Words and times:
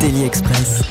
Daily 0.00 0.24
Express. 0.24 0.82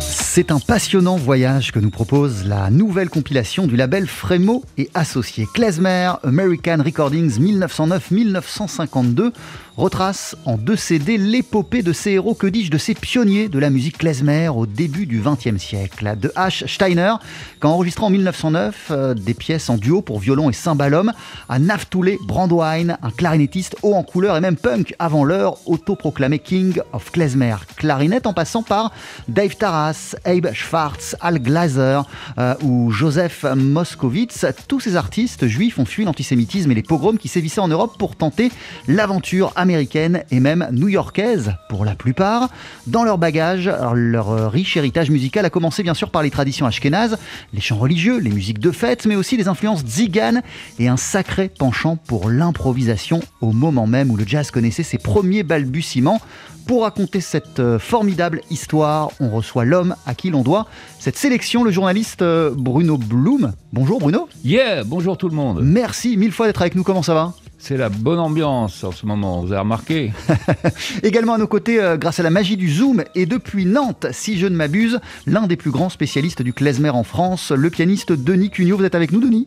C'est 0.00 0.50
un 0.50 0.58
passionnant 0.58 1.16
voyage 1.16 1.72
que 1.72 1.78
nous 1.78 1.90
propose 1.90 2.44
la 2.46 2.70
nouvelle 2.70 3.10
compilation 3.10 3.66
du 3.66 3.76
label 3.76 4.06
Frémo 4.06 4.64
et 4.78 4.88
Associés. 4.94 5.46
Klezmer 5.52 6.12
American 6.22 6.78
Recordings 6.84 7.38
1909-1952 7.38 9.32
retrace 9.76 10.36
en 10.44 10.56
deux 10.56 10.76
CD 10.76 11.16
l'épopée 11.16 11.82
de 11.82 11.92
ces 11.92 12.12
héros, 12.12 12.34
que 12.34 12.46
dis-je, 12.46 12.70
de 12.70 12.78
ces 12.78 12.94
pionniers 12.94 13.48
de 13.48 13.58
la 13.58 13.70
musique 13.70 13.98
klezmer 13.98 14.48
au 14.48 14.66
début 14.66 15.06
du 15.06 15.20
XXe 15.20 15.62
siècle. 15.62 16.14
De 16.20 16.28
H. 16.36 16.66
Steiner, 16.66 17.14
qui 17.60 17.66
enregistré 17.66 18.04
en 18.04 18.10
1909 18.10 18.88
euh, 18.90 19.14
des 19.14 19.34
pièces 19.34 19.70
en 19.70 19.76
duo 19.76 20.02
pour 20.02 20.18
violon 20.18 20.50
et 20.50 20.52
cymbalum, 20.52 21.12
à 21.48 21.58
Naftule 21.58 22.18
Brandwein, 22.26 22.96
un 23.02 23.10
clarinettiste 23.10 23.76
haut 23.82 23.94
en 23.94 24.02
couleur 24.02 24.36
et 24.36 24.40
même 24.40 24.56
punk 24.56 24.94
avant 24.98 25.24
l'heure, 25.24 25.56
autoproclamé 25.66 26.38
King 26.38 26.78
of 26.92 27.10
Klezmer. 27.10 27.56
Clarinette 27.76 28.26
en 28.26 28.32
passant 28.32 28.62
par 28.62 28.92
Dave 29.28 29.56
Taras, 29.56 30.16
Abe 30.24 30.52
Schwartz, 30.52 31.16
Al 31.20 31.38
Glazer 31.38 32.04
euh, 32.38 32.54
ou 32.62 32.90
Joseph 32.90 33.44
Moskowitz. 33.56 34.46
Tous 34.68 34.80
ces 34.80 34.96
artistes 34.96 35.46
juifs 35.46 35.78
ont 35.78 35.84
fui 35.84 36.04
l'antisémitisme 36.04 36.70
et 36.70 36.74
les 36.74 36.82
pogroms 36.82 37.18
qui 37.18 37.28
sévissaient 37.28 37.60
en 37.60 37.68
Europe 37.68 37.96
pour 37.98 38.16
tenter 38.16 38.50
l'aventure 38.86 39.52
américaine 39.62 40.24
et 40.30 40.40
même 40.40 40.68
new-yorkaise 40.72 41.54
pour 41.68 41.84
la 41.84 41.94
plupart. 41.94 42.50
Dans 42.86 43.04
leur 43.04 43.16
bagage, 43.16 43.70
leur 43.94 44.30
euh, 44.30 44.48
riche 44.48 44.76
héritage 44.76 45.10
musical 45.10 45.44
a 45.44 45.50
commencé 45.50 45.82
bien 45.82 45.94
sûr 45.94 46.10
par 46.10 46.22
les 46.22 46.30
traditions 46.30 46.66
ashkénazes, 46.66 47.16
les 47.54 47.60
chants 47.60 47.78
religieux, 47.78 48.18
les 48.18 48.30
musiques 48.30 48.58
de 48.58 48.70
fête, 48.70 49.06
mais 49.06 49.16
aussi 49.16 49.36
les 49.36 49.48
influences 49.48 49.82
tziganes 49.82 50.42
et 50.78 50.88
un 50.88 50.96
sacré 50.96 51.48
penchant 51.48 51.96
pour 51.96 52.28
l'improvisation 52.28 53.20
au 53.40 53.52
moment 53.52 53.86
même 53.86 54.10
où 54.10 54.16
le 54.16 54.26
jazz 54.26 54.50
connaissait 54.50 54.82
ses 54.82 54.98
premiers 54.98 55.42
balbutiements. 55.42 56.20
Pour 56.66 56.82
raconter 56.82 57.20
cette 57.20 57.58
euh, 57.58 57.78
formidable 57.78 58.40
histoire, 58.50 59.10
on 59.18 59.30
reçoit 59.30 59.64
l'homme 59.64 59.96
à 60.06 60.14
qui 60.14 60.30
l'on 60.30 60.42
doit 60.42 60.66
cette 61.00 61.18
sélection, 61.18 61.64
le 61.64 61.72
journaliste 61.72 62.22
euh, 62.22 62.52
Bruno 62.56 62.98
Blum. 62.98 63.52
Bonjour 63.72 63.98
Bruno. 63.98 64.28
Yeah, 64.44 64.84
bonjour 64.84 65.18
tout 65.18 65.28
le 65.28 65.34
monde. 65.34 65.60
Merci 65.62 66.16
mille 66.16 66.32
fois 66.32 66.46
d'être 66.46 66.60
avec 66.60 66.76
nous. 66.76 66.84
Comment 66.84 67.02
ça 67.02 67.14
va? 67.14 67.34
C'est 67.64 67.76
la 67.76 67.90
bonne 67.90 68.18
ambiance 68.18 68.82
en 68.82 68.90
ce 68.90 69.06
moment, 69.06 69.40
vous 69.40 69.52
avez 69.52 69.60
remarqué 69.60 70.12
Également 71.04 71.34
à 71.34 71.38
nos 71.38 71.46
côtés, 71.46 71.80
euh, 71.80 71.96
grâce 71.96 72.18
à 72.18 72.24
la 72.24 72.30
magie 72.30 72.56
du 72.56 72.68
Zoom 72.68 73.04
et 73.14 73.24
depuis 73.24 73.66
Nantes, 73.66 74.06
si 74.10 74.36
je 74.36 74.48
ne 74.48 74.56
m'abuse, 74.56 74.98
l'un 75.28 75.46
des 75.46 75.54
plus 75.54 75.70
grands 75.70 75.88
spécialistes 75.88 76.42
du 76.42 76.52
klezmer 76.52 76.90
en 76.90 77.04
France, 77.04 77.52
le 77.52 77.70
pianiste 77.70 78.10
Denis 78.10 78.50
Cugnot. 78.50 78.78
Vous 78.78 78.84
êtes 78.84 78.96
avec 78.96 79.12
nous, 79.12 79.20
Denis? 79.20 79.46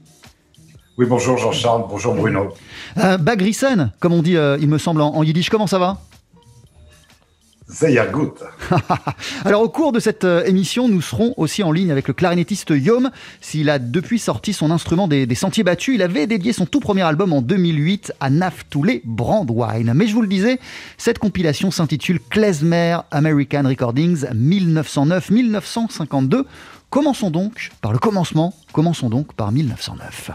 Oui, 0.97 1.05
bonjour 1.09 1.37
Jean-Charles, 1.37 1.83
bonjour 1.89 2.15
Bruno. 2.15 2.53
euh, 2.99 3.17
Bagrissen, 3.17 3.91
comme 3.99 4.13
on 4.13 4.21
dit, 4.21 4.37
euh, 4.37 4.57
il 4.61 4.69
me 4.69 4.77
semble, 4.77 5.01
en, 5.01 5.13
en 5.13 5.21
yiddish. 5.21 5.49
Comment 5.49 5.67
ça 5.67 5.77
va? 5.77 5.97
Sehr 7.67 8.11
gut. 8.11 8.35
Alors 9.45 9.63
au 9.63 9.69
cours 9.69 9.91
de 9.91 9.99
cette 9.99 10.23
euh, 10.23 10.45
émission, 10.45 10.87
nous 10.87 11.01
serons 11.01 11.33
aussi 11.35 11.63
en 11.63 11.71
ligne 11.71 11.91
avec 11.91 12.07
le 12.07 12.13
clarinettiste 12.13 12.69
Yom. 12.69 13.09
S'il 13.41 13.71
a 13.71 13.79
depuis 13.79 14.19
sorti 14.19 14.53
son 14.53 14.69
instrument 14.69 15.07
des, 15.07 15.33
sentiers 15.33 15.63
battus, 15.63 15.95
il 15.95 16.03
avait 16.03 16.27
dédié 16.27 16.53
son 16.53 16.67
tout 16.67 16.79
premier 16.79 17.01
album 17.01 17.33
en 17.33 17.41
2008 17.41 18.13
à 18.19 18.29
Naftule 18.29 19.01
Brandwein. 19.03 19.95
Mais 19.95 20.05
je 20.05 20.13
vous 20.13 20.21
le 20.21 20.27
disais, 20.27 20.59
cette 20.99 21.17
compilation 21.17 21.71
s'intitule 21.71 22.19
Klezmer 22.29 22.99
American 23.09 23.63
Recordings 23.65 24.27
1909-1952. 24.27 26.43
Commençons 26.91 27.31
donc 27.31 27.71
par 27.81 27.93
le 27.93 27.97
commencement, 27.97 28.53
commençons 28.73 29.09
donc 29.09 29.33
par 29.33 29.51
1909. 29.51 30.29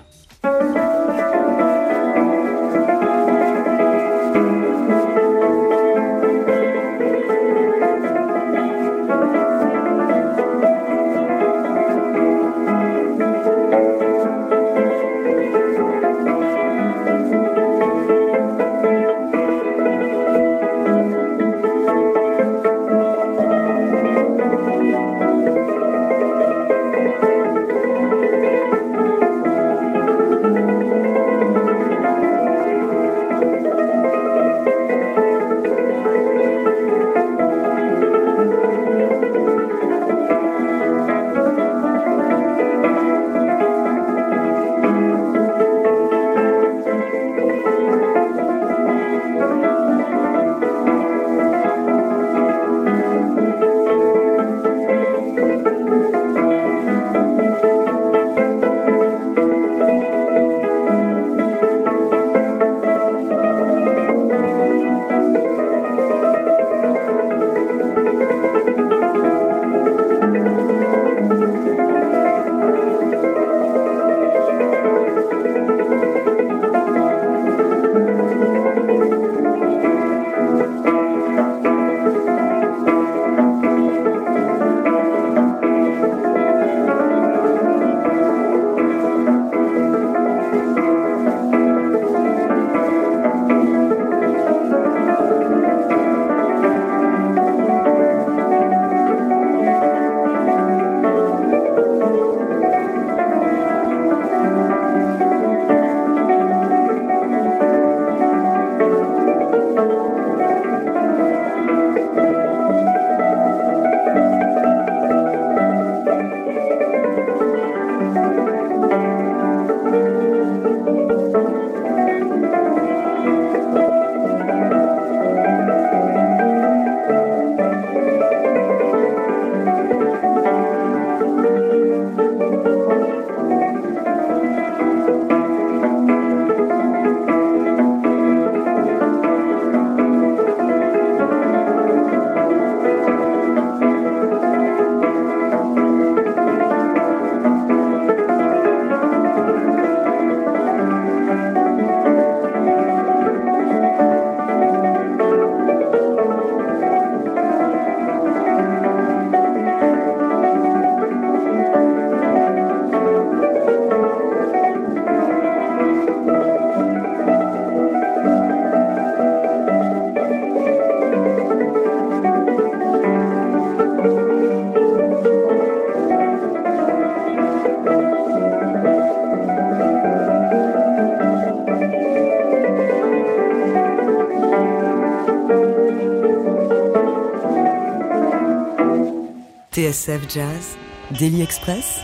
TSF 189.73 190.29
Jazz, 190.29 190.77
Daily 191.13 191.43
Express, 191.43 192.01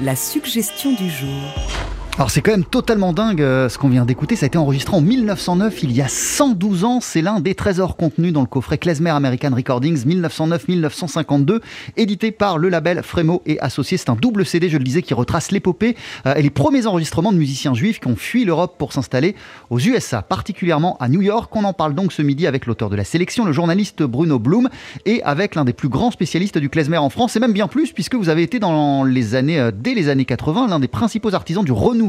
la 0.00 0.14
suggestion 0.14 0.92
du 0.92 1.10
jour. 1.10 1.75
Alors 2.18 2.30
c'est 2.30 2.40
quand 2.40 2.52
même 2.52 2.64
totalement 2.64 3.12
dingue 3.12 3.42
euh, 3.42 3.68
ce 3.68 3.76
qu'on 3.76 3.90
vient 3.90 4.06
d'écouter. 4.06 4.36
Ça 4.36 4.46
a 4.46 4.46
été 4.46 4.56
enregistré 4.56 4.96
en 4.96 5.02
1909, 5.02 5.82
il 5.82 5.92
y 5.92 6.00
a 6.00 6.08
112 6.08 6.84
ans. 6.84 7.00
C'est 7.02 7.20
l'un 7.20 7.40
des 7.40 7.54
trésors 7.54 7.94
contenus 7.94 8.32
dans 8.32 8.40
le 8.40 8.46
coffret 8.46 8.78
Klezmer 8.78 9.10
American 9.10 9.50
Recordings 9.54 10.02
1909-1952, 10.06 11.60
édité 11.98 12.30
par 12.30 12.56
le 12.56 12.70
label 12.70 13.02
Frémo 13.02 13.42
et 13.44 13.60
Associés. 13.60 13.98
C'est 13.98 14.08
un 14.08 14.14
double 14.14 14.46
CD, 14.46 14.70
je 14.70 14.78
le 14.78 14.84
disais, 14.84 15.02
qui 15.02 15.12
retrace 15.12 15.50
l'épopée 15.50 15.94
euh, 16.24 16.34
et 16.36 16.40
les 16.40 16.48
premiers 16.48 16.86
enregistrements 16.86 17.32
de 17.32 17.36
musiciens 17.36 17.74
juifs 17.74 18.00
qui 18.00 18.08
ont 18.08 18.16
fui 18.16 18.46
l'Europe 18.46 18.76
pour 18.78 18.94
s'installer 18.94 19.34
aux 19.68 19.78
USA, 19.78 20.22
particulièrement 20.22 20.96
à 21.00 21.10
New 21.10 21.20
York. 21.20 21.54
On 21.54 21.64
en 21.64 21.74
parle 21.74 21.94
donc 21.94 22.14
ce 22.14 22.22
midi 22.22 22.46
avec 22.46 22.64
l'auteur 22.64 22.88
de 22.88 22.96
la 22.96 23.04
sélection, 23.04 23.44
le 23.44 23.52
journaliste 23.52 24.02
Bruno 24.02 24.38
Blum, 24.38 24.70
et 25.04 25.22
avec 25.22 25.54
l'un 25.54 25.66
des 25.66 25.74
plus 25.74 25.90
grands 25.90 26.10
spécialistes 26.10 26.56
du 26.56 26.70
klezmer 26.70 26.96
en 26.96 27.10
France, 27.10 27.36
et 27.36 27.40
même 27.40 27.52
bien 27.52 27.68
plus, 27.68 27.92
puisque 27.92 28.14
vous 28.14 28.30
avez 28.30 28.42
été 28.42 28.58
dans 28.58 29.04
les 29.04 29.34
années, 29.34 29.60
euh, 29.60 29.70
dès 29.70 29.92
les 29.92 30.08
années 30.08 30.24
80, 30.24 30.68
l'un 30.68 30.80
des 30.80 30.88
principaux 30.88 31.34
artisans 31.34 31.62
du 31.62 31.72
renouveau 31.72 32.05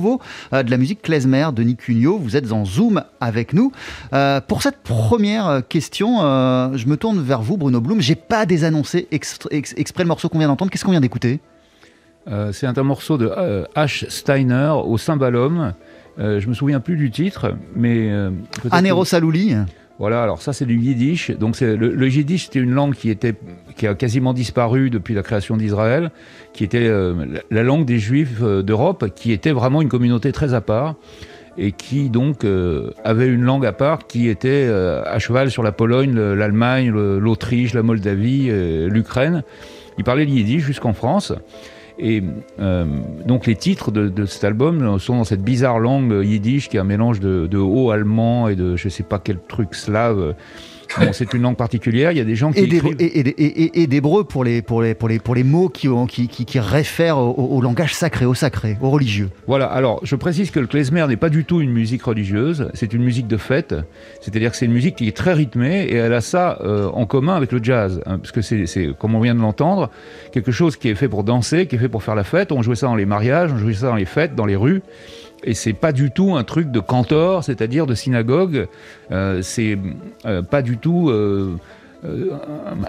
euh, 0.53 0.63
de 0.63 0.71
la 0.71 0.77
musique 0.77 1.01
klezmer, 1.01 1.47
Denis 1.53 1.75
Cugnot. 1.75 2.17
Vous 2.17 2.35
êtes 2.35 2.51
en 2.51 2.65
Zoom 2.65 3.03
avec 3.19 3.53
nous. 3.53 3.71
Euh, 4.13 4.41
pour 4.41 4.61
cette 4.61 4.77
première 4.77 5.47
euh, 5.47 5.61
question, 5.61 6.17
je 6.19 6.87
me 6.87 6.95
tourne 6.97 7.21
vers 7.21 7.41
vous, 7.41 7.57
Bruno 7.57 7.81
Blum. 7.81 8.01
J'ai 8.01 8.15
pas 8.15 8.45
désannoncé 8.45 9.07
exprès 9.11 10.03
le 10.03 10.07
morceau 10.07 10.29
qu'on 10.29 10.39
vient 10.39 10.47
d'entendre. 10.47 10.71
Qu'est-ce 10.71 10.85
qu'on 10.85 10.91
vient 10.91 11.01
d'écouter? 11.01 11.39
C'est 12.51 12.65
un, 12.65 12.83
morceau 12.83 13.17
de 13.17 13.31
H. 13.75 14.09
Steiner 14.09 14.73
au 14.83 14.97
cymbalum. 14.97 15.73
je 16.17 16.45
me 16.45 16.53
souviens 16.53 16.81
plus 16.81 16.97
du 16.97 17.09
titre, 17.09 17.55
mais. 17.75 18.11
Anero 18.71 19.05
Salouli 19.05 19.55
voilà, 19.99 20.21
alors 20.21 20.41
ça 20.41 20.53
c'est 20.53 20.65
du 20.65 20.77
yiddish. 20.77 21.31
Donc 21.31 21.59
le, 21.59 21.75
le, 21.75 22.09
yiddish 22.09 22.45
c'était 22.45 22.59
une 22.59 22.71
langue 22.71 22.93
qui 22.93 23.09
était 23.09 23.33
qui 23.75 23.87
a 23.87 23.95
quasiment 23.95 24.33
disparu 24.33 24.89
depuis 24.89 25.13
la 25.13 25.23
création 25.23 25.57
d'Israël, 25.57 26.11
qui 26.53 26.63
était 26.63 26.87
euh, 26.87 27.39
la 27.49 27.63
langue 27.63 27.85
des 27.85 27.97
Juifs 27.97 28.41
euh, 28.41 28.61
d'Europe, 28.61 29.09
qui 29.15 29.31
était 29.31 29.51
vraiment 29.51 29.81
une 29.81 29.89
communauté 29.89 30.31
très 30.31 30.53
à 30.53 30.61
part 30.61 30.95
et 31.59 31.71
qui 31.71 32.11
donc 32.11 32.43
euh, 32.43 32.91
avait 33.03 33.27
une 33.27 33.41
langue 33.41 33.65
à 33.65 33.73
part 33.73 34.05
qui 34.05 34.29
était 34.29 34.67
à 34.67 35.17
cheval 35.17 35.49
sur 35.49 35.63
la 35.63 35.71
Pologne, 35.71 36.13
l'Allemagne, 36.13 36.91
l'Autriche, 36.91 37.73
la 37.73 37.81
Moldavie, 37.81 38.51
l'Ukraine. 38.87 39.43
Ils 39.97 40.03
parlaient 40.03 40.25
le 40.25 40.31
yiddish 40.31 40.63
jusqu'en 40.63 40.93
France. 40.93 41.33
Et 41.99 42.23
euh, 42.59 42.85
donc 43.25 43.47
les 43.47 43.55
titres 43.55 43.91
de, 43.91 44.25
cet 44.25 44.43
album 44.43 44.99
sont 44.99 45.17
dans 45.17 45.23
cette 45.23 45.43
bizarre 45.43 45.79
langue 45.79 46.23
yiddish 46.23 46.69
qui 46.69 46.77
est 46.77 46.79
un 46.79 46.83
mélange 46.83 47.19
de, 47.19 47.47
de 47.47 47.57
haut 47.57 47.89
allemand 47.89 48.47
et 48.47 48.55
de 48.55 48.75
je 48.75 48.89
sais 48.89 49.03
pas 49.03 49.19
quel 49.19 49.39
truc 49.39 49.73
slave 49.73 50.35
c'est 51.11 51.33
une 51.33 51.41
langue 51.41 51.57
particulière. 51.57 52.11
Il 52.11 52.17
y 52.17 52.21
a 52.21 52.25
des 52.25 52.35
gens 52.35 52.51
qui 52.51 52.59
et 52.59 53.87
d'hébreu 53.87 54.23
pour 54.23 54.43
les 54.43 54.61
pour 54.61 54.81
les 54.81 54.93
pour 54.93 55.09
les 55.09 55.19
pour 55.19 55.35
les 55.35 55.43
mots 55.43 55.69
qui 55.69 55.87
qui, 56.07 56.27
qui, 56.27 56.45
qui 56.45 56.59
réfèrent 56.59 57.17
au, 57.17 57.61
langage 57.61 57.93
sacré, 57.93 58.25
au 58.25 58.33
sacré, 58.33 58.77
au 58.81 58.89
religieux. 58.89 59.29
Voilà. 59.47 59.65
Alors, 59.65 59.99
je 60.03 60.15
précise 60.15 60.51
que 60.51 60.59
le 60.59 60.67
klezmer 60.67 61.05
n'est 61.07 61.17
pas 61.17 61.29
du 61.29 61.45
tout 61.45 61.61
une 61.61 61.71
musique 61.71 62.03
religieuse. 62.03 62.69
C'est 62.73 62.93
une 62.93 63.03
musique 63.03 63.27
de 63.27 63.37
fête. 63.37 63.75
C'est-à-dire 64.21 64.51
que 64.51 64.57
c'est 64.57 64.65
une 64.65 64.73
musique 64.73 64.95
qui 64.95 65.07
est 65.07 65.15
très 65.15 65.33
rythmée 65.33 65.83
et 65.83 65.95
elle 65.95 66.13
a 66.13 66.21
ça 66.21 66.59
euh, 66.61 66.89
en 66.89 67.05
commun 67.05 67.35
avec 67.35 67.51
le 67.51 67.63
jazz, 67.63 68.01
hein, 68.05 68.19
parce 68.19 68.31
que 68.31 68.41
c'est 68.41 68.65
comme 68.97 69.15
on 69.15 69.19
vient 69.19 69.35
de 69.35 69.41
l'entendre, 69.41 69.89
quelque 70.31 70.51
chose 70.51 70.77
qui 70.77 70.89
est 70.89 70.95
fait 70.95 71.09
pour 71.09 71.23
danser, 71.23 71.67
qui 71.67 71.75
est 71.75 71.79
fait 71.79 71.89
pour 71.89 72.03
faire 72.03 72.15
la 72.15 72.23
fête. 72.23 72.51
On 72.51 72.61
jouait 72.61 72.75
ça 72.75 72.87
dans 72.87 72.95
les 72.95 73.05
mariages, 73.05 73.51
on 73.51 73.57
jouait 73.57 73.73
ça 73.73 73.87
dans 73.87 73.95
les 73.95 74.05
fêtes, 74.05 74.35
dans 74.35 74.45
les 74.45 74.55
rues. 74.55 74.81
Et 75.43 75.53
c'est 75.53 75.73
pas 75.73 75.91
du 75.91 76.11
tout 76.11 76.35
un 76.35 76.43
truc 76.43 76.71
de 76.71 76.79
cantor, 76.79 77.43
c'est-à-dire 77.43 77.85
de 77.85 77.95
synagogue. 77.95 78.67
Euh, 79.11 79.41
c'est 79.41 79.77
euh, 80.25 80.41
pas 80.41 80.61
du 80.61 80.77
tout 80.77 81.09
euh, 81.09 81.57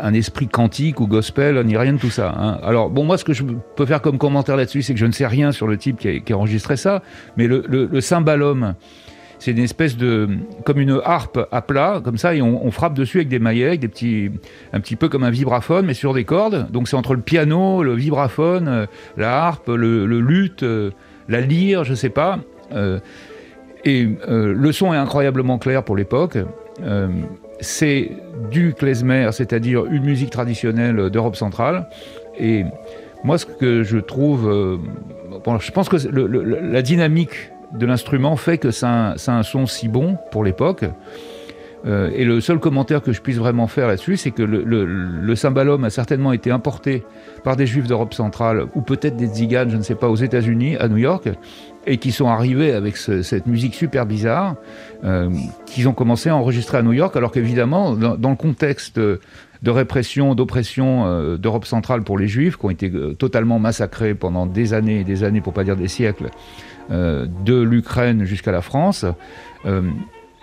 un 0.00 0.14
esprit 0.14 0.48
quantique 0.48 1.00
ou 1.00 1.06
gospel, 1.06 1.62
ni 1.64 1.76
rien 1.76 1.92
de 1.92 1.98
tout 1.98 2.10
ça. 2.10 2.34
Hein. 2.38 2.58
Alors, 2.62 2.90
bon, 2.90 3.04
moi, 3.04 3.18
ce 3.18 3.24
que 3.24 3.32
je 3.32 3.44
peux 3.76 3.86
faire 3.86 4.00
comme 4.00 4.18
commentaire 4.18 4.56
là-dessus, 4.56 4.82
c'est 4.82 4.94
que 4.94 5.00
je 5.00 5.06
ne 5.06 5.12
sais 5.12 5.26
rien 5.26 5.52
sur 5.52 5.66
le 5.66 5.76
type 5.76 5.98
qui 5.98 6.32
a, 6.32 6.36
enregistré 6.36 6.76
ça, 6.76 7.02
mais 7.36 7.46
le, 7.46 7.64
le, 7.68 8.00
cymbalum, 8.00 8.74
c'est 9.38 9.50
une 9.50 9.58
espèce 9.58 9.96
de. 9.96 10.28
comme 10.64 10.80
une 10.80 11.00
harpe 11.04 11.46
à 11.52 11.62
plat, 11.62 12.00
comme 12.02 12.16
ça, 12.16 12.34
et 12.34 12.42
on, 12.42 12.70
frappe 12.70 12.94
dessus 12.94 13.18
avec 13.18 13.28
des 13.28 13.38
maillets, 13.38 13.76
des 13.76 13.88
petits. 13.88 14.30
un 14.72 14.80
petit 14.80 14.96
peu 14.96 15.08
comme 15.08 15.24
un 15.24 15.30
vibraphone, 15.30 15.84
mais 15.84 15.94
sur 15.94 16.14
des 16.14 16.24
cordes. 16.24 16.70
Donc, 16.70 16.88
c'est 16.88 16.96
entre 16.96 17.14
le 17.14 17.20
piano, 17.20 17.82
le 17.82 17.94
vibraphone, 17.94 18.86
la 19.16 19.44
harpe, 19.44 19.68
le, 19.68 20.06
le 20.06 20.20
luth 20.20 20.64
la 21.28 21.40
lire, 21.40 21.84
je 21.84 21.94
sais 21.94 22.08
pas. 22.08 22.38
Euh, 22.72 22.98
et 23.84 24.08
euh, 24.28 24.52
le 24.54 24.72
son 24.72 24.92
est 24.92 24.96
incroyablement 24.96 25.58
clair 25.58 25.84
pour 25.84 25.96
l'époque. 25.96 26.38
Euh, 26.82 27.08
c'est 27.60 28.10
du 28.50 28.75
klezmer, 28.75 29.30
c'est-à-dire 29.32 29.86
une 29.86 30.04
musique 30.04 30.30
traditionnelle 30.30 31.10
d'Europe 31.10 31.36
centrale. 31.36 31.88
Et 32.38 32.64
moi, 33.25 33.38
ce 33.38 33.46
que 33.46 33.82
je 33.82 33.98
trouve, 33.98 34.78
je 35.60 35.70
pense 35.72 35.88
que 35.88 35.96
la 35.96 36.82
dynamique 36.82 37.50
de 37.72 37.84
l'instrument 37.84 38.36
fait 38.36 38.58
que 38.58 38.70
c'est 38.70 38.86
un, 38.86 39.42
son 39.42 39.66
si 39.66 39.88
bon 39.88 40.16
pour 40.31 40.44
l'époque. 40.44 40.84
Euh, 41.86 42.10
et 42.14 42.25
le 42.25 42.40
seul 42.40 42.58
commentaire 42.58 43.02
que 43.02 43.12
je 43.12 43.20
puisse 43.20 43.36
vraiment 43.36 43.66
faire 43.66 43.86
là-dessus, 43.88 44.16
c'est 44.16 44.30
que 44.30 44.42
le, 44.42 44.64
le, 44.64 45.36
cymbalum 45.36 45.84
a 45.84 45.90
certainement 45.90 46.32
été 46.32 46.50
importé 46.50 47.04
par 47.44 47.56
des 47.56 47.66
juifs 47.66 47.86
d'Europe 47.86 48.14
centrale, 48.14 48.66
ou 48.75 48.82
peut-être 48.82 49.16
des 49.16 49.26
tziganes, 49.26 49.70
je 49.70 49.76
ne 49.76 49.82
sais 49.82 49.94
pas, 49.94 50.08
aux 50.08 50.16
États-Unis, 50.16 50.76
à 50.76 50.88
New 50.88 50.96
York, 50.96 51.28
et 51.86 51.98
qui 51.98 52.10
sont 52.10 52.28
arrivés 52.28 52.72
avec 52.72 52.96
cette 52.96 53.46
musique 53.46 53.75
super 53.75 54.06
bizarre, 54.06 54.56
euh, 55.04 55.30
qu'ils 55.66 55.88
ont 55.88 55.92
commencé 55.92 56.28
à 56.28 56.36
enregistrer 56.36 56.78
à 56.78 56.82
New 56.82 56.92
York, 56.92 57.14
alors 57.16 57.30
qu'évidemment, 57.30 57.94
dans, 57.94 58.31
le 58.31 58.36
contexte 58.36 58.98
de 58.98 59.70
répression, 59.70 60.34
d'oppression 60.34 61.06
euh, 61.06 61.36
d'Europe 61.36 61.64
centrale 61.64 62.03
pour 62.03 62.19
les 62.19 62.29
juifs, 62.29 62.56
qui 62.56 62.67
ont 62.67 62.70
été 62.70 62.91
totalement 63.19 63.60
massacrés 63.60 64.14
pendant 64.14 64.46
des 64.46 64.74
années 64.74 65.00
et 65.00 65.05
des 65.05 65.22
années, 65.22 65.41
pour 65.41 65.53
pas 65.53 65.64
dire 65.64 65.76
des 65.76 65.88
siècles, 65.88 66.31
de 66.91 67.60
l'Ukraine 67.60 68.24
jusqu'à 68.24 68.50
la 68.50 68.62
France, 68.62 69.05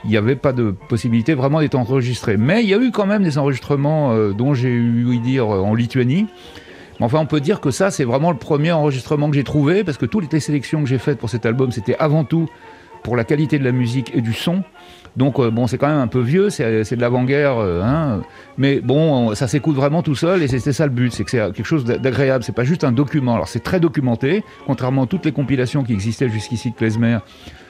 il 0.06 0.12
n'y 0.12 0.18
avait 0.18 0.36
pas 0.36 0.54
de 0.54 0.74
possibilité 0.88 1.34
vraiment 1.34 1.60
d'être 1.60 1.76
enregistré. 1.76 2.38
Mais 2.38 2.64
il 2.64 2.70
y 2.70 2.74
a 2.74 2.78
eu 2.78 2.92
quand 2.92 3.06
même 3.06 3.24
des 3.24 3.38
enregistrements 3.38 4.12
euh, 4.12 4.34
dont 4.34 4.54
j'ai 4.54 4.70
eu 4.70 5.18
dire 5.18 5.54
euh, 5.54 5.60
en 5.60 5.74
Lituanie. 5.74 6.28
Mais 7.00 7.06
enfin, 7.06 7.20
on 7.20 7.26
peut 7.26 7.42
dire 7.42 7.60
que 7.60 7.72
ça, 7.72 7.92
c'est 7.92 8.06
vraiment 8.06 8.32
le 8.32 8.38
premier 8.38 8.72
enregistrement 8.72 9.30
que 9.30 9.36
j'ai 9.36 9.44
trouvé, 9.44 9.84
parce 9.84 9.98
que 9.98 10.06
toutes 10.06 10.32
les 10.32 10.40
sélections 10.40 10.82
que 10.82 10.88
j'ai 10.88 11.00
faites 11.00 11.18
pour 11.18 11.30
cet 11.30 11.46
album, 11.46 11.72
c'était 11.72 11.96
avant 11.98 12.24
tout 12.24 12.48
pour 13.04 13.18
la 13.18 13.24
qualité 13.24 13.60
de 13.60 13.64
la 13.64 13.72
musique 13.72 14.12
et 14.16 14.22
du 14.22 14.34
son. 14.34 14.64
Donc 15.18 15.40
euh, 15.40 15.50
bon, 15.50 15.68
c'est 15.68 15.78
quand 15.78 15.88
même 15.88 16.00
un 16.00 16.08
peu 16.08 16.20
vieux, 16.20 16.50
c'est 16.50 16.96
de 16.96 17.02
l'avant-guerre, 17.02 17.58
hein, 17.58 18.22
mais 18.58 18.82
bon, 18.82 19.34
ça 19.34 19.48
s'écoute 19.48 19.76
vraiment 19.76 20.04
tout 20.04 20.16
seul 20.16 20.44
et 20.44 20.48
c'était 20.48 20.74
ça 20.74 20.86
le 20.86 20.92
but, 20.92 21.14
c'est 21.14 21.24
que 21.24 21.32
c'est 21.32 21.54
quelque 21.54 21.64
chose 21.64 21.86
d'agréable, 21.86 22.44
c'est 22.44 22.56
pas 22.56 22.66
juste 22.66 22.84
un 22.84 22.92
document. 22.92 23.36
Alors 23.36 23.48
c'est 23.48 23.64
très 23.64 23.80
documenté, 23.80 24.44
contrairement 24.66 25.04
à 25.04 25.08
toutes 25.08 25.24
les 25.24 25.32
compilations 25.32 25.84
qui 25.84 25.94
existaient 25.94 26.28
jusqu'ici 26.28 26.72
de 26.72 26.76
Klezmer, 26.76 27.20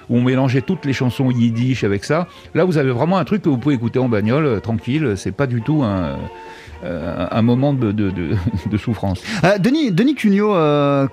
où 0.10 0.18
on 0.18 0.22
mélangeait 0.22 0.62
toutes 0.62 0.86
les 0.86 0.94
chansons 0.94 1.32
yiddish 1.32 1.84
avec 1.84 2.04
ça. 2.04 2.28
Là, 2.54 2.64
vous 2.64 2.78
avez 2.78 2.92
vraiment 2.92 3.18
un 3.18 3.26
truc 3.26 3.42
que 3.42 3.50
vous 3.50 3.58
pouvez 3.58 3.76
écouter 3.76 4.00
en 4.00 4.10
bagnole, 4.10 4.46
euh, 4.46 4.60
tranquille. 4.60 5.14
C'est 5.16 5.32
pas 5.32 5.48
du 5.48 5.62
tout 5.62 5.84
un 5.84 6.18
euh, 6.86 7.28
un 7.32 7.42
moment 7.42 7.74
de, 7.74 8.78
souffrance. 8.78 9.22
Euh, 9.44 9.58
Denis, 9.58 9.92
Denis 9.92 10.16
Cugnot, 10.16 10.54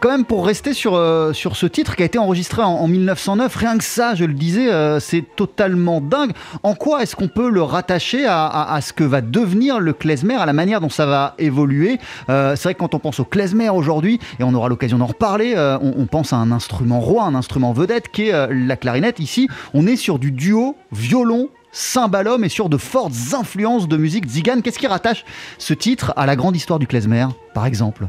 quand 0.01 0.11
même 0.11 0.25
pour 0.25 0.47
rester 0.47 0.75
sur, 0.75 0.93
ce 0.93 1.67
titre 1.67 1.97
qui 1.97 2.03
a 2.03 2.07
été 2.07 2.19
enregistré 2.19 2.63
en, 2.63 2.87
1909, 2.87 3.55
rien 3.55 3.79
que 3.79 3.85
ça, 3.85 4.15
je 4.15 4.25
le 4.25 4.35
disais, 4.35 4.69
c'est 5.01 5.25
totalement 5.37 6.01
dingue. 6.01 6.33
En 6.63 6.75
quoi 6.75 7.03
est-ce 7.03 7.17
qu'on 7.17 7.29
peut 7.29 7.51
le 7.51 7.63
rattacher 7.63 8.27
à, 8.27 8.47
à, 8.47 8.81
ce 8.81 8.93
que 8.93 9.05
va 9.05 9.21
devenir 9.21 9.81
le 9.81 9.93
klezmer, 9.93 10.35
à 10.35 10.47
la 10.47 10.53
manière 10.53 10.81
dont 10.81 10.91
ça 10.91 11.07
va 11.07 11.35
évoluer? 11.39 11.99
C'est 12.29 12.63
vrai 12.63 12.75
que 12.75 12.79
quand 12.79 12.95
on 12.95 12.99
pense 12.99 13.21
au 13.21 13.25
klezmer 13.25 13.69
aujourd'hui, 13.71 14.19
et 14.39 14.45
on 14.45 14.55
aura 14.55 14.69
l'occasion 14.69 14.99
d'en 14.99 15.07
reparler, 15.07 15.55
on, 15.57 15.95
on, 15.97 16.07
pense 16.07 16.33
à 16.33 16.37
un 16.37 16.53
instrument 16.53 17.01
roi, 17.01 17.25
un 17.25 17.35
instrument 17.35 17.73
vedette 17.73 18.09
qui 18.09 18.29
est 18.29 18.49
la 18.51 18.77
clarinette. 18.77 19.19
Ici, 19.19 19.49
on 19.75 19.87
est 19.87 19.97
sur 19.97 20.19
du 20.19 20.33
duo 20.33 20.77
violon 20.93 21.49
cymbalum 21.73 22.45
et 22.45 22.49
sur 22.49 22.69
de 22.69 22.77
fortes 22.77 23.15
influences 23.33 23.89
de 23.89 23.97
musique 23.97 24.27
zigane. 24.27 24.63
Qu'est-ce 24.63 24.79
qui 24.79 24.87
rattache 24.87 25.25
ce 25.59 25.75
titre 25.75 26.13
à 26.17 26.27
la 26.27 26.37
grande 26.37 26.55
histoire 26.55 26.79
du 26.79 26.87
klezmer, 26.87 27.27
par 27.55 27.67
exemple? 27.67 28.07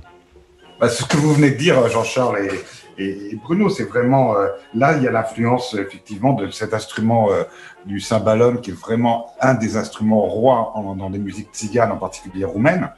Bah, 0.79 0.89
Ce 0.89 1.03
que 1.03 1.17
vous 1.17 1.33
venez 1.33 1.51
de 1.51 1.57
dire, 1.57 1.87
Jean-Charles 1.89 2.49
et, 2.97 3.35
Bruno, 3.43 3.69
c'est 3.69 3.85
vraiment 3.85 4.37
euh, 4.37 4.49
là, 4.75 4.95
il 4.97 5.03
y 5.03 5.07
a 5.07 5.11
l'influence 5.11 5.73
effectivement 5.73 6.33
de 6.33 6.51
cet 6.51 6.75
instrument 6.75 7.31
euh, 7.31 7.43
du 7.87 7.99
cymbalum 7.99 8.61
qui 8.61 8.69
est 8.69 8.79
vraiment 8.79 9.31
un 9.41 9.55
des 9.55 9.77
instruments 9.77 10.21
rois 10.21 10.73
dans 10.75 11.09
les 11.09 11.17
musiques 11.17 11.49
tziganes, 11.51 11.91
en 11.91 11.97
particulier 11.97 12.45
roumaines. 12.45 12.91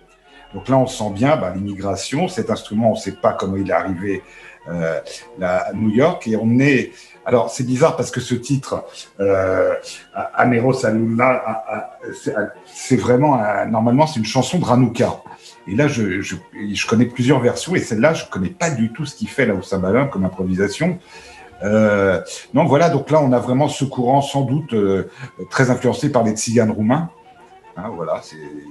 Donc 0.53 0.67
là, 0.67 0.77
on 0.77 0.87
sent 0.87 1.11
bien 1.11 1.37
bah, 1.37 1.53
l'immigration. 1.55 2.27
Cet 2.27 2.49
instrument, 2.49 2.91
on 2.91 2.95
ne 2.95 2.99
sait 2.99 3.13
pas 3.13 3.33
comment 3.33 3.55
il 3.55 3.69
est 3.69 3.73
arrivé 3.73 4.21
euh, 4.67 4.99
à 5.41 5.71
New 5.73 5.89
York 5.89 6.27
et 6.27 6.37
on 6.37 6.59
est 6.59 6.91
alors, 7.25 7.49
c'est 7.49 7.63
bizarre 7.63 7.95
parce 7.95 8.11
que 8.11 8.21
ce 8.21 8.35
titre, 8.35 8.83
euh, 9.19 9.73
Amero 10.35 10.73
c'est 10.73 10.91
vraiment, 12.97 13.41
normalement, 13.67 14.05
c'est 14.05 14.19
une 14.19 14.25
chanson 14.25 14.59
de 14.59 14.65
Ranouka. 14.65 15.21
Et 15.67 15.75
là, 15.75 15.87
je, 15.87 16.21
je, 16.21 16.87
connais 16.87 17.05
plusieurs 17.05 17.39
versions 17.39 17.75
et 17.75 17.79
celle-là, 17.79 18.13
je 18.13 18.25
connais 18.25 18.49
pas 18.49 18.69
du 18.69 18.91
tout 18.91 19.05
ce 19.05 19.15
qu'il 19.15 19.27
fait 19.27 19.47
là 19.47 19.55
au 19.55 19.63
Sambalin 19.63 20.05
comme 20.05 20.25
improvisation. 20.25 20.99
Euh, 21.63 22.21
non, 22.53 22.65
voilà, 22.65 22.89
donc 22.89 23.09
là, 23.09 23.21
on 23.21 23.31
a 23.31 23.39
vraiment 23.39 23.67
ce 23.67 23.85
courant 23.85 24.21
sans 24.21 24.41
doute 24.41 24.73
euh, 24.73 25.09
très 25.49 25.69
influencé 25.69 26.11
par 26.11 26.23
les 26.23 26.31
tziganes 26.31 26.71
roumains. 26.71 27.09
Hein, 27.77 27.91
voilà, 27.93 28.21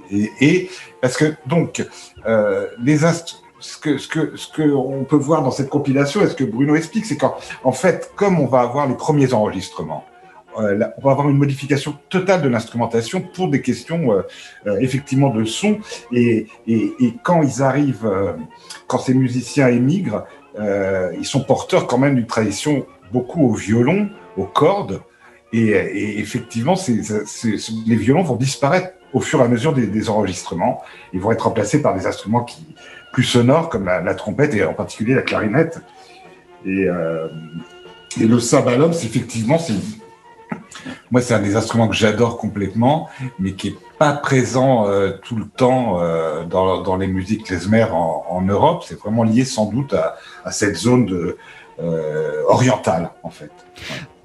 et, 0.09 0.67
parce 0.99 1.15
que 1.15 1.35
donc 1.45 1.85
euh, 2.25 2.67
les 2.79 3.05
ce 3.65 3.77
que 3.77 3.97
ce 3.97 4.07
que 4.07 4.35
ce 4.35 4.47
que 4.47 4.61
on 4.61 5.03
peut 5.05 5.15
voir 5.15 5.41
dans 5.41 5.51
cette 5.51 5.69
compilation 5.69 6.21
et 6.21 6.27
ce 6.27 6.35
que 6.35 6.43
Bruno 6.43 6.75
explique, 6.75 7.05
c'est 7.05 7.17
qu'en 7.17 7.35
en 7.63 7.71
fait, 7.71 8.11
comme 8.15 8.39
on 8.39 8.45
va 8.45 8.61
avoir 8.61 8.87
les 8.87 8.95
premiers 8.95 9.33
enregistrements, 9.33 10.05
euh, 10.59 10.79
on 10.97 11.01
va 11.01 11.11
avoir 11.11 11.27
une 11.29 11.37
modification 11.37 11.97
totale 12.09 12.43
de 12.43 12.47
l'instrumentation 12.47 13.21
pour 13.21 13.49
des 13.49 13.61
questions 13.61 14.13
euh, 14.13 14.21
euh, 14.67 14.77
effectivement 14.79 15.29
de 15.29 15.43
son 15.45 15.79
et, 16.11 16.47
et, 16.67 16.93
et, 16.99 17.13
quand 17.23 17.41
ils 17.41 17.63
arrivent, 17.63 18.09
quand 18.87 18.99
ces 18.99 19.15
musiciens 19.15 19.67
émigrent, 19.67 20.25
ils 21.19 21.25
sont 21.25 21.43
porteurs 21.43 21.87
quand 21.87 21.97
même 21.97 22.15
d'une 22.15 22.27
tradition 22.27 22.85
beaucoup 23.11 23.49
au 23.49 23.53
violon, 23.53 24.09
aux 24.37 24.45
cordes 24.45 25.01
et, 25.53 26.19
effectivement, 26.19 26.75
c'est, 26.75 26.99
les 27.87 27.95
violons 27.95 28.23
vont 28.23 28.35
disparaître 28.35 28.89
au 29.13 29.21
fur 29.21 29.39
et 29.39 29.43
à 29.43 29.47
mesure 29.47 29.73
des, 29.73 29.87
des, 29.87 30.09
enregistrements. 30.09 30.81
Ils 31.13 31.21
vont 31.21 31.31
être 31.31 31.43
remplacés 31.43 31.81
par 31.81 31.95
des 31.95 32.05
instruments 32.07 32.43
qui, 32.43 32.57
plus 33.15 33.23
sonores, 33.23 33.69
comme 33.69 33.85
la, 33.85 34.13
trompette 34.13 34.53
et 34.55 34.65
en 34.65 34.73
particulier 34.73 35.15
la 35.15 35.21
clarinette. 35.21 35.79
Et, 36.65 36.85
euh, 36.89 37.29
le 38.19 38.39
sabalum, 38.39 38.91
c'est 38.91 39.07
effectivement, 39.07 39.57
c'est 39.57 39.73
moi, 41.11 41.21
c'est 41.21 41.33
un 41.33 41.41
des 41.41 41.55
instruments 41.55 41.87
que 41.87 41.95
j'adore 41.95 42.37
complètement, 42.37 43.09
mais 43.39 43.53
qui 43.53 43.69
est 43.69 43.75
pas 43.97 44.11
présent 44.11 44.85
euh, 44.87 45.11
tout 45.23 45.37
le 45.37 45.45
temps 45.45 46.01
euh, 46.01 46.43
dans, 46.43 46.97
les 46.97 47.07
musiques 47.07 47.45
klezmer 47.45 47.83
en, 47.83 48.25
en 48.27 48.41
Europe. 48.41 48.83
C'est 48.85 48.99
vraiment 48.99 49.23
lié 49.23 49.45
sans 49.45 49.67
doute 49.67 49.93
à, 49.93 50.51
cette 50.51 50.75
zone 50.75 51.05
de, 51.05 51.37
orientale, 52.49 53.11
en 53.23 53.29
fait. 53.29 53.51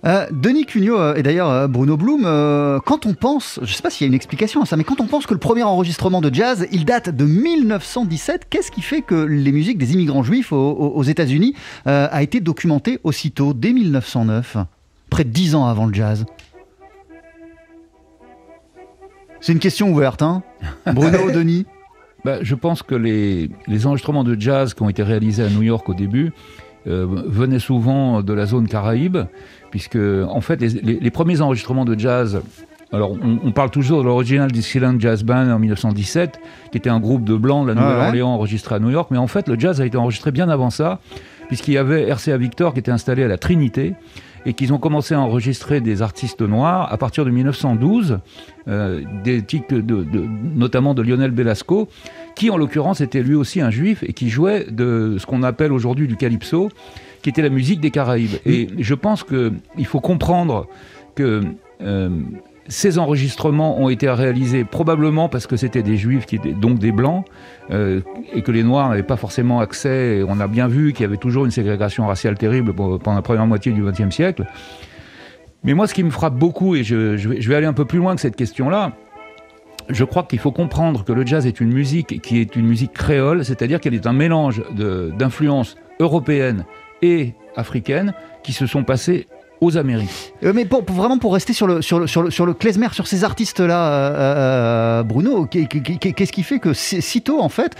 Euh, 0.06 0.26
Denis 0.30 0.64
Cugnot 0.64 0.98
euh, 0.98 1.14
et 1.14 1.22
d'ailleurs 1.22 1.50
euh, 1.50 1.68
Bruno 1.68 1.96
Blum, 1.96 2.22
euh, 2.24 2.78
quand 2.80 3.04
on 3.04 3.12
pense, 3.12 3.58
je 3.62 3.70
ne 3.70 3.74
sais 3.74 3.82
pas 3.82 3.90
s'il 3.90 4.06
y 4.06 4.08
a 4.08 4.08
une 4.08 4.14
explication 4.14 4.62
à 4.62 4.66
ça, 4.66 4.76
mais 4.76 4.84
quand 4.84 5.00
on 5.00 5.06
pense 5.06 5.26
que 5.26 5.34
le 5.34 5.40
premier 5.40 5.62
enregistrement 5.62 6.22
de 6.22 6.32
jazz, 6.32 6.66
il 6.72 6.86
date 6.86 7.10
de 7.10 7.24
1917, 7.24 8.46
qu'est-ce 8.48 8.70
qui 8.70 8.80
fait 8.80 9.02
que 9.02 9.14
les 9.14 9.52
musiques 9.52 9.76
des 9.76 9.92
immigrants 9.92 10.22
juifs 10.22 10.52
aux, 10.52 10.72
aux 10.72 11.02
États-Unis 11.02 11.54
euh, 11.86 12.08
a 12.10 12.22
été 12.22 12.40
documentée 12.40 12.98
aussitôt, 13.04 13.52
dès 13.52 13.72
1909, 13.72 14.56
près 15.10 15.24
de 15.24 15.30
dix 15.30 15.54
ans 15.54 15.66
avant 15.66 15.84
le 15.84 15.92
jazz? 15.92 16.24
C'est 19.42 19.52
une 19.52 19.58
question 19.58 19.90
ouverte, 19.90 20.22
hein. 20.22 20.42
Bruno, 20.86 21.30
Denis? 21.34 21.66
Bah, 22.24 22.38
Je 22.42 22.54
pense 22.54 22.82
que 22.82 22.94
les, 22.94 23.50
les 23.66 23.86
enregistrements 23.86 24.24
de 24.24 24.38
jazz 24.38 24.72
qui 24.74 24.82
ont 24.82 24.88
été 24.88 25.02
réalisés 25.02 25.42
à 25.42 25.48
New 25.48 25.62
York 25.62 25.88
au 25.88 25.94
début 25.94 26.32
euh, 26.86 27.06
venaient 27.26 27.58
souvent 27.58 28.22
de 28.22 28.32
la 28.32 28.46
zone 28.46 28.68
Caraïbe, 28.68 29.18
puisque 29.70 29.98
en 29.98 30.40
fait 30.40 30.60
les, 30.60 30.68
les, 30.68 31.00
les 31.00 31.10
premiers 31.10 31.40
enregistrements 31.40 31.84
de 31.84 31.98
jazz 31.98 32.40
alors, 32.92 33.12
on, 33.12 33.38
on, 33.44 33.52
parle 33.52 33.70
toujours 33.70 34.00
de 34.00 34.06
l'original 34.06 34.50
Dixieland 34.50 34.98
Jazz 34.98 35.22
Band 35.22 35.48
en 35.48 35.60
1917, 35.60 36.40
qui 36.72 36.78
était 36.78 36.90
un 36.90 36.98
groupe 36.98 37.22
de 37.22 37.36
blancs 37.36 37.64
de 37.64 37.72
la 37.72 37.80
Nouvelle-Orléans 37.80 38.30
ouais. 38.30 38.34
enregistré 38.34 38.74
à 38.74 38.78
New 38.80 38.90
York, 38.90 39.08
mais 39.12 39.18
en 39.18 39.28
fait, 39.28 39.46
le 39.46 39.58
jazz 39.58 39.80
a 39.80 39.86
été 39.86 39.96
enregistré 39.96 40.32
bien 40.32 40.48
avant 40.48 40.70
ça, 40.70 40.98
puisqu'il 41.46 41.74
y 41.74 41.78
avait 41.78 42.12
RCA 42.12 42.36
Victor 42.36 42.72
qui 42.72 42.80
était 42.80 42.90
installé 42.90 43.22
à 43.22 43.28
la 43.28 43.38
Trinité, 43.38 43.94
et 44.46 44.54
qu'ils 44.54 44.72
ont 44.72 44.78
commencé 44.78 45.14
à 45.14 45.20
enregistrer 45.20 45.80
des 45.80 46.02
artistes 46.02 46.42
noirs 46.42 46.92
à 46.92 46.96
partir 46.96 47.24
de 47.24 47.30
1912, 47.30 48.18
euh, 48.68 49.02
des 49.24 49.42
titres 49.42 49.74
de, 49.74 49.80
de, 49.80 50.26
notamment 50.54 50.94
de 50.94 51.02
Lionel 51.02 51.30
Belasco, 51.30 51.88
qui 52.36 52.50
en 52.50 52.56
l'occurrence 52.56 53.00
était 53.00 53.22
lui 53.22 53.34
aussi 53.34 53.60
un 53.60 53.70
juif 53.70 54.02
et 54.02 54.12
qui 54.12 54.28
jouait 54.28 54.66
de 54.70 55.16
ce 55.18 55.26
qu'on 55.26 55.42
appelle 55.42 55.72
aujourd'hui 55.72 56.06
du 56.06 56.16
calypso, 56.16 56.70
qui 57.22 57.28
était 57.28 57.42
la 57.42 57.50
musique 57.50 57.80
des 57.80 57.90
Caraïbes. 57.90 58.36
Et 58.46 58.68
je 58.78 58.94
pense 58.94 59.24
qu'il 59.24 59.86
faut 59.86 60.00
comprendre 60.00 60.66
que 61.14 61.42
euh, 61.82 62.10
ces 62.70 62.98
enregistrements 62.98 63.80
ont 63.80 63.88
été 63.88 64.08
réalisés 64.08 64.64
probablement 64.64 65.28
parce 65.28 65.46
que 65.46 65.56
c'était 65.56 65.82
des 65.82 65.96
juifs, 65.96 66.24
qui 66.24 66.36
étaient 66.36 66.52
donc 66.52 66.78
des 66.78 66.92
blancs, 66.92 67.26
euh, 67.70 68.00
et 68.32 68.42
que 68.42 68.52
les 68.52 68.62
noirs 68.62 68.88
n'avaient 68.88 69.02
pas 69.02 69.16
forcément 69.16 69.60
accès. 69.60 70.22
On 70.26 70.40
a 70.40 70.46
bien 70.46 70.68
vu 70.68 70.92
qu'il 70.92 71.02
y 71.02 71.04
avait 71.04 71.16
toujours 71.16 71.44
une 71.44 71.50
ségrégation 71.50 72.06
raciale 72.06 72.38
terrible 72.38 72.72
pendant 72.72 73.14
la 73.14 73.22
première 73.22 73.46
moitié 73.46 73.72
du 73.72 73.82
XXe 73.82 74.14
siècle. 74.14 74.46
Mais 75.64 75.74
moi, 75.74 75.88
ce 75.88 75.94
qui 75.94 76.04
me 76.04 76.10
frappe 76.10 76.36
beaucoup, 76.36 76.76
et 76.76 76.84
je, 76.84 77.16
je, 77.16 77.28
vais, 77.28 77.40
je 77.40 77.48
vais 77.48 77.56
aller 77.56 77.66
un 77.66 77.72
peu 77.72 77.84
plus 77.84 77.98
loin 77.98 78.14
que 78.14 78.20
cette 78.20 78.36
question-là, 78.36 78.92
je 79.88 80.04
crois 80.04 80.22
qu'il 80.22 80.38
faut 80.38 80.52
comprendre 80.52 81.04
que 81.04 81.12
le 81.12 81.26
jazz 81.26 81.46
est 81.46 81.60
une 81.60 81.72
musique 81.72 82.22
qui 82.22 82.40
est 82.40 82.54
une 82.54 82.66
musique 82.66 82.92
créole, 82.92 83.44
c'est-à-dire 83.44 83.80
qu'elle 83.80 83.94
est 83.94 84.06
un 84.06 84.12
mélange 84.12 84.62
d'influences 84.72 85.76
européennes 85.98 86.64
et 87.02 87.34
africaines 87.56 88.14
qui 88.44 88.52
se 88.52 88.66
sont 88.66 88.84
passées 88.84 89.26
aux 89.60 89.76
Amériques. 89.76 90.32
Euh, 90.42 90.52
mais 90.54 90.64
pour, 90.64 90.84
pour, 90.84 90.96
vraiment 90.96 91.18
pour 91.18 91.34
rester 91.34 91.52
sur 91.52 91.66
le, 91.66 91.82
sur 91.82 91.98
le, 91.98 92.06
sur 92.06 92.22
le, 92.22 92.30
sur 92.30 92.46
le 92.46 92.54
klezmer, 92.54 92.88
sur 92.92 93.06
ces 93.06 93.24
artistes-là, 93.24 93.92
euh, 93.92 94.14
euh, 94.16 95.02
Bruno, 95.02 95.46
qu'est-ce 95.46 96.32
qui 96.32 96.42
fait 96.42 96.58
que 96.58 96.72
sitôt, 96.72 97.40
en 97.40 97.48
fait, 97.48 97.74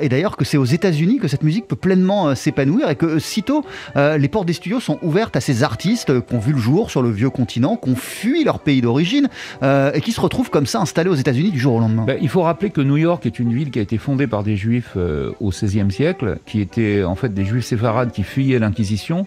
et 0.00 0.08
d'ailleurs 0.08 0.36
que 0.36 0.44
c'est 0.44 0.56
aux 0.56 0.64
États-Unis 0.64 1.18
que 1.18 1.28
cette 1.28 1.42
musique 1.42 1.68
peut 1.68 1.76
pleinement 1.76 2.34
s'épanouir 2.34 2.90
et 2.90 2.96
que 2.96 3.18
sitôt 3.18 3.64
les 3.94 4.28
portes 4.28 4.46
des 4.46 4.52
studios 4.52 4.80
sont 4.80 4.98
ouvertes 5.02 5.36
à 5.36 5.40
ces 5.40 5.62
artistes 5.62 6.20
qui 6.26 6.34
ont 6.34 6.38
vu 6.38 6.52
le 6.52 6.58
jour 6.58 6.90
sur 6.90 7.02
le 7.02 7.10
vieux 7.10 7.30
continent, 7.30 7.76
qui 7.76 7.90
ont 7.90 7.96
fui 7.96 8.44
leur 8.44 8.60
pays 8.60 8.80
d'origine 8.80 9.28
et 9.62 10.00
qui 10.00 10.12
se 10.12 10.20
retrouvent 10.20 10.50
comme 10.50 10.66
ça 10.66 10.80
installés 10.80 11.10
aux 11.10 11.14
États-Unis 11.14 11.50
du 11.50 11.58
jour 11.58 11.74
au 11.74 11.80
lendemain 11.80 12.04
ben, 12.04 12.18
Il 12.20 12.28
faut 12.28 12.42
rappeler 12.42 12.70
que 12.70 12.80
New 12.80 12.96
York 12.96 13.26
est 13.26 13.38
une 13.38 13.52
ville 13.52 13.70
qui 13.70 13.78
a 13.78 13.82
été 13.82 13.98
fondée 13.98 14.26
par 14.26 14.42
des 14.42 14.56
juifs 14.56 14.96
au 14.96 15.50
XVIe 15.50 15.90
siècle, 15.90 16.38
qui 16.46 16.60
étaient 16.60 17.04
en 17.04 17.14
fait 17.14 17.32
des 17.32 17.44
juifs 17.44 17.66
séfarades 17.66 18.12
qui 18.12 18.22
fuyaient 18.22 18.58
l'Inquisition 18.58 19.26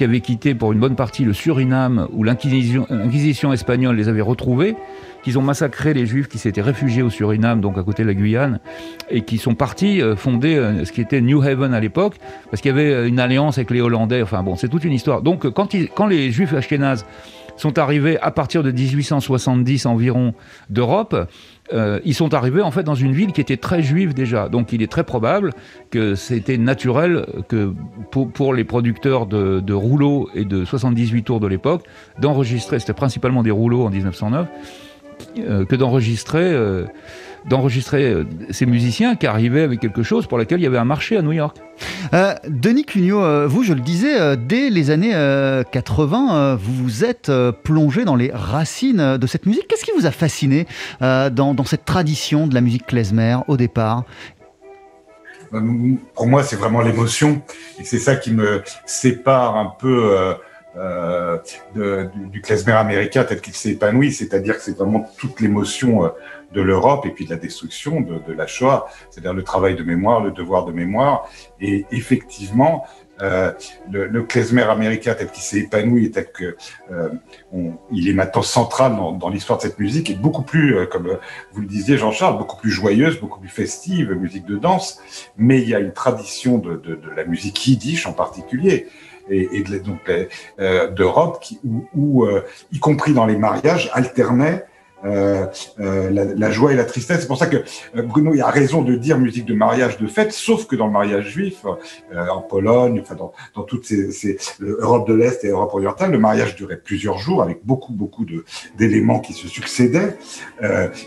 qui 0.00 0.04
avaient 0.04 0.20
quitté 0.20 0.54
pour 0.54 0.72
une 0.72 0.80
bonne 0.80 0.96
partie 0.96 1.26
le 1.26 1.34
Suriname, 1.34 2.08
où 2.14 2.24
l'Inquisition 2.24 3.52
espagnole 3.52 3.96
les 3.96 4.08
avait 4.08 4.22
retrouvés, 4.22 4.74
qu'ils 5.22 5.38
ont 5.38 5.42
massacré 5.42 5.92
les 5.92 6.06
Juifs 6.06 6.26
qui 6.26 6.38
s'étaient 6.38 6.62
réfugiés 6.62 7.02
au 7.02 7.10
Suriname, 7.10 7.60
donc 7.60 7.76
à 7.76 7.82
côté 7.82 8.02
de 8.02 8.08
la 8.08 8.14
Guyane, 8.14 8.60
et 9.10 9.20
qui 9.20 9.36
sont 9.36 9.54
partis 9.54 10.00
euh, 10.00 10.16
fonder 10.16 10.56
euh, 10.56 10.86
ce 10.86 10.92
qui 10.92 11.02
était 11.02 11.20
New 11.20 11.42
Haven 11.42 11.74
à 11.74 11.80
l'époque, 11.80 12.14
parce 12.50 12.62
qu'il 12.62 12.70
y 12.70 12.72
avait 12.72 12.90
euh, 12.90 13.08
une 13.08 13.20
alliance 13.20 13.58
avec 13.58 13.68
les 13.68 13.82
Hollandais, 13.82 14.22
enfin 14.22 14.42
bon, 14.42 14.56
c'est 14.56 14.68
toute 14.68 14.84
une 14.84 14.94
histoire. 14.94 15.20
Donc 15.20 15.46
quand, 15.50 15.76
quand 15.94 16.06
les 16.06 16.30
Juifs 16.30 16.54
ashkénazes 16.54 17.04
sont 17.60 17.78
arrivés 17.78 18.18
à 18.20 18.30
partir 18.30 18.62
de 18.62 18.70
1870 18.70 19.86
environ 19.86 20.34
d'Europe, 20.70 21.28
euh, 21.72 22.00
ils 22.04 22.14
sont 22.14 22.34
arrivés 22.34 22.62
en 22.62 22.70
fait 22.70 22.82
dans 22.82 22.94
une 22.94 23.12
ville 23.12 23.32
qui 23.32 23.40
était 23.40 23.56
très 23.56 23.82
juive 23.82 24.14
déjà. 24.14 24.48
Donc 24.48 24.72
il 24.72 24.82
est 24.82 24.90
très 24.90 25.04
probable 25.04 25.52
que 25.90 26.14
c'était 26.14 26.58
naturel 26.58 27.26
que 27.48 27.72
pour, 28.10 28.54
les 28.54 28.64
producteurs 28.64 29.26
de, 29.26 29.60
de 29.60 29.74
rouleaux 29.74 30.30
et 30.34 30.44
de 30.44 30.64
78 30.64 31.22
tours 31.22 31.40
de 31.40 31.46
l'époque 31.46 31.84
d'enregistrer, 32.18 32.78
c'était 32.80 32.92
principalement 32.92 33.42
des 33.42 33.50
rouleaux 33.50 33.84
en 33.84 33.90
1909, 33.90 34.48
euh, 35.38 35.64
que 35.64 35.76
d'enregistrer 35.76 36.42
euh, 36.42 36.86
d'enregistrer 37.48 38.04
euh, 38.04 38.24
ces 38.50 38.66
musiciens 38.66 39.16
qui 39.16 39.26
arrivaient 39.26 39.62
avec 39.62 39.80
quelque 39.80 40.02
chose 40.02 40.26
pour 40.26 40.38
lequel 40.38 40.60
il 40.60 40.64
y 40.64 40.66
avait 40.66 40.78
un 40.78 40.84
marché 40.84 41.16
à 41.16 41.22
New 41.22 41.32
York. 41.32 41.56
Euh, 42.12 42.34
Denis 42.48 42.84
Cugnot, 42.84 43.22
euh, 43.22 43.46
vous, 43.46 43.62
je 43.62 43.72
le 43.72 43.80
disais, 43.80 44.20
euh, 44.20 44.36
dès 44.36 44.70
les 44.70 44.90
années 44.90 45.14
80, 45.70 46.56
vous 46.56 46.74
vous 46.74 47.04
êtes 47.04 47.30
plongé 47.62 48.04
dans 48.04 48.16
les 48.16 48.30
racines 48.32 49.16
de 49.16 49.26
cette 49.26 49.46
musique. 49.46 49.66
Qu'est-ce 49.68 49.84
qui 49.84 49.92
vous 49.96 50.06
a 50.06 50.10
fasciné 50.10 50.66
dans, 51.00 51.54
dans, 51.54 51.64
cette 51.64 51.84
tradition 51.84 52.46
de 52.46 52.54
la 52.54 52.60
musique 52.60 52.86
klezmer 52.86 53.36
au 53.48 53.56
départ? 53.56 54.04
Pour 56.14 56.26
moi, 56.26 56.42
c'est 56.42 56.56
vraiment 56.56 56.80
l'émotion. 56.80 57.42
Et 57.78 57.84
c'est 57.84 57.98
ça 57.98 58.16
qui 58.16 58.32
me 58.32 58.62
sépare 58.86 59.56
un 59.56 59.72
peu... 59.78 60.36
Euh, 60.76 61.36
de, 61.74 62.08
du, 62.14 62.28
du 62.28 62.40
klezmer 62.40 62.74
américain 62.74 63.24
tel 63.24 63.40
qu'il 63.40 63.54
s'est 63.54 63.70
épanoui, 63.70 64.12
c'est-à-dire 64.12 64.56
que 64.56 64.62
c'est 64.62 64.76
vraiment 64.76 65.10
toute 65.18 65.40
l'émotion 65.40 66.04
euh, 66.04 66.08
de 66.52 66.60
l'Europe 66.60 67.06
et 67.06 67.10
puis 67.10 67.24
de 67.26 67.30
la 67.30 67.36
destruction 67.36 68.00
de, 68.00 68.18
de 68.18 68.32
la 68.32 68.46
Shoah, 68.46 68.86
c'est-à-dire 69.10 69.34
le 69.34 69.44
travail 69.44 69.76
de 69.76 69.84
mémoire, 69.84 70.20
le 70.20 70.32
devoir 70.32 70.64
de 70.64 70.72
mémoire. 70.72 71.28
Et 71.60 71.86
effectivement, 71.92 72.84
euh, 73.22 73.52
le, 73.90 74.06
le 74.06 74.22
klezmer 74.22 74.62
américain 74.62 75.14
tel 75.14 75.30
qu'il 75.30 75.42
s'est 75.42 75.58
épanoui 75.58 76.06
et 76.06 76.10
tel 76.10 76.32
que 76.32 76.56
euh, 76.90 77.10
on, 77.52 77.74
il 77.92 78.08
est 78.08 78.14
maintenant 78.14 78.42
central 78.42 78.96
dans, 78.96 79.12
dans 79.12 79.28
l'histoire 79.28 79.58
de 79.58 79.64
cette 79.64 79.78
musique 79.78 80.08
est 80.10 80.18
beaucoup 80.18 80.42
plus, 80.42 80.76
euh, 80.76 80.86
comme 80.86 81.18
vous 81.52 81.60
le 81.60 81.66
disiez 81.66 81.98
Jean-Charles, 81.98 82.38
beaucoup 82.38 82.56
plus 82.56 82.70
joyeuse, 82.70 83.20
beaucoup 83.20 83.38
plus 83.38 83.50
festive, 83.50 84.10
musique 84.12 84.46
de 84.46 84.56
danse. 84.56 85.00
Mais 85.36 85.60
il 85.60 85.68
y 85.68 85.74
a 85.74 85.80
une 85.80 85.92
tradition 85.92 86.58
de, 86.58 86.76
de, 86.76 86.94
de 86.94 87.10
la 87.14 87.24
musique 87.24 87.66
yiddish 87.66 88.06
en 88.06 88.14
particulier 88.14 88.86
et, 89.28 89.48
et 89.52 89.62
de, 89.62 89.78
donc 89.78 90.10
euh, 90.58 90.90
d'Europe 90.90 91.44
où, 91.62 91.84
où 91.94 92.24
euh, 92.24 92.44
y 92.72 92.78
compris 92.78 93.12
dans 93.12 93.26
les 93.26 93.36
mariages 93.36 93.90
alternaient 93.92 94.64
euh, 95.04 95.46
euh, 95.78 96.10
la, 96.10 96.24
la, 96.24 96.50
joie 96.50 96.72
et 96.72 96.76
la 96.76 96.84
tristesse. 96.84 97.20
C'est 97.20 97.26
pour 97.26 97.38
ça 97.38 97.46
que 97.46 97.56
euh, 97.96 98.02
Bruno 98.02 98.32
a 98.42 98.50
raison 98.50 98.82
de 98.82 98.94
dire 98.94 99.18
musique 99.18 99.46
de 99.46 99.54
mariage 99.54 99.98
de 99.98 100.06
fête, 100.06 100.32
sauf 100.32 100.66
que 100.66 100.76
dans 100.76 100.86
le 100.86 100.92
mariage 100.92 101.28
juif, 101.28 101.64
euh, 101.64 102.26
en 102.28 102.42
Pologne, 102.42 103.00
enfin 103.00 103.14
dans, 103.14 103.32
dans 103.54 103.62
toutes 103.62 103.86
ces, 103.86 104.12
ces 104.12 104.38
Europe 104.60 105.08
de 105.08 105.14
l'Est 105.14 105.44
et 105.44 105.48
Europe 105.48 105.72
orientale, 105.74 106.10
le 106.10 106.18
mariage 106.18 106.54
durait 106.54 106.76
plusieurs 106.76 107.18
jours 107.18 107.42
avec 107.42 107.64
beaucoup 107.64 107.92
beaucoup 107.92 108.26
d'éléments 108.76 109.20
qui 109.20 109.32
se 109.32 109.48
succédaient 109.48 110.16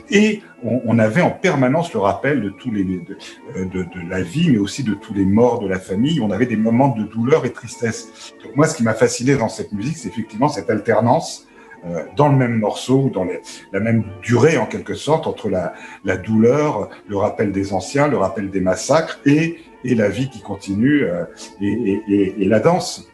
et 0.09 0.41
on, 0.63 0.81
on, 0.85 0.99
avait 0.99 1.21
en 1.21 1.31
permanence 1.31 1.93
le 1.93 1.99
rappel 1.99 2.41
de 2.41 2.49
tous 2.49 2.71
les 2.71 2.83
de, 2.83 3.15
de, 3.55 3.83
de, 3.83 4.09
la 4.09 4.21
vie, 4.21 4.49
mais 4.49 4.57
aussi 4.57 4.83
de 4.83 4.93
tous 4.93 5.13
les 5.13 5.25
morts 5.25 5.59
de 5.59 5.67
la 5.67 5.79
famille. 5.79 6.19
On 6.21 6.31
avait 6.31 6.45
des 6.45 6.55
moments 6.55 6.89
de 6.89 7.03
douleur 7.03 7.45
et 7.45 7.51
tristesse. 7.51 8.33
Donc 8.43 8.55
moi, 8.55 8.67
ce 8.67 8.75
qui 8.75 8.83
m'a 8.83 8.93
fasciné 8.93 9.35
dans 9.35 9.49
cette 9.49 9.71
musique, 9.71 9.97
c'est 9.97 10.09
effectivement 10.09 10.49
cette 10.49 10.69
alternance 10.69 11.47
dans 12.15 12.29
le 12.29 12.35
même 12.35 12.59
morceau, 12.59 13.09
dans 13.13 13.25
la 13.71 13.79
même 13.79 14.03
durée 14.21 14.57
en 14.57 14.65
quelque 14.65 14.93
sorte, 14.93 15.27
entre 15.27 15.49
la, 15.49 16.17
douleur, 16.17 16.89
le 17.07 17.17
rappel 17.17 17.51
des 17.51 17.73
anciens, 17.73 18.07
le 18.07 18.17
rappel 18.17 18.49
des 18.49 18.61
massacres 18.61 19.19
et, 19.25 19.57
la 19.83 20.07
vie 20.07 20.29
qui 20.29 20.41
continue 20.41 21.03
euh, 21.03 21.25
et, 21.61 22.47
la 22.47 22.59
danse. 22.59 23.07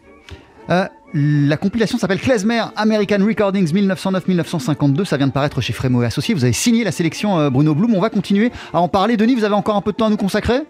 Euh, 0.69 0.85
la 1.13 1.57
compilation 1.57 1.97
s'appelle 1.97 2.19
Klezmer 2.19 2.63
American 2.75 3.25
Recordings 3.25 3.73
1909-1952. 3.73 5.05
Ça 5.05 5.17
vient 5.17 5.27
de 5.27 5.31
paraître 5.31 5.61
chez 5.61 5.73
Frémo 5.73 6.03
et 6.03 6.05
Associés. 6.05 6.35
Vous 6.35 6.43
avez 6.43 6.53
signé 6.53 6.83
la 6.83 6.91
sélection 6.91 7.49
Bruno 7.49 7.73
Blum. 7.73 7.95
On 7.95 8.01
va 8.01 8.11
continuer 8.11 8.51
à 8.71 8.79
en 8.79 8.87
parler. 8.87 9.17
Denis, 9.17 9.33
vous 9.33 9.43
avez 9.43 9.55
encore 9.55 9.75
un 9.75 9.81
peu 9.81 9.91
de 9.91 9.97
temps 9.97 10.05
à 10.05 10.09
nous 10.11 10.17
consacrer? 10.17 10.61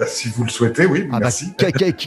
Bah, 0.00 0.06
si 0.08 0.30
vous 0.30 0.44
le 0.44 0.48
souhaitez, 0.48 0.86
oui, 0.86 1.06
ah 1.12 1.20
bah, 1.20 1.28
merci. 1.28 1.52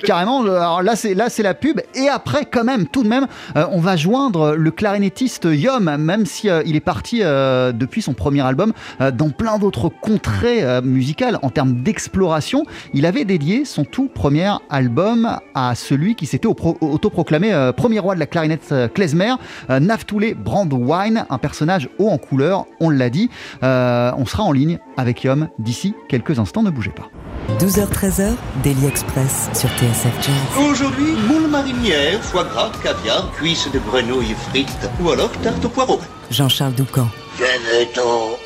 carrément, 0.04 0.42
alors 0.42 0.82
là 0.82 0.96
c'est 0.96 1.14
là 1.14 1.30
c'est 1.30 1.44
la 1.44 1.54
pub 1.54 1.80
et 1.94 2.10
après 2.10 2.46
quand 2.46 2.64
même 2.64 2.88
tout 2.88 3.04
de 3.04 3.08
même 3.08 3.28
euh, 3.56 3.68
on 3.70 3.80
va 3.80 3.96
joindre 3.96 4.56
le 4.56 4.72
clarinettiste 4.72 5.46
Yom 5.46 5.96
même 5.98 6.26
si 6.26 6.50
euh, 6.50 6.64
il 6.66 6.76
est 6.76 6.80
parti 6.80 7.20
euh, 7.22 7.72
depuis 7.72 8.02
son 8.02 8.14
premier 8.14 8.42
album 8.42 8.74
dans 9.00 9.30
plein 9.30 9.60
d'autres 9.60 9.90
contrées 9.90 10.64
musicales 10.82 11.38
en 11.44 11.52
termes 11.52 11.84
d'exploration, 11.84 12.66
il 12.96 13.06
avait 13.06 13.26
dédié 13.26 13.64
son 13.64 13.86
tout 13.86 14.08
premier 14.08 14.50
album 14.72 15.38
à 15.54 15.76
celui 15.76 16.16
qui 16.16 16.26
s'était 16.26 16.48
autoproclamé 16.48 17.72
premier 17.78 18.00
roi 18.00 18.16
de 18.16 18.20
la 18.20 18.26
clarinette 18.26 18.74
klezmer, 18.96 19.36
Naftule 19.70 20.34
Brandwine, 20.34 21.26
un 21.30 21.38
personnage 21.38 21.90
haut 22.00 22.10
en 22.10 22.18
couleur, 22.18 22.66
on 22.80 22.90
l'a 22.90 23.12
dit. 23.12 23.30
on 23.62 24.26
sera 24.26 24.44
en 24.44 24.52
ligne 24.52 24.80
avec 24.98 25.24
Yom 25.24 25.50
d'ici 25.60 25.94
quelques 26.10 26.40
instants, 26.40 26.64
ne 26.64 26.72
bougez 26.72 26.92
pas. 26.92 27.12
12h-13h, 27.60 28.34
Daily 28.64 28.86
Express 28.88 29.50
sur 29.54 29.70
TSF 29.70 30.14
Jazz. 30.22 30.66
Aujourd'hui, 30.70 31.14
moule 31.28 31.48
marinière, 31.50 32.22
foie 32.22 32.44
gras, 32.44 32.72
caviar, 32.82 33.32
cuisses 33.34 33.70
de 33.72 33.80
grenouille 33.80 34.36
frites 34.50 34.90
ou 35.02 35.10
alors 35.12 35.32
tarte 35.44 35.64
au 35.66 35.70
poireau. 35.70 36.00
Jean-Charles 36.30 36.74
Doucan. 36.74 37.08
Venez-t'en. 37.38 38.38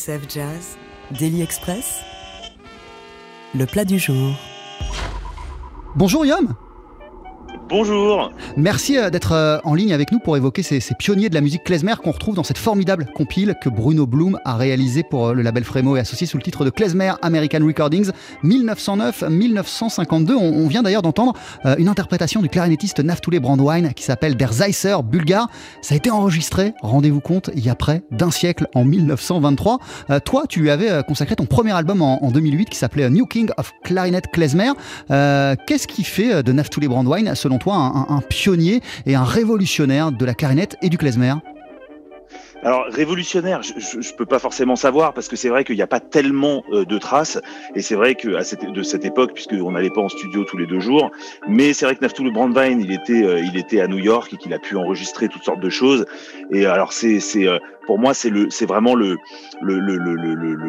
TSF 0.00 0.30
Jazz, 0.30 0.78
Daily 1.10 1.42
Express, 1.42 2.00
le 3.54 3.66
plat 3.66 3.84
du 3.84 3.98
jour. 3.98 4.34
Bonjour 5.94 6.24
Yom 6.24 6.54
Bonjour. 7.68 8.32
Merci 8.56 8.98
euh, 8.98 9.10
d'être 9.10 9.32
euh, 9.32 9.58
en 9.64 9.74
ligne 9.74 9.92
avec 9.92 10.10
nous 10.12 10.18
pour 10.18 10.36
évoquer 10.36 10.62
ces, 10.62 10.80
pionniers 10.98 11.28
de 11.28 11.34
la 11.34 11.40
musique 11.40 11.62
klezmer 11.64 11.94
qu'on 12.02 12.10
retrouve 12.10 12.34
dans 12.34 12.42
cette 12.42 12.58
formidable 12.58 13.06
compile 13.14 13.54
que 13.62 13.68
Bruno 13.68 14.06
Bloom 14.06 14.38
a 14.44 14.56
réalisée 14.56 15.02
pour 15.02 15.28
euh, 15.28 15.34
le 15.34 15.42
label 15.42 15.64
Frémo 15.64 15.96
et 15.96 16.00
associé 16.00 16.26
sous 16.26 16.36
le 16.36 16.42
titre 16.42 16.64
de 16.64 16.70
Klezmer 16.70 17.12
American 17.22 17.64
Recordings 17.64 18.10
1909-1952. 18.44 20.32
On, 20.34 20.66
vient 20.66 20.82
d'ailleurs 20.82 21.02
d'entendre 21.02 21.34
une 21.78 21.88
interprétation 21.88 22.42
du 22.42 22.48
clarinettiste 22.48 23.00
Naftule 23.00 23.40
Brandwine 23.40 23.92
qui 23.94 24.04
s'appelle 24.04 24.36
Der 24.36 24.52
Zeisser 24.52 24.96
bulgare. 25.02 25.48
Ça 25.82 25.94
a 25.94 25.96
été 25.96 26.10
enregistré, 26.10 26.74
rendez-vous 26.80 27.20
compte, 27.20 27.50
il 27.54 27.64
y 27.64 27.70
a 27.70 27.74
près 27.74 28.02
d'un 28.10 28.30
siècle 28.30 28.68
en 28.74 28.84
1923. 28.84 29.78
toi, 30.24 30.44
tu 30.48 30.60
lui 30.60 30.70
avais 30.70 31.02
consacré 31.02 31.34
ton 31.34 31.46
premier 31.46 31.72
album 31.72 32.02
en, 32.02 32.30
2008 32.30 32.70
qui 32.70 32.78
s'appelait 32.78 33.10
New 33.10 33.26
King 33.26 33.50
of 33.56 33.72
Clarinet 33.82 34.22
Klezmer. 34.32 34.72
Qu'est-ce 35.08 35.88
qui 35.88 36.04
fait 36.04 36.42
de 36.42 36.52
Naftule 36.52 36.88
Brandwine, 36.88 37.34
selon 37.34 37.58
toi, 37.58 37.74
un, 38.08 38.20
pionnier 38.20 38.49
et 39.06 39.14
un 39.14 39.24
révolutionnaire 39.24 40.12
de 40.12 40.24
la 40.24 40.34
clarinette 40.34 40.76
et 40.82 40.88
du 40.88 40.98
klezmer 40.98 41.34
Alors 42.62 42.84
révolutionnaire, 42.90 43.62
je, 43.62 44.00
je, 44.00 44.14
peux 44.14 44.26
pas 44.26 44.38
forcément 44.38 44.76
savoir 44.76 45.14
parce 45.14 45.28
que 45.28 45.36
c'est 45.36 45.48
vrai 45.48 45.64
qu'il 45.64 45.76
n'y 45.76 45.82
a 45.82 45.86
pas 45.86 46.00
tellement 46.00 46.62
euh, 46.72 46.84
de 46.84 46.98
traces 46.98 47.38
et 47.74 47.80
c'est 47.80 47.94
vrai 47.94 48.14
que 48.14 48.42
cette, 48.42 48.64
de 48.64 48.82
cette 48.82 49.04
époque, 49.04 49.32
puisqu'on 49.34 49.72
n'allait 49.72 49.90
pas 49.90 50.02
en 50.02 50.08
studio 50.08 50.44
tous 50.44 50.58
les 50.58 50.66
deux 50.66 50.80
jours, 50.80 51.10
mais 51.48 51.72
c'est 51.72 51.86
vrai 51.86 51.94
que 51.94 52.02
Naftoul 52.02 52.32
Brandwein, 52.32 52.80
il 52.80 52.92
était, 52.92 53.24
euh, 53.24 53.40
il 53.40 53.56
était 53.56 53.80
à 53.80 53.86
New 53.86 53.98
York 53.98 54.32
et 54.34 54.36
qu'il 54.36 54.52
a 54.52 54.58
pu 54.58 54.76
enregistrer 54.76 55.28
toutes 55.28 55.44
sortes 55.44 55.60
de 55.60 55.70
choses. 55.70 56.04
Et 56.50 56.66
alors 56.66 56.92
c'est, 56.92 57.20
c'est, 57.20 57.46
euh, 57.46 57.58
pour 57.90 57.98
moi, 57.98 58.14
c'est 58.14 58.30
le, 58.30 58.50
c'est 58.50 58.66
vraiment 58.66 58.94
le 58.94 59.16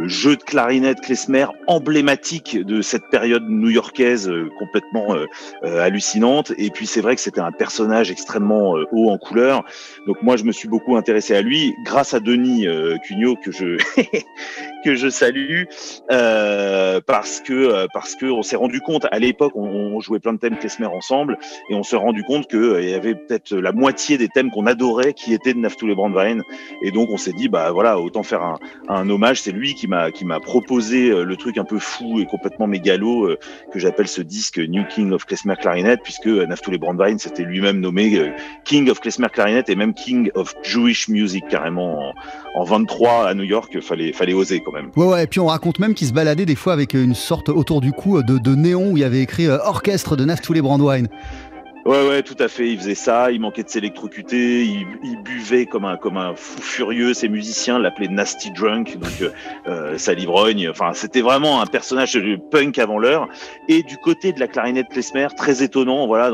jeu 0.08 0.36
de 0.36 0.42
clarinette 0.42 1.02
klezmer 1.02 1.46
emblématique 1.68 2.58
de 2.58 2.82
cette 2.82 3.08
période 3.12 3.44
new-yorkaise 3.48 4.34
complètement 4.58 5.16
hallucinante. 5.62 6.52
Et 6.58 6.72
puis 6.72 6.88
c'est 6.88 7.02
vrai 7.02 7.14
que 7.14 7.22
c'était 7.22 7.40
un 7.40 7.52
personnage 7.52 8.10
extrêmement 8.10 8.76
haut 8.92 9.12
en 9.12 9.20
couleur. 9.20 9.64
Donc 10.08 10.24
moi, 10.24 10.36
je 10.36 10.46
me 10.46 10.52
suis 10.52 10.68
beaucoup 10.68 10.96
intéressé 10.96 11.36
à 11.36 11.44
lui 11.44 11.76
grâce 11.86 12.16
à 12.16 12.20
Denis 12.20 12.68
euh, 12.68 12.98
Cugnot 13.04 13.36
que 13.36 13.52
je 13.52 13.78
que 14.84 14.96
je 14.96 15.10
salue 15.10 15.64
euh, 16.12 17.00
parce 17.06 17.40
que 17.42 17.54
euh, 17.54 17.88
parce 17.94 18.16
que 18.16 18.26
on 18.26 18.42
s'est 18.42 18.56
rendu 18.56 18.82
compte 18.82 19.06
à 19.12 19.20
l'époque 19.20 19.54
on, 19.56 20.00
jouait 20.00 20.20
plein 20.20 20.34
de 20.34 20.40
thèmes 20.40 20.58
Klezmer 20.58 20.88
ensemble 20.88 21.38
et 21.70 21.76
on 21.76 21.84
s'est 21.84 21.96
rendu 21.96 22.24
compte 22.24 22.48
que 22.48 22.58
euh, 22.58 22.82
il 22.82 22.90
y 22.90 22.94
avait 22.94 23.16
peut-être 23.16 23.56
la 23.56 23.72
moitié 23.72 24.18
des 24.18 24.28
thèmes 24.28 24.50
qu'on 24.52 24.66
adorait 24.66 25.14
qui 25.14 25.34
étaient 25.34 25.54
de 25.54 25.60
Naftoul 25.60 25.94
Brandwein 25.96 26.40
et 26.82 26.92
donc 26.92 27.10
on 27.12 27.18
s'est 27.18 27.34
dit 27.34 27.50
bah 27.50 27.72
voilà 27.72 28.00
autant 28.00 28.24
faire 28.24 28.56
un, 28.88 29.10
hommage 29.10 29.42
c'est 29.42 29.52
lui 29.52 29.74
qui 29.74 29.88
m'a 29.88 30.12
qui 30.12 30.26
m'a 30.26 30.40
proposé 30.40 31.10
le 31.10 31.36
truc 31.36 31.58
un 31.58 31.64
peu 31.64 31.80
fou 31.80 32.20
et 32.20 32.26
complètement 32.26 32.68
mégalo 32.68 33.36
que 33.72 33.80
j'appelle 33.80 34.08
ce 34.08 34.22
disque 34.22 34.60
New 34.60 34.86
King 34.86 35.12
of 35.12 35.26
Klezmer 35.26 35.56
Clarinet 35.60 35.98
puisque 36.04 36.28
Naftoul 36.28 36.78
Brandwein 36.78 37.18
s'était 37.18 37.44
lui-même 37.44 37.80
nommé 37.80 38.32
King 38.66 38.90
of 38.90 39.00
Klezmer 39.00 39.30
Clarinet 39.32 39.64
et 39.68 39.76
même 39.76 39.94
King 39.94 40.32
of 40.36 40.54
Jewish 40.64 41.08
Music 41.08 41.44
carrément 41.50 42.10
en, 42.10 42.14
en 42.56 42.64
23 42.64 43.28
à 43.28 43.34
New 43.34 43.44
York 43.44 43.80
fallait 43.82 44.14
fallait 44.14 44.34
oser 44.34 44.62
quand 44.62 44.72
même. 44.72 44.92
Ouais, 44.96 45.06
ouais, 45.06 45.24
et 45.24 45.28
puis 45.28 45.40
on 45.40 45.48
raconte 45.48 45.80
même 45.80 45.94
qu'il 45.94 46.08
se 46.08 46.14
baladait 46.14 46.46
des 46.46 46.56
fois 46.56 46.74
avec 46.74 46.94
une 46.94 47.16
sorte 47.16 47.50
autour 47.50 47.82
du 47.82 47.92
cou 47.92 48.22
de, 48.24 48.38
de 48.38 48.56
néon 48.56 48.92
où 48.92 48.98
il 48.98 49.02
y 49.02 49.04
avait 49.04 49.22
écrit 49.22 49.48
euh, 49.48 49.58
Orchestre 49.66 50.16
de 50.16 50.26
Naftoulé 50.26 50.62
Brandwine. 50.62 51.08
Ouais, 51.86 52.08
ouais, 52.08 52.22
tout 52.22 52.36
à 52.38 52.48
fait. 52.48 52.70
Il 52.70 52.78
faisait 52.78 52.96
ça. 52.96 53.32
Il 53.32 53.42
manquait 53.42 53.64
de 53.64 53.70
s'électrocuter. 53.70 54.64
Il, 54.66 54.86
il, 55.04 55.18
buvait 55.24 55.66
comme 55.66 55.86
un, 55.86 55.98
comme 55.98 56.18
un 56.18 56.36
fou 56.36 56.62
furieux. 56.62 57.14
Ses 57.14 57.28
musiciens 57.28 57.80
l'appelaient 57.80 58.08
Nasty 58.08 58.52
Drunk, 58.52 58.98
donc 59.00 59.22
euh, 59.22 59.30
euh 59.68 59.98
ça 59.98 60.14
l'ivrogne. 60.14 60.70
Enfin, 60.70 60.92
c'était 60.94 61.22
vraiment 61.22 61.62
un 61.62 61.66
personnage 61.66 62.20
punk 62.52 62.78
avant 62.78 63.00
l'heure. 63.00 63.28
Et 63.68 63.82
du 63.82 63.98
côté 63.98 64.32
de 64.32 64.40
la 64.40 64.48
clarinette 64.48 64.90
klezmer, 64.90 65.28
très 65.36 65.64
étonnant. 65.64 66.06
Voilà, 66.06 66.32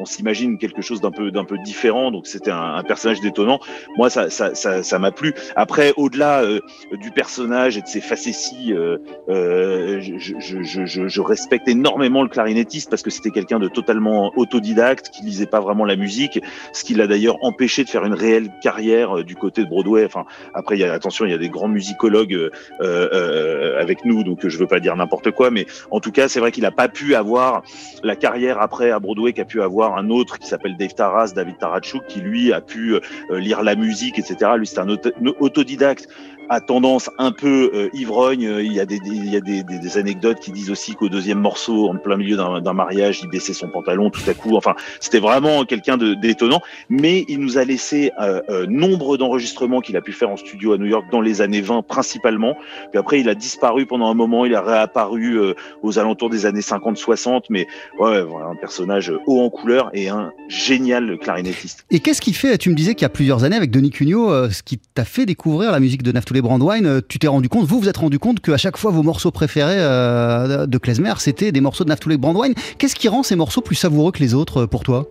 on 0.00 0.04
s'imagine 0.04 0.58
quelque 0.58 0.82
chose 0.82 1.00
d'un 1.00 1.12
peu, 1.12 1.30
d'un 1.30 1.44
peu 1.44 1.56
différent. 1.58 2.10
Donc 2.10 2.26
c'était 2.26 2.50
un, 2.50 2.74
un, 2.74 2.82
personnage 2.82 3.20
détonnant. 3.20 3.60
Moi, 3.96 4.10
ça, 4.10 4.28
ça, 4.28 4.54
ça, 4.56 4.82
ça 4.82 4.98
m'a 4.98 5.12
plu. 5.12 5.34
Après, 5.54 5.92
au-delà 5.96 6.42
euh, 6.42 6.60
du 7.00 7.12
personnage 7.12 7.76
et 7.76 7.82
de 7.82 7.86
ses 7.86 8.00
facéties, 8.00 8.72
euh, 8.72 8.98
euh 9.28 10.00
je, 10.00 10.34
je, 10.38 10.62
je, 10.62 11.08
je, 11.08 11.20
respecte 11.20 11.68
énormément 11.68 12.22
le 12.22 12.28
clarinettiste 12.28 12.90
parce 12.90 13.02
que 13.02 13.10
c'était 13.10 13.30
quelqu'un 13.30 13.58
de 13.58 13.68
totalement 13.68 14.32
autodidacte 14.36 14.79
qui 15.10 15.22
lisait 15.24 15.46
pas 15.46 15.60
vraiment 15.60 15.84
la 15.84 15.96
musique, 15.96 16.40
ce 16.72 16.84
qui 16.84 16.94
l'a 16.94 17.06
d'ailleurs 17.06 17.36
empêché 17.42 17.84
de 17.84 17.88
faire 17.88 18.04
une 18.04 18.14
réelle 18.14 18.50
carrière 18.62 19.18
euh, 19.18 19.24
du 19.24 19.36
côté 19.36 19.64
de 19.64 19.68
Broadway. 19.68 20.04
Enfin, 20.04 20.24
après, 20.54 20.78
y 20.78 20.84
a 20.84 20.92
attention, 20.92 21.24
il 21.24 21.30
y 21.30 21.34
a 21.34 21.38
des 21.38 21.48
grands 21.48 21.68
musicologues 21.68 22.34
euh, 22.34 22.50
euh, 22.80 23.80
avec 23.80 24.04
nous, 24.04 24.24
donc 24.24 24.46
je 24.46 24.58
veux 24.58 24.66
pas 24.66 24.80
dire 24.80 24.96
n'importe 24.96 25.30
quoi, 25.30 25.50
mais 25.50 25.66
en 25.90 26.00
tout 26.00 26.12
cas, 26.12 26.28
c'est 26.28 26.40
vrai 26.40 26.52
qu'il 26.52 26.64
a 26.64 26.70
pas 26.70 26.88
pu 26.88 27.14
avoir 27.14 27.62
la 28.02 28.16
carrière 28.16 28.60
après 28.60 28.90
à 28.90 28.98
Broadway 28.98 29.32
qu'a 29.32 29.44
pu 29.44 29.62
avoir 29.62 29.96
un 29.96 30.10
autre 30.10 30.38
qui 30.38 30.48
s'appelle 30.48 30.76
Dave 30.76 30.94
Taras, 30.94 31.32
David 31.34 31.58
Tarachuk, 31.58 32.06
qui 32.06 32.20
lui 32.20 32.52
a 32.52 32.60
pu 32.60 32.94
lire 33.30 33.62
la 33.62 33.74
musique, 33.74 34.18
etc. 34.18 34.52
Lui, 34.56 34.66
c'est 34.66 34.80
un 34.80 34.88
autodidacte 34.88 36.08
a 36.50 36.60
tendance 36.60 37.10
un 37.18 37.30
peu 37.30 37.70
euh, 37.72 37.88
ivrogne. 37.94 38.42
Il 38.60 38.72
y 38.72 38.80
a, 38.80 38.84
des, 38.84 38.98
il 39.04 39.30
y 39.32 39.36
a 39.36 39.40
des, 39.40 39.62
des, 39.62 39.98
anecdotes 39.98 40.40
qui 40.40 40.50
disent 40.50 40.70
aussi 40.70 40.94
qu'au 40.94 41.08
deuxième 41.08 41.38
morceau, 41.38 41.88
en 41.88 41.96
plein 41.96 42.16
milieu 42.16 42.36
d'un 42.36 42.72
mariage, 42.72 43.20
il 43.22 43.28
baissait 43.28 43.52
son 43.52 43.68
pantalon 43.68 44.10
tout 44.10 44.28
à 44.28 44.34
coup. 44.34 44.56
Enfin, 44.56 44.74
c'était 44.98 45.20
vraiment 45.20 45.64
quelqu'un 45.64 45.96
d'étonnant. 45.96 46.60
Mais 46.88 47.24
il 47.28 47.38
nous 47.38 47.56
a 47.56 47.64
laissé 47.64 48.10
euh, 48.20 48.40
euh, 48.50 48.66
nombre 48.66 49.16
d'enregistrements 49.16 49.80
qu'il 49.80 49.96
a 49.96 50.00
pu 50.00 50.12
faire 50.12 50.28
en 50.28 50.36
studio 50.36 50.72
à 50.72 50.78
New 50.78 50.86
York 50.86 51.06
dans 51.12 51.20
les 51.20 51.40
années 51.40 51.60
20 51.60 51.82
principalement. 51.82 52.56
Puis 52.90 52.98
après, 52.98 53.20
il 53.20 53.28
a 53.28 53.36
disparu 53.36 53.86
pendant 53.86 54.10
un 54.10 54.14
moment. 54.14 54.44
Il 54.44 54.56
a 54.56 54.60
réapparu 54.60 55.38
euh, 55.38 55.54
aux 55.82 56.00
alentours 56.00 56.30
des 56.30 56.46
années 56.46 56.60
50-60. 56.60 57.44
Mais 57.50 57.68
ouais, 58.00 58.22
voilà, 58.22 58.46
un 58.46 58.56
personnage 58.56 59.12
haut 59.26 59.40
en 59.40 59.50
couleur 59.50 59.90
et 59.94 60.08
un 60.08 60.32
génial 60.48 61.16
clarinettiste. 61.18 61.86
Et 61.92 62.00
qu'est-ce 62.00 62.20
qui 62.20 62.32
fait, 62.32 62.58
tu 62.58 62.70
me 62.70 62.74
disais 62.74 62.96
qu'il 62.96 63.02
y 63.02 63.06
a 63.06 63.10
plusieurs 63.10 63.44
années 63.44 63.56
avec 63.56 63.70
Denis 63.70 63.90
Cugnot, 63.90 64.50
ce 64.50 64.64
qui 64.64 64.78
t'a 64.78 65.04
fait 65.04 65.26
découvrir 65.26 65.70
la 65.70 65.78
musique 65.78 66.02
de 66.02 66.10
Brandwine, 66.42 66.86
euh, 66.86 67.00
tu 67.06 67.18
t'es 67.18 67.26
rendu 67.26 67.48
compte, 67.48 67.66
vous 67.66 67.80
vous 67.80 67.88
êtes 67.88 67.96
rendu 67.96 68.18
compte 68.18 68.40
qu'à 68.40 68.56
chaque 68.56 68.76
fois 68.76 68.90
vos 68.90 69.02
morceaux 69.02 69.30
préférés 69.30 69.78
euh, 69.78 70.66
de 70.66 70.78
Klezmer, 70.78 71.14
c'était 71.18 71.52
des 71.52 71.60
morceaux 71.60 71.84
de 71.84 71.88
Naftulé 71.88 72.16
Brandwine. 72.16 72.54
Qu'est-ce 72.78 72.94
qui 72.94 73.08
rend 73.08 73.22
ces 73.22 73.36
morceaux 73.36 73.60
plus 73.60 73.76
savoureux 73.76 74.12
que 74.12 74.20
les 74.20 74.34
autres 74.34 74.62
euh, 74.62 74.66
pour 74.66 74.82
toi? 74.82 75.06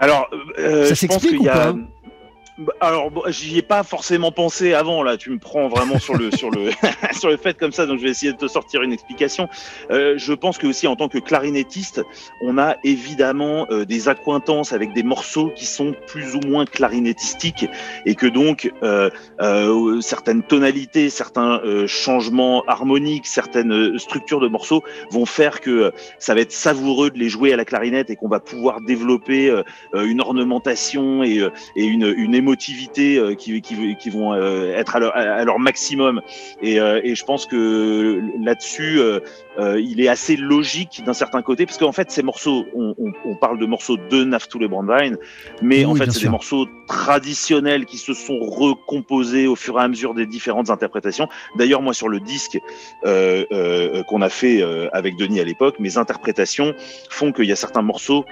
Alors, 0.00 0.28
ça 0.56 0.94
s'explique 0.94 1.40
ou 1.40 1.44
pas? 1.44 1.74
Bah, 2.58 2.74
alors, 2.80 3.10
j'y 3.28 3.56
ai 3.56 3.62
pas 3.62 3.82
forcément 3.82 4.30
pensé 4.30 4.74
avant. 4.74 5.02
Là, 5.02 5.16
tu 5.16 5.30
me 5.30 5.38
prends 5.38 5.68
vraiment 5.68 5.98
sur 5.98 6.14
le 6.14 6.30
sur 6.30 6.50
le 6.50 6.70
sur 7.18 7.30
le 7.30 7.38
fait 7.38 7.56
comme 7.56 7.72
ça. 7.72 7.86
Donc, 7.86 7.98
je 7.98 8.04
vais 8.04 8.10
essayer 8.10 8.32
de 8.32 8.36
te 8.36 8.46
sortir 8.46 8.82
une 8.82 8.92
explication. 8.92 9.48
Euh, 9.90 10.14
je 10.18 10.34
pense 10.34 10.58
que 10.58 10.66
aussi 10.66 10.86
en 10.86 10.94
tant 10.94 11.08
que 11.08 11.16
clarinettiste, 11.16 12.02
on 12.42 12.58
a 12.58 12.76
évidemment 12.84 13.66
euh, 13.70 13.86
des 13.86 14.08
accointances 14.08 14.74
avec 14.74 14.92
des 14.92 15.02
morceaux 15.02 15.50
qui 15.56 15.64
sont 15.64 15.94
plus 16.06 16.36
ou 16.36 16.40
moins 16.46 16.66
clarinettistiques 16.66 17.66
et 18.04 18.14
que 18.14 18.26
donc 18.26 18.70
euh, 18.82 19.08
certaines 20.02 20.42
tonalités, 20.42 21.08
certains 21.08 21.60
changements 21.86 22.64
harmoniques, 22.66 23.26
certaines 23.26 23.98
structures 23.98 24.40
de 24.40 24.48
morceaux 24.48 24.82
vont 25.10 25.24
faire 25.24 25.60
que 25.60 25.92
ça 26.18 26.34
va 26.34 26.40
être 26.40 26.52
savoureux 26.52 27.10
de 27.10 27.18
les 27.18 27.28
jouer 27.28 27.52
à 27.52 27.56
la 27.56 27.64
clarinette 27.64 28.10
et 28.10 28.16
qu'on 28.16 28.28
va 28.28 28.40
pouvoir 28.40 28.80
développer 28.82 29.62
une 29.94 30.20
ornementation 30.20 31.22
et, 31.22 31.48
et 31.76 31.84
une, 31.84 32.12
une 32.16 32.34
émotivité 32.42 33.18
euh, 33.18 33.34
qui, 33.34 33.60
qui, 33.62 33.96
qui, 33.96 34.10
vont 34.10 34.34
euh, 34.34 34.74
être 34.74 34.96
à 34.96 35.00
leur, 35.00 35.16
à 35.16 35.44
leur 35.44 35.58
maximum. 35.58 36.20
Et, 36.60 36.80
euh, 36.80 37.00
et, 37.04 37.14
je 37.14 37.24
pense 37.24 37.46
que 37.46 38.20
là-dessus, 38.42 39.00
il 39.58 40.00
est 40.00 40.08
assez 40.08 40.36
logique 40.36 41.02
d'un 41.06 41.12
certain 41.12 41.42
côté, 41.42 41.66
parce 41.66 41.78
qu'en 41.78 41.92
fait, 41.92 42.10
ces 42.10 42.22
morceaux, 42.22 42.64
on, 42.74 42.94
on, 42.98 43.12
on 43.24 43.36
parle 43.36 43.58
de 43.58 43.66
morceaux 43.66 43.96
de 43.96 44.24
Naftoul 44.24 44.64
et 44.64 44.68
Brandwein, 44.68 45.14
mais 45.62 45.84
en 45.84 45.94
fait, 45.94 46.10
c'est 46.10 46.22
des 46.22 46.28
morceaux 46.28 46.66
traditionnels 46.88 47.86
qui 47.86 47.98
se 47.98 48.14
sont 48.14 48.38
recomposés 48.40 49.46
au 49.46 49.56
fur 49.56 49.78
et 49.78 49.82
à 49.82 49.88
mesure 49.88 50.14
des 50.14 50.26
différentes 50.26 50.70
interprétations. 50.70 51.28
D'ailleurs, 51.56 51.82
moi, 51.82 51.94
sur 51.94 52.08
le 52.08 52.20
disque 52.20 52.58
euh, 53.04 53.44
euh, 53.52 54.02
qu'on 54.04 54.22
a 54.22 54.28
fait 54.28 54.62
avec 54.92 55.16
Denis 55.16 55.40
à 55.40 55.44
l'époque, 55.44 55.76
mes 55.78 55.96
interprétations 55.96 56.74
font 57.10 57.32
qu'il 57.32 57.44
y 57.44 57.52
a 57.52 57.56
certains 57.56 57.82
morceaux 57.82 58.24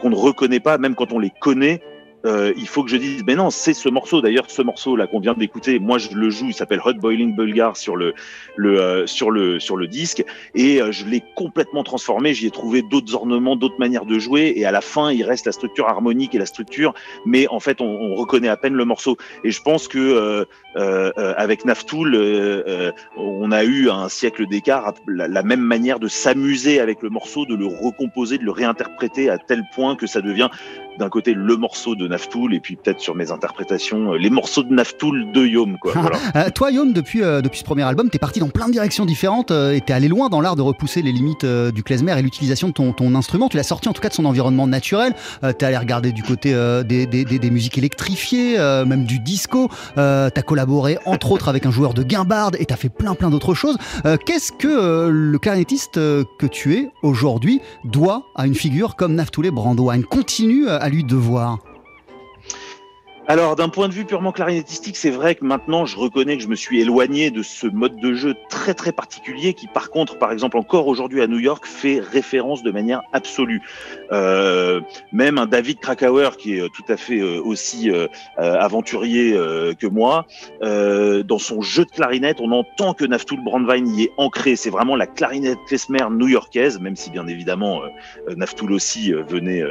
qu'on 0.00 0.10
ne 0.10 0.16
reconnaît 0.16 0.60
pas, 0.60 0.76
même 0.76 0.94
quand 0.94 1.12
on 1.12 1.18
les 1.18 1.32
connaît, 1.40 1.80
euh, 2.26 2.52
il 2.56 2.66
faut 2.66 2.82
que 2.82 2.90
je 2.90 2.96
dise, 2.96 3.22
mais 3.26 3.34
non, 3.34 3.50
c'est 3.50 3.74
ce 3.74 3.88
morceau. 3.88 4.20
D'ailleurs, 4.20 4.50
ce 4.50 4.62
morceau 4.62 4.96
là 4.96 5.06
qu'on 5.06 5.20
vient 5.20 5.34
d'écouter, 5.34 5.78
moi 5.78 5.98
je 5.98 6.10
le 6.14 6.30
joue. 6.30 6.46
Il 6.46 6.54
s'appelle 6.54 6.80
Hot 6.84 6.94
Boiling 6.94 7.34
Bulgar 7.36 7.76
sur 7.76 7.96
le, 7.96 8.14
le 8.56 8.80
euh, 8.80 9.06
sur 9.06 9.30
le 9.30 9.60
sur 9.60 9.76
le 9.76 9.86
disque, 9.86 10.24
et 10.54 10.80
euh, 10.80 10.92
je 10.92 11.04
l'ai 11.06 11.22
complètement 11.36 11.84
transformé. 11.84 12.34
J'y 12.34 12.46
ai 12.46 12.50
trouvé 12.50 12.82
d'autres 12.82 13.14
ornements, 13.14 13.56
d'autres 13.56 13.78
manières 13.78 14.06
de 14.06 14.18
jouer, 14.18 14.52
et 14.56 14.66
à 14.66 14.72
la 14.72 14.80
fin, 14.80 15.12
il 15.12 15.22
reste 15.22 15.46
la 15.46 15.52
structure 15.52 15.88
harmonique 15.88 16.34
et 16.34 16.38
la 16.38 16.46
structure, 16.46 16.94
mais 17.24 17.46
en 17.48 17.60
fait, 17.60 17.80
on, 17.80 17.86
on 17.86 18.14
reconnaît 18.14 18.48
à 18.48 18.56
peine 18.56 18.74
le 18.74 18.84
morceau. 18.84 19.16
Et 19.44 19.50
je 19.50 19.62
pense 19.62 19.88
que 19.88 19.98
euh, 19.98 20.44
euh, 20.76 21.34
avec 21.36 21.64
Naftoul, 21.64 22.16
on 23.16 23.52
a 23.52 23.64
eu 23.64 23.90
un 23.90 24.08
siècle 24.08 24.46
d'écart 24.46 24.94
la 25.06 25.42
même 25.42 25.60
manière 25.60 25.98
de 25.98 26.08
s'amuser 26.08 26.80
avec 26.80 27.02
le 27.02 27.10
morceau, 27.10 27.46
de 27.46 27.54
le 27.54 27.66
recomposer, 27.66 28.38
de 28.38 28.44
le 28.44 28.50
réinterpréter 28.50 29.30
à 29.30 29.38
tel 29.38 29.62
point 29.74 29.96
que 29.96 30.06
ça 30.06 30.20
devient 30.20 30.48
d'un 30.98 31.08
côté 31.08 31.32
le 31.34 31.56
morceau 31.56 31.94
de 31.94 32.06
Naftoul 32.06 32.54
et 32.54 32.60
puis 32.60 32.76
peut-être 32.76 33.00
sur 33.00 33.14
mes 33.14 33.30
interprétations 33.30 34.12
euh, 34.12 34.18
les 34.18 34.30
morceaux 34.30 34.62
de 34.62 34.72
Naftoul 34.72 35.32
de 35.32 35.46
Yom. 35.46 35.78
Quoi, 35.78 35.92
voilà. 35.96 36.18
euh, 36.36 36.50
toi 36.50 36.70
Yom, 36.70 36.92
depuis, 36.92 37.22
euh, 37.22 37.40
depuis 37.40 37.60
ce 37.60 37.64
premier 37.64 37.82
album, 37.82 38.10
t'es 38.10 38.18
parti 38.18 38.40
dans 38.40 38.48
plein 38.48 38.66
de 38.66 38.72
directions 38.72 39.06
différentes 39.06 39.50
euh, 39.50 39.72
et 39.72 39.80
t'es 39.80 39.92
allé 39.92 40.08
loin 40.08 40.28
dans 40.28 40.40
l'art 40.40 40.56
de 40.56 40.62
repousser 40.62 41.02
les 41.02 41.12
limites 41.12 41.46
du 41.46 41.82
klezmer 41.82 42.18
et 42.18 42.22
l'utilisation 42.22 42.68
de 42.68 42.72
ton, 42.72 42.92
ton, 42.92 43.14
instrument. 43.14 43.48
Tu 43.48 43.56
l'as 43.56 43.62
sorti 43.62 43.88
en 43.88 43.92
tout 43.92 44.02
cas 44.02 44.08
de 44.08 44.14
son 44.14 44.24
environnement 44.24 44.66
naturel. 44.66 45.14
t'es 45.40 45.64
allé 45.64 45.76
regarder 45.76 46.12
du 46.12 46.22
côté 46.22 46.52
des, 46.84 47.06
des, 47.06 47.24
des, 47.24 47.38
des, 47.38 47.50
musiques 47.50 47.78
électrifiées, 47.78 48.58
même 48.86 49.04
du 49.04 49.18
disco. 49.18 49.68
t'as 49.96 50.30
collaboré 50.30 50.98
entre 51.06 51.32
autres 51.32 51.48
avec 51.48 51.66
un 51.66 51.70
joueur 51.70 51.94
de 51.94 52.02
guimbarde 52.02 52.56
et 52.58 52.66
t'as 52.66 52.76
fait 52.76 52.88
plein 52.88 53.14
plein 53.14 53.30
d'autres 53.30 53.54
choses. 53.54 53.76
Qu'est-ce 54.26 54.52
que 54.52 55.08
le 55.08 55.38
clarinettiste 55.38 55.94
que 55.94 56.46
tu 56.46 56.74
es 56.74 56.90
aujourd'hui 57.02 57.60
doit 57.84 58.26
à 58.34 58.46
une 58.46 58.54
figure 58.54 58.96
comme 58.96 59.14
Naftoulé 59.14 59.50
Brandwine 59.50 60.04
Continue 60.04 60.68
à 60.68 60.87
lui 60.88 61.04
devoir 61.04 61.58
alors, 63.30 63.56
d'un 63.56 63.68
point 63.68 63.88
de 63.88 63.92
vue 63.92 64.06
purement 64.06 64.32
clarinettistique, 64.32 64.96
c'est 64.96 65.10
vrai 65.10 65.34
que 65.34 65.44
maintenant, 65.44 65.84
je 65.84 65.98
reconnais 65.98 66.38
que 66.38 66.42
je 66.42 66.48
me 66.48 66.54
suis 66.54 66.80
éloigné 66.80 67.30
de 67.30 67.42
ce 67.42 67.66
mode 67.66 67.96
de 67.96 68.14
jeu 68.14 68.34
très 68.48 68.72
très 68.72 68.90
particulier 68.90 69.52
qui, 69.52 69.66
par 69.66 69.90
contre, 69.90 70.16
par 70.16 70.32
exemple, 70.32 70.56
encore 70.56 70.86
aujourd'hui 70.86 71.20
à 71.20 71.26
New 71.26 71.38
York, 71.38 71.66
fait 71.66 72.00
référence 72.00 72.62
de 72.62 72.70
manière 72.70 73.02
absolue. 73.12 73.60
Euh, 74.12 74.80
même 75.12 75.36
un 75.36 75.44
David 75.44 75.78
Krakauer, 75.78 76.38
qui 76.38 76.56
est 76.56 76.62
euh, 76.62 76.68
tout 76.68 76.90
à 76.90 76.96
fait 76.96 77.20
euh, 77.20 77.42
aussi 77.44 77.90
euh, 77.90 78.06
aventurier 78.38 79.34
que 79.78 79.86
moi, 79.86 80.26
dans 80.62 81.38
son 81.38 81.60
jeu 81.60 81.84
de 81.84 81.90
clarinette, 81.90 82.38
on 82.40 82.50
entend 82.52 82.94
que 82.94 83.04
Naftoul 83.04 83.44
Brandwein 83.44 83.84
y 83.84 84.04
est 84.04 84.12
ancré. 84.16 84.56
C'est 84.56 84.70
vraiment 84.70 84.96
la 84.96 85.06
clarinette 85.06 85.58
klezmer 85.66 86.08
new-yorkaise, 86.10 86.80
même 86.80 86.96
si 86.96 87.10
bien 87.10 87.26
évidemment 87.26 87.82
Naftoul 88.34 88.72
aussi 88.72 89.12
venait 89.12 89.62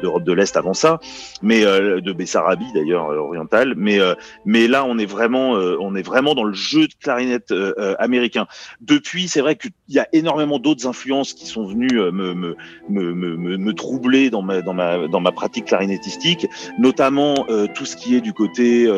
d'Europe 0.00 0.24
de 0.24 0.32
l'Est 0.32 0.56
avant 0.56 0.72
ça, 0.72 1.00
mais 1.42 1.60
de 1.62 2.12
Bessarabie 2.12 2.72
d'ailleurs 2.74 2.93
euh, 2.94 3.18
orientale. 3.18 3.74
Mais 3.76 4.00
euh, 4.00 4.14
mais 4.44 4.68
là, 4.68 4.84
on 4.84 4.98
est 4.98 5.06
vraiment 5.06 5.56
euh, 5.56 5.76
on 5.80 5.94
est 5.94 6.02
vraiment 6.02 6.34
dans 6.34 6.44
le 6.44 6.54
jeu 6.54 6.86
de 6.86 6.94
clarinette 7.00 7.52
américain. 7.98 8.46
Depuis, 8.80 9.28
c'est 9.28 9.40
vrai 9.40 9.56
qu'il 9.56 9.72
y 9.88 9.98
a 9.98 10.08
énormément 10.12 10.58
d'autres 10.58 10.86
influences 10.86 11.32
qui 11.34 11.46
sont 11.46 11.66
venues 11.66 12.00
me 12.12 12.34
me, 12.34 12.56
me, 12.88 13.56
me, 13.56 13.72
troubler 13.74 14.30
dans 14.30 14.42
ma 14.42 14.62
dans 14.62 14.74
ma 14.74 15.08
dans 15.08 15.20
ma 15.20 15.32
pratique 15.32 15.66
clarinettistique, 15.66 16.46
notamment 16.78 17.46
tout 17.74 17.84
ce 17.84 17.96
qui 17.96 18.16
est 18.16 18.20
du 18.20 18.32
côté 18.32 18.90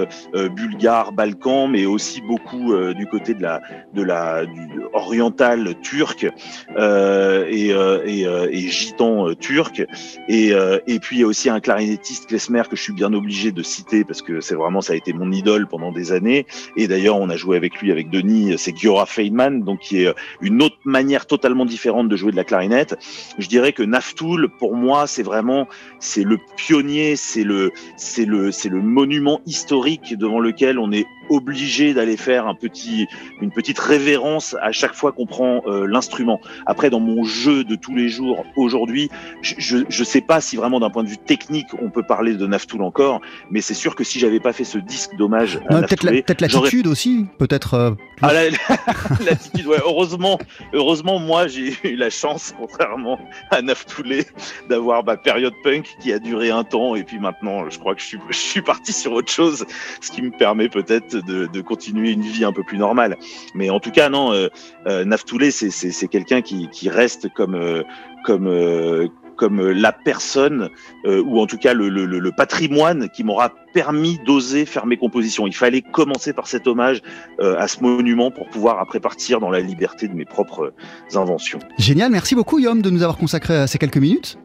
bulgare, 0.54 1.12
balkan, 1.12 1.68
mais 1.68 1.87
aussi 1.87 2.20
beaucoup 2.20 2.74
du 2.94 3.06
côté 3.06 3.35
de 3.35 3.42
la 3.42 3.61
de 3.94 4.02
la 4.02 4.46
du 4.46 4.82
oriental 4.92 5.74
turc 5.80 6.24
et, 6.24 7.70
et, 7.70 8.68
gitan 8.68 9.35
turc. 9.35 9.85
Et, 10.28 10.52
et 10.87 10.98
puis 11.00 11.16
il 11.16 11.20
y 11.20 11.24
a 11.24 11.26
aussi 11.26 11.48
un 11.50 11.61
clarinettiste 11.61 12.26
klezmer 12.26 12.62
que 12.68 12.76
je 12.76 12.82
suis 12.82 12.92
bien 12.92 13.12
obligé 13.12 13.52
de 13.52 13.62
citer 13.62 13.86
parce 14.07 14.22
que 14.22 14.40
c'est 14.40 14.55
vraiment 14.55 14.81
ça 14.81 14.92
a 14.92 14.96
été 14.96 15.12
mon 15.12 15.31
idole 15.33 15.66
pendant 15.66 15.92
des 15.92 16.12
années. 16.12 16.46
Et 16.77 16.88
d'ailleurs, 16.88 17.16
on 17.16 17.29
a 17.31 17.37
joué 17.37 17.57
avec 17.57 17.81
lui, 17.81 17.92
avec 17.92 18.11
Denis, 18.11 18.55
c'est 18.59 18.77
Giora 18.77 19.07
Feynman, 19.07 19.62
donc 19.62 19.81
qui 19.81 20.03
est 20.03 20.14
une 20.40 20.62
autre 20.62 20.77
manière 20.85 21.27
totalement 21.27 21.64
différente 21.64 22.09
de 22.09 22.16
jouer 22.16 22.33
de 22.33 22.37
la 22.37 22.44
clarinette. 22.44 22.96
Je 23.38 23.49
dirais 23.49 23.72
que 23.72 23.83
Naftoul, 23.83 24.49
pour 24.59 24.75
moi, 24.75 25.07
c'est 25.07 25.22
vraiment 25.22 25.68
c'est 26.01 26.25
le 26.25 26.38
pionnier, 26.57 27.16
c'est 27.16 27.44
le 27.44 27.72
c'est 27.96 28.25
le 28.25 28.51
c'est 28.53 28.68
le 28.68 28.81
monument 28.81 29.40
historique 29.46 30.16
devant 30.16 30.40
lequel 30.40 30.79
on 30.79 30.92
est 30.92 31.07
obligé 31.29 31.95
d'aller 31.95 32.17
faire 32.17 32.47
un 32.47 32.55
petit, 32.55 33.07
une 33.41 33.51
petite 33.51 33.79
révérence 33.79 34.57
à 34.61 34.73
chaque 34.73 34.95
fois 34.95 35.12
qu'on 35.12 35.27
prend 35.27 35.62
euh, 35.67 35.87
l'instrument. 35.87 36.41
Après, 36.67 36.91
dans 36.91 37.01
mon 37.01 37.25
jeu 37.25 37.65
de 37.65 37.75
tous 37.75 37.95
les 37.95 38.09
jours 38.09 38.45
aujourd'hui, 38.57 39.11
je 39.43 39.79
ne 39.79 40.05
sais 40.05 40.21
pas 40.21 40.41
si 40.41 40.57
vraiment 40.57 40.81
d'un 40.81 40.91
point 40.91 41.05
de 41.05 41.09
vue 41.09 41.19
technique 41.19 41.69
on 41.81 41.91
peut 41.91 42.03
parler 42.03 42.35
de 42.35 42.47
Naftoul 42.47 42.83
encore, 42.83 43.21
mais 43.51 43.61
c'est 43.61 43.75
sûr 43.75 43.95
que 43.95 44.05
si 44.05 44.19
j'avais 44.19 44.41
pas 44.41 44.53
fait 44.53 44.65
ce 44.65 44.79
disque 44.79 45.17
d'hommage 45.17 45.59
peut-être 46.05 46.41
l'attitude 46.41 46.87
aussi, 46.87 47.27
peut-être. 47.39 47.75
Euh, 47.75 47.91
ah, 48.23 48.33
l'attitude, 49.25 49.67
ouais. 49.67 49.79
Heureusement, 49.85 50.39
heureusement, 50.73 51.19
moi 51.19 51.49
j'ai 51.49 51.75
eu 51.85 51.97
la 51.97 52.11
chance, 52.11 52.55
contrairement 52.59 53.19
à 53.51 53.62
Naftoulé, 53.62 54.27
d'avoir 54.69 55.05
ma 55.05 55.17
période 55.17 55.53
punk 55.62 55.87
qui 56.01 56.12
a 56.12 56.19
duré 56.19 56.51
un 56.51 56.65
temps 56.65 56.95
et 56.97 57.05
puis 57.05 57.19
maintenant, 57.19 57.69
je 57.69 57.79
crois 57.79 57.95
que 57.95 58.01
je 58.01 58.07
suis, 58.07 58.19
je 58.31 58.37
suis 58.37 58.62
parti 58.62 58.93
sur 58.93 59.12
autre 59.12 59.31
chose, 59.31 59.67
ce 60.01 60.11
qui 60.11 60.23
me 60.23 60.31
permet 60.31 60.69
peut-être 60.69 61.15
de, 61.22 61.61
continuer 61.61 62.12
une 62.12 62.22
vie 62.22 62.44
un 62.44 62.52
peu 62.52 62.62
plus 62.62 62.79
normale. 62.79 63.16
Mais 63.55 63.70
en 63.70 63.81
tout 63.81 63.90
cas, 63.90 64.09
non, 64.09 64.33
euh, 64.33 64.48
euh 64.87 65.05
Naftoulé, 65.05 65.50
c'est 65.50 66.09
quelqu'un 66.09 66.42
qui, 66.42 66.88
reste 66.88 67.33
comme, 67.33 67.55
euh, 67.55 67.83
comme, 68.24 68.46
euh, 68.46 69.09
comme 69.37 69.70
la 69.70 69.92
personne, 69.92 70.70
ou 71.05 71.40
en 71.40 71.46
tout 71.46 71.59
cas 71.59 71.74
le, 71.74 71.88
le 71.88 72.33
patrimoine 72.33 73.11
qui 73.11 73.22
m'aura 73.22 73.52
permis 73.74 74.18
d'oser 74.24 74.64
faire 74.64 74.87
mes 74.87 74.96
compositions. 74.96 75.46
Il 75.46 75.55
fallait 75.55 75.83
commencer 75.83 76.33
par 76.33 76.46
cet 76.46 76.66
hommage 76.66 77.02
à 77.38 77.68
ce 77.68 77.83
monument 77.83 78.31
pour 78.31 78.48
pouvoir 78.48 78.79
après 78.79 78.98
partir 78.98 79.38
dans 79.38 79.50
la 79.50 79.61
liberté 79.61 80.09
de 80.09 80.14
mes 80.14 80.24
propres 80.24 80.72
inventions. 81.14 81.59
Génial, 81.79 82.11
merci 82.11 82.35
beaucoup 82.35 82.59
Yom 82.59 82.81
de 82.81 82.88
nous 82.88 83.02
avoir 83.02 83.18
consacré 83.18 83.66
ces 83.66 83.76
quelques 83.76 83.98
minutes. 83.98 84.38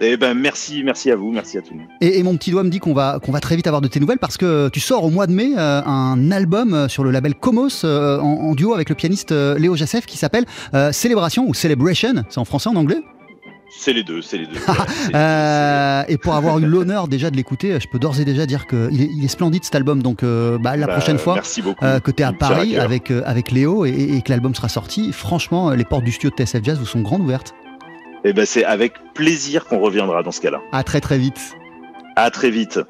Eh 0.00 0.16
ben 0.16 0.34
merci, 0.34 0.82
merci 0.84 1.10
à 1.10 1.16
vous, 1.16 1.30
merci 1.32 1.58
à 1.58 1.62
tout 1.62 1.72
le 1.72 1.80
monde. 1.80 1.88
Et, 2.00 2.22
mon 2.22 2.36
petit 2.36 2.50
doigt 2.50 2.62
me 2.62 2.70
dit 2.70 2.78
qu'on 2.78 2.94
va 2.94 3.18
qu'on 3.20 3.32
va 3.32 3.40
très 3.40 3.56
vite 3.56 3.66
avoir 3.66 3.80
de 3.80 3.88
tes 3.88 3.98
nouvelles 4.00 4.18
parce 4.18 4.36
que 4.36 4.68
tu 4.68 4.80
sors 4.80 5.04
au 5.04 5.10
mois 5.10 5.26
de 5.26 5.32
mai 5.32 5.52
euh, 5.56 5.82
un 5.84 6.30
album 6.30 6.74
euh, 6.74 6.88
sur 6.88 7.02
le 7.02 7.10
label 7.10 7.34
Comos 7.34 7.84
euh, 7.84 8.20
en, 8.20 8.54
duo 8.54 8.74
avec 8.74 8.88
le 8.88 8.94
pianiste 8.94 9.32
Léo 9.32 9.74
Jassef 9.76 10.06
qui 10.06 10.16
s'appelle 10.16 10.44
Célébration 10.92 11.48
ou 11.48 11.54
Celebration, 11.54 12.24
c'est 12.28 12.38
en 12.38 12.44
français 12.44 12.68
en 12.68 12.76
anglais? 12.76 12.98
C'est 13.70 13.92
les 13.92 14.02
deux, 14.02 14.22
c'est 14.22 14.38
les 14.38 14.46
deux. 14.46 14.54
et 14.54 16.16
pour 16.16 16.34
avoir 16.34 16.58
eu 16.58 16.64
l'honneur 16.64 17.06
déjà 17.06 17.30
de 17.30 17.36
l'écouter, 17.36 17.78
je 17.78 17.86
peux 17.86 17.98
d'ores 17.98 18.18
et 18.18 18.24
déjà 18.24 18.46
dire 18.46 18.66
qu'il 18.66 19.02
est, 19.02 19.10
il 19.14 19.22
est 19.22 19.28
splendide 19.28 19.62
cet 19.62 19.74
album. 19.74 20.02
Donc 20.02 20.24
bah, 20.24 20.74
la 20.74 20.86
bah, 20.86 20.94
prochaine 20.94 21.18
fois 21.18 21.38
que 21.38 22.10
tu 22.10 22.22
es 22.22 22.24
à 22.24 22.32
Paris 22.32 22.78
avec, 22.78 23.10
avec 23.10 23.52
Léo 23.52 23.84
et, 23.84 23.90
et 23.90 24.22
que 24.22 24.30
l'album 24.30 24.54
sera 24.54 24.70
sorti, 24.70 25.12
franchement, 25.12 25.72
les 25.72 25.84
portes 25.84 26.04
du 26.04 26.12
studio 26.12 26.30
de 26.30 26.42
TSF 26.42 26.64
Jazz 26.64 26.78
vous 26.78 26.86
sont 26.86 27.02
grandes 27.02 27.20
ouvertes. 27.20 27.54
Et 28.24 28.30
eh 28.30 28.32
ben 28.32 28.44
c'est 28.44 28.64
avec 28.64 28.94
plaisir 29.14 29.64
qu'on 29.66 29.78
reviendra 29.78 30.24
dans 30.24 30.32
ce 30.32 30.40
cas-là. 30.40 30.60
À 30.72 30.82
très 30.82 31.00
très 31.00 31.18
vite. 31.18 31.56
À 32.16 32.30
très 32.30 32.50
vite. 32.50 32.80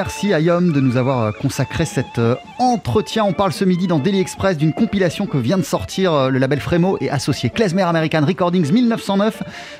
Merci 0.00 0.32
à 0.32 0.40
Yom 0.40 0.72
de 0.72 0.80
nous 0.80 0.96
avoir 0.96 1.20
euh, 1.24 1.30
consacré 1.30 1.84
cet 1.84 2.18
euh, 2.18 2.34
entretien. 2.58 3.22
On 3.22 3.34
parle 3.34 3.52
ce 3.52 3.66
midi 3.66 3.86
dans 3.86 3.98
Daily 3.98 4.18
Express 4.18 4.56
d'une 4.56 4.72
compilation 4.72 5.26
que 5.26 5.36
vient 5.36 5.58
de 5.58 5.62
sortir 5.62 6.14
euh, 6.14 6.30
le 6.30 6.38
label 6.38 6.58
Frémo 6.58 6.96
et 7.02 7.10
associé 7.10 7.50
Klezmer 7.50 7.82
American 7.82 8.24
Recordings 8.24 8.72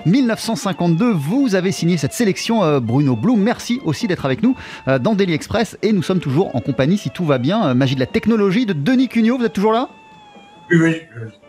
1909-1952. 0.04 1.12
Vous 1.12 1.54
avez 1.54 1.72
signé 1.72 1.96
cette 1.96 2.12
sélection, 2.12 2.80
Bruno 2.80 3.16
Bloom. 3.16 3.40
Merci 3.40 3.80
aussi 3.86 4.08
d'être 4.08 4.26
avec 4.26 4.42
nous 4.42 4.54
dans 4.86 5.14
Daily 5.14 5.32
Express 5.32 5.78
et 5.80 5.90
nous 5.90 6.02
sommes 6.02 6.20
toujours 6.20 6.54
en 6.54 6.60
compagnie, 6.60 6.98
si 6.98 7.08
tout 7.08 7.24
va 7.24 7.38
bien, 7.38 7.72
magie 7.72 7.94
de 7.94 8.00
la 8.00 8.06
technologie 8.06 8.66
de 8.66 8.74
Denis 8.74 9.08
Cugnot. 9.08 9.38
Vous 9.38 9.46
êtes 9.46 9.54
toujours 9.54 9.72
là? 9.72 9.88
Oui, 10.70 10.78
oui. 10.82 11.39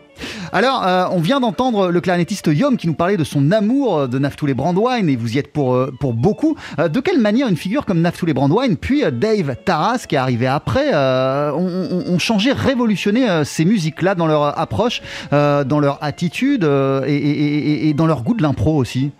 Alors, 0.52 0.86
euh, 0.86 1.06
on 1.10 1.20
vient 1.20 1.40
d'entendre 1.40 1.90
le 1.90 2.00
clarinettiste 2.00 2.50
Yom 2.52 2.76
qui 2.76 2.86
nous 2.86 2.94
parlait 2.94 3.16
de 3.16 3.24
son 3.24 3.50
amour 3.52 3.96
euh, 3.96 4.06
de 4.06 4.18
Naftoul 4.18 4.52
Brandwine 4.54 5.08
et 5.08 5.16
vous 5.16 5.34
y 5.34 5.38
êtes 5.38 5.52
pour, 5.52 5.74
euh, 5.74 5.92
pour 5.98 6.12
beaucoup. 6.12 6.56
de 6.78 7.00
quelle 7.00 7.18
manière 7.18 7.48
une 7.48 7.56
figure 7.56 7.86
comme 7.86 8.00
Naftoul 8.00 8.32
Brandwine, 8.34 8.76
puis 8.76 9.02
Dave 9.12 9.56
Taras 9.64 10.04
qui 10.06 10.14
est 10.14 10.18
arrivé 10.18 10.46
après, 10.46 10.94
ont, 10.94 12.18
changé, 12.18 12.52
révolutionné 12.52 13.44
ces 13.44 13.64
musiques-là 13.64 14.14
dans 14.14 14.26
leur 14.26 14.58
approche, 14.58 15.02
dans 15.30 15.80
leur 15.80 16.02
attitude 16.02 16.64
et, 17.06 17.88
et, 17.88 17.94
dans 17.94 18.06
leur 18.06 18.22
goût 18.22 18.34
de 18.34 18.42
l'impro 18.42 18.76
aussi? 18.76 19.10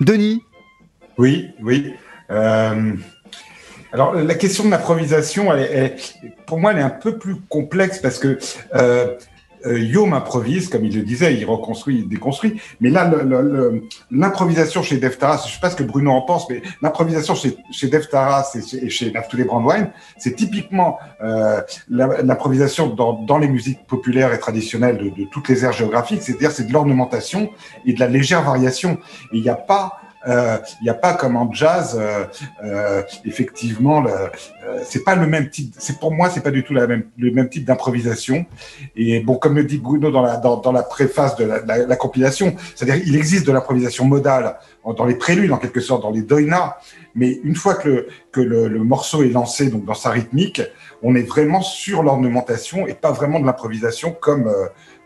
Denis? 0.00 0.42
Oui, 1.18 1.48
oui. 1.62 1.92
Alors, 3.92 4.14
la 4.14 4.34
question 4.34 4.64
de 4.64 4.70
l'improvisation, 4.70 5.48
pour 6.46 6.58
moi, 6.60 6.72
elle 6.72 6.78
est 6.78 6.82
un 6.82 6.90
peu 6.90 7.18
plus 7.18 7.36
complexe 7.48 7.98
parce 7.98 8.18
que 8.18 8.38
euh, 8.74 9.16
Yom 9.78 10.14
improvise, 10.14 10.68
comme 10.68 10.84
il 10.84 10.94
le 10.94 11.02
disait, 11.02 11.34
il 11.34 11.44
reconstruit, 11.44 11.98
il 11.98 12.08
déconstruit. 12.08 12.60
Mais 12.80 12.88
là, 12.88 13.10
l'improvisation 14.10 14.82
chez 14.82 14.96
Deftara, 14.96 15.36
je 15.38 15.48
ne 15.48 15.52
sais 15.54 15.60
pas 15.60 15.70
ce 15.70 15.76
que 15.76 15.82
Bruno 15.82 16.12
en 16.12 16.22
pense, 16.22 16.48
mais 16.48 16.62
l'improvisation 16.82 17.34
chez, 17.34 17.56
chez 17.72 17.88
Deftara 17.88 18.46
et 18.54 18.88
chez 18.88 19.10
Naftuli 19.12 19.44
Brandwein, 19.44 19.90
c'est 20.16 20.34
typiquement 20.34 20.98
l'improvisation 21.88 22.86
dans, 22.88 23.12
dans, 23.12 23.38
les 23.38 23.48
musiques 23.48 23.86
populaires 23.86 24.32
et 24.32 24.38
traditionnelles 24.38 24.98
de, 24.98 25.10
de 25.10 25.28
toutes 25.30 25.48
les 25.48 25.64
aires 25.64 25.72
géographiques, 25.72 26.22
c'est-à-dire 26.22 26.52
c'est 26.52 26.64
de 26.64 26.72
l'ornementation 26.72 27.50
et 27.84 27.92
de 27.92 28.00
la 28.00 28.08
légère 28.08 28.42
variation. 28.42 28.98
Et 29.32 29.38
il 29.38 29.42
n'y 29.42 29.50
a 29.50 29.56
pas 29.56 30.00
euh, 30.28 30.58
il 30.80 30.84
n'y 30.84 30.90
a 30.90 30.94
pas 30.94 31.14
comme 31.14 31.36
en 31.36 31.50
jazz, 31.52 31.96
euh, 31.98 32.24
euh, 32.62 33.02
effectivement, 33.24 34.04
c'est 34.84 35.02
pas 35.02 35.14
le 35.14 35.26
même 35.26 35.48
type. 35.48 35.74
C'est 35.78 35.98
pour 35.98 36.12
moi, 36.12 36.28
c'est 36.28 36.42
pas 36.42 36.50
du 36.50 36.62
tout 36.62 36.74
la 36.74 36.86
le 36.86 37.30
même 37.30 37.48
type 37.48 37.64
d'improvisation. 37.64 38.44
Et 38.96 39.20
bon, 39.20 39.36
comme 39.36 39.56
le 39.56 39.64
dit 39.64 39.78
Bruno 39.78 40.10
dans 40.10 40.22
la 40.22 40.36
dans, 40.36 40.72
la 40.72 40.82
préface 40.82 41.36
de 41.36 41.44
la, 41.44 41.60
la, 41.86 41.96
compilation, 41.96 42.54
c'est-à-dire 42.74 43.02
il 43.06 43.16
existe 43.16 43.46
de 43.46 43.52
l'improvisation 43.52 44.04
modale 44.04 44.58
dans 44.84 45.04
les 45.06 45.14
préludes, 45.14 45.52
en 45.52 45.58
quelque 45.58 45.80
sorte, 45.80 46.02
dans 46.02 46.10
les 46.10 46.22
doinas. 46.22 46.76
Mais 47.14 47.40
une 47.42 47.56
fois 47.56 47.74
que 47.74 47.88
le, 47.88 48.08
que 48.30 48.40
le, 48.40 48.68
le 48.68 48.84
morceau 48.84 49.22
est 49.22 49.30
lancé, 49.30 49.68
donc 49.68 49.84
dans 49.84 49.94
sa 49.94 50.10
rythmique, 50.10 50.62
on 51.02 51.14
est 51.14 51.22
vraiment 51.22 51.62
sur 51.62 52.02
l'ornementation 52.02 52.86
et 52.86 52.94
pas 52.94 53.10
vraiment 53.10 53.40
de 53.40 53.46
l'improvisation 53.46 54.12
comme 54.12 54.52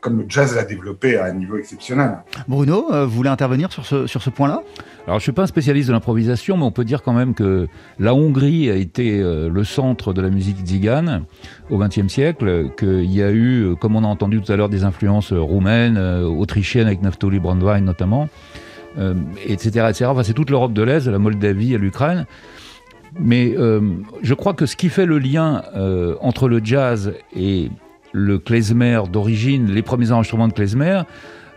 comme 0.05 0.19
le 0.19 0.27
jazz 0.29 0.55
l'a 0.55 0.65
développé 0.65 1.17
à 1.17 1.25
un 1.25 1.33
niveau 1.33 1.57
exceptionnel. 1.57 2.19
Bruno, 2.47 2.89
vous 2.91 3.09
voulez 3.09 3.31
intervenir 3.31 3.73
sur 3.73 3.87
ce, 3.87 4.07
sur 4.07 4.21
ce 4.21 4.29
point-là? 4.29 4.61
Alors 5.07 5.19
je 5.19 5.23
ne 5.23 5.25
suis 5.25 5.33
pas 5.33 5.43
un 5.43 5.47
spécialiste 5.47 5.89
de 5.89 5.93
l'improvisation, 5.93 6.59
mais 6.59 6.63
on 6.63 6.71
peut 6.71 6.85
dire 6.85 7.03
quand 7.03 7.15
même 7.15 7.35
que 7.35 7.69
la 7.99 8.15
Hongrie 8.15 8.71
a 8.71 8.75
été 8.75 9.21
euh, 9.21 9.51
le 9.51 9.65
centre 9.65 10.13
de 10.13 10.23
la 10.23 10.29
musique 10.31 10.59
tzigane 10.65 11.25
au 11.71 11.79
XXe 11.79 12.09
siècle, 12.09 12.71
qu'il 12.77 13.13
y 13.13 13.23
a 13.23 13.31
eu, 13.31 13.65
euh, 13.65 13.75
comme 13.75 13.97
on 13.97 14.05
a 14.05 14.07
entendu 14.07 14.41
tout 14.41 14.53
à 14.53 14.57
l'heure, 14.57 14.71
des 14.71 14.85
influences 14.85 15.33
euh, 15.33 15.41
roumaines, 15.41 15.99
autrichiennes 15.99 16.87
avec 16.87 17.03
Naftali 17.03 17.39
Brandwein 17.39 17.81
notamment, 17.81 18.29
etc. 19.47 19.87
etc. 19.89 20.05
Enfin, 20.07 20.23
c'est 20.23 20.35
toute 20.35 20.51
l'Europe 20.51 20.73
de 20.73 20.83
l'Est, 20.83 21.07
la 21.07 21.19
Moldavie 21.19 21.75
à 21.75 21.79
l'Ukraine. 21.79 22.27
Mais 23.19 23.55
je 24.23 24.35
crois 24.35 24.55
que 24.55 24.67
ce 24.67 24.77
qui 24.77 24.89
fait 24.89 25.07
le 25.07 25.19
lien 25.19 25.63
entre 26.21 26.49
le 26.49 26.61
jazz 26.65 27.15
et 27.37 27.71
le 28.15 28.39
klezmer 28.39 29.03
d'origine, 29.13 29.71
les 29.71 29.83
premiers 29.83 30.11
enregistrements 30.13 30.49
de 30.49 30.55
klezmer, 30.55 31.03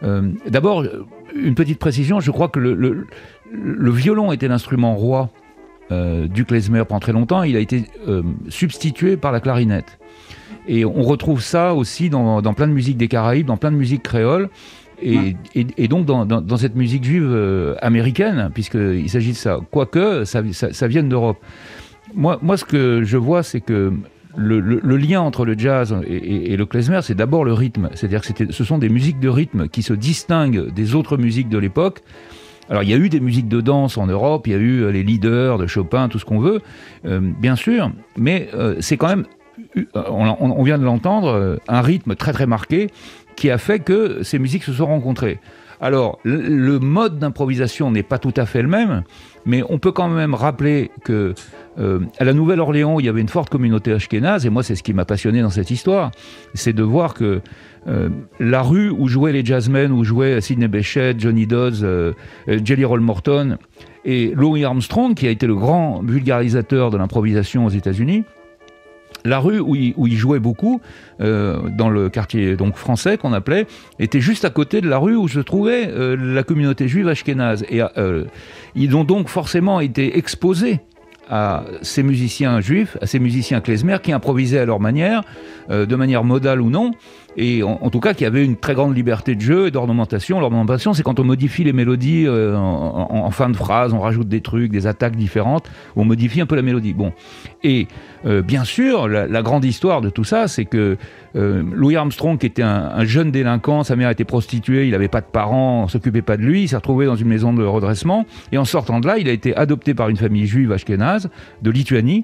d'abord, 0.01 0.83
une 1.35 1.55
petite 1.55 1.79
précision, 1.79 2.19
je 2.19 2.31
crois 2.31 2.49
que 2.49 2.59
le, 2.59 3.05
le 3.51 3.91
violon 3.91 4.31
était 4.31 4.47
l'instrument 4.47 4.95
roi 4.95 5.29
euh, 5.89 6.27
du 6.27 6.43
klezmer 6.43 6.83
pendant 6.85 6.99
très 6.99 7.13
longtemps. 7.13 7.43
Il 7.43 7.55
a 7.55 7.59
été 7.59 7.85
euh, 8.09 8.21
substitué 8.49 9.15
par 9.15 9.31
la 9.31 9.39
clarinette. 9.39 9.99
Et 10.67 10.83
on 10.83 11.01
retrouve 11.01 11.41
ça 11.41 11.73
aussi 11.73 12.09
dans, 12.09 12.41
plein 12.53 12.67
de 12.67 12.73
musiques 12.73 12.97
des 12.97 13.07
Caraïbes, 13.07 13.47
dans 13.47 13.55
plein 13.55 13.71
de 13.71 13.77
musiques 13.77 14.03
créoles. 14.03 14.49
Et, 15.01 15.35
donc 15.87 16.05
dans, 16.05 16.57
cette 16.57 16.75
musique 16.75 17.05
juive 17.05 17.29
euh, 17.31 17.75
américaine, 17.81 18.49
puisqu'il 18.53 19.09
s'agit 19.09 19.31
de 19.31 19.37
ça. 19.37 19.59
Quoique 19.71 20.25
ça, 20.25 20.41
ça, 20.51 20.87
vienne 20.87 21.07
d'Europe. 21.07 21.37
Moi, 22.13 22.37
moi, 22.41 22.57
ce 22.57 22.65
que 22.65 23.03
je 23.03 23.15
vois, 23.15 23.43
c'est 23.43 23.61
que 23.61 23.93
le, 24.37 24.97
lien 24.97 25.21
entre 25.21 25.45
le 25.45 25.57
jazz 25.57 25.95
et, 26.05 26.55
le 26.55 26.65
klezmer, 26.65 26.99
c'est 27.01 27.15
d'abord 27.15 27.43
le 27.43 27.53
rythme. 27.53 27.89
C'est-à-dire 27.95 28.21
que 28.21 28.51
ce 28.51 28.63
sont 28.63 28.77
des 28.77 28.89
musiques 28.89 29.19
de 29.19 29.29
rythme 29.29 29.67
qui 29.67 29.81
se 29.81 29.93
distinguent 29.93 30.71
des 30.71 30.95
autres 30.95 31.17
musiques 31.17 31.49
de 31.49 31.57
l'époque. 31.57 32.01
Alors 32.69 32.83
il 32.83 32.89
y 32.89 32.93
a 32.93 32.97
eu 32.97 33.09
des 33.09 33.19
musiques 33.19 33.47
de 33.47 33.61
danse 33.61 33.97
en 33.97 34.07
Europe, 34.07 34.45
il 34.45 34.53
y 34.53 34.55
a 34.55 34.59
eu 34.59 34.81
euh, 34.81 34.91
les 34.91 35.01
leaders 35.01 35.57
de 35.57 35.67
Chopin, 35.67 36.09
tout 36.09 36.19
ce 36.19 36.25
qu'on 36.25 36.39
veut, 36.39 36.61
euh, 37.05 37.21
bien 37.21 37.55
sûr, 37.55 37.91
mais 38.17 38.49
euh, 38.53 38.75
c'est 38.81 38.97
quand 38.97 39.07
même, 39.07 39.25
on, 39.95 40.63
vient 40.63 40.77
de 40.77 40.83
l'entendre, 40.83 41.57
un 41.69 41.81
rythme 41.81 42.15
très 42.15 42.33
très 42.33 42.45
marqué 42.45 42.89
qui 43.37 43.49
a 43.49 43.57
fait 43.57 43.79
que 43.79 44.21
ces 44.21 44.37
musiques 44.37 44.63
se 44.63 44.73
sont 44.73 44.85
rencontrées. 44.85 45.39
Alors 45.79 46.19
le 46.23 46.77
mode 46.79 47.19
d'improvisation 47.19 47.89
n'est 47.89 48.03
pas 48.03 48.19
tout 48.19 48.33
à 48.35 48.45
fait 48.45 48.61
le 48.61 48.67
même, 48.67 49.03
mais 49.45 49.63
on 49.69 49.79
peut 49.79 49.91
quand 49.91 50.09
même 50.09 50.33
rappeler 50.33 50.91
que 51.03 51.33
à 51.77 52.23
la 52.23 52.33
Nouvelle-Orléans, 52.33 52.99
il 52.99 53.05
y 53.05 53.09
avait 53.09 53.21
une 53.21 53.29
forte 53.29 53.49
communauté 53.49 53.93
ashkénaze, 53.93 54.45
et 54.45 54.49
moi 54.49 54.63
c'est 54.63 54.75
ce 54.75 54.83
qui 54.83 54.93
m'a 54.93 55.05
passionné 55.05 55.41
dans 55.41 55.49
cette 55.49 55.69
histoire, 55.69 56.11
c'est 56.53 56.73
de 56.73 56.83
voir 56.83 57.13
que 57.13 57.41
euh, 57.87 58.09
la 58.39 58.61
rue 58.61 58.89
où 58.89 59.07
jouaient 59.07 59.31
les 59.31 59.45
jazzmen, 59.45 59.91
où 59.91 60.03
jouaient 60.03 60.41
Sidney 60.41 60.67
Bechet, 60.67 61.15
Johnny 61.17 61.47
Dodds, 61.47 61.83
euh, 61.83 62.11
euh, 62.49 62.59
Jelly 62.63 62.83
Roll 62.83 62.99
Morton 62.99 63.57
et 64.03 64.33
Louis 64.35 64.65
Armstrong, 64.65 65.13
qui 65.13 65.27
a 65.27 65.29
été 65.29 65.47
le 65.47 65.55
grand 65.55 66.01
vulgarisateur 66.03 66.91
de 66.91 66.97
l'improvisation 66.97 67.65
aux 67.65 67.69
États-Unis. 67.69 68.25
La 69.23 69.39
rue 69.39 69.59
où 69.59 69.75
il, 69.75 70.15
jouait 70.15 70.39
beaucoup, 70.39 70.79
dans 71.19 71.89
le 71.89 72.07
quartier 72.07 72.55
donc 72.55 72.77
français 72.77 73.17
qu'on 73.17 73.33
appelait, 73.33 73.65
était 73.99 74.21
juste 74.21 74.45
à 74.45 74.49
côté 74.49 74.79
de 74.79 74.87
la 74.87 74.99
rue 74.99 75.17
où 75.17 75.27
se 75.27 75.39
trouvait 75.39 75.91
la 76.15 76.43
communauté 76.43 76.87
juive 76.87 77.09
ashkénaze. 77.09 77.65
Et 77.69 77.81
ils 78.75 78.95
ont 78.95 79.03
donc 79.03 79.27
forcément 79.27 79.81
été 79.81 80.17
exposés 80.17 80.79
à 81.29 81.63
ces 81.81 82.03
musiciens 82.03 82.61
juifs, 82.61 82.97
à 83.01 83.07
ces 83.07 83.19
musiciens 83.19 83.61
klezmer 83.61 83.97
qui 84.01 84.11
improvisaient 84.11 84.59
à 84.59 84.65
leur 84.65 84.79
manière, 84.79 85.23
de 85.69 85.95
manière 85.95 86.23
modale 86.23 86.61
ou 86.61 86.69
non, 86.69 86.91
et 87.35 87.61
en, 87.61 87.89
tout 87.91 87.99
cas 87.99 88.15
qui 88.15 88.25
avait 88.25 88.43
une 88.43 88.55
très 88.55 88.73
grande 88.73 88.95
liberté 88.95 89.35
de 89.35 89.41
jeu 89.41 89.67
et 89.67 89.71
d'ornementation. 89.71 90.39
L'ornementation, 90.39 90.93
c'est 90.93 91.03
quand 91.03 91.19
on 91.19 91.23
modifie 91.23 91.63
les 91.63 91.73
mélodies 91.73 92.25
euh, 92.25 92.55
en, 92.55 93.29
fin 93.29 93.49
de 93.49 93.55
phrase, 93.55 93.93
on 93.93 93.99
rajoute 93.99 94.27
des 94.27 94.41
trucs, 94.41 94.71
des 94.71 94.87
attaques 94.87 95.15
différentes, 95.15 95.69
on 95.95 96.03
modifie 96.03 96.41
un 96.41 96.47
peu 96.47 96.55
la 96.55 96.63
mélodie. 96.63 96.93
Bon, 96.93 97.13
et 97.63 97.87
euh, 98.25 98.41
bien 98.41 98.63
sûr, 98.63 99.07
la, 99.07 99.41
grande 99.43 99.65
histoire 99.65 100.01
de 100.01 100.09
tout 100.09 100.23
ça, 100.23 100.47
c'est 100.47 100.65
que 100.65 100.97
euh, 101.35 101.63
Louis 101.73 101.95
Armstrong, 101.95 102.39
qui 102.39 102.47
était 102.47 102.63
un, 102.63 103.05
jeune 103.05 103.29
délinquant, 103.29 103.83
sa 103.83 103.95
mère 103.95 104.09
était 104.09 104.25
prostituée, 104.25 104.85
il 104.85 104.91
n'avait 104.91 105.07
pas 105.07 105.21
de 105.21 105.27
parents, 105.27 105.83
on 105.83 105.87
s'occupait 105.87 106.23
pas 106.23 106.37
de 106.37 106.41
lui, 106.41 106.63
il 106.63 106.67
s'est 106.67 106.75
retrouvé 106.75 107.05
dans 107.05 107.15
une 107.15 107.27
maison 107.27 107.53
de 107.53 107.63
redressement, 107.63 108.25
et 108.51 108.57
en 108.57 108.65
sortant 108.65 108.99
de 108.99 109.05
là, 109.05 109.19
il 109.19 109.29
a 109.29 109.31
été 109.31 109.55
adopté 109.55 109.93
par 109.93 110.09
une 110.09 110.17
famille 110.17 110.47
juive 110.47 110.71
ashkénaze 110.71 111.29
de 111.61 111.69
Lituanie, 111.69 112.23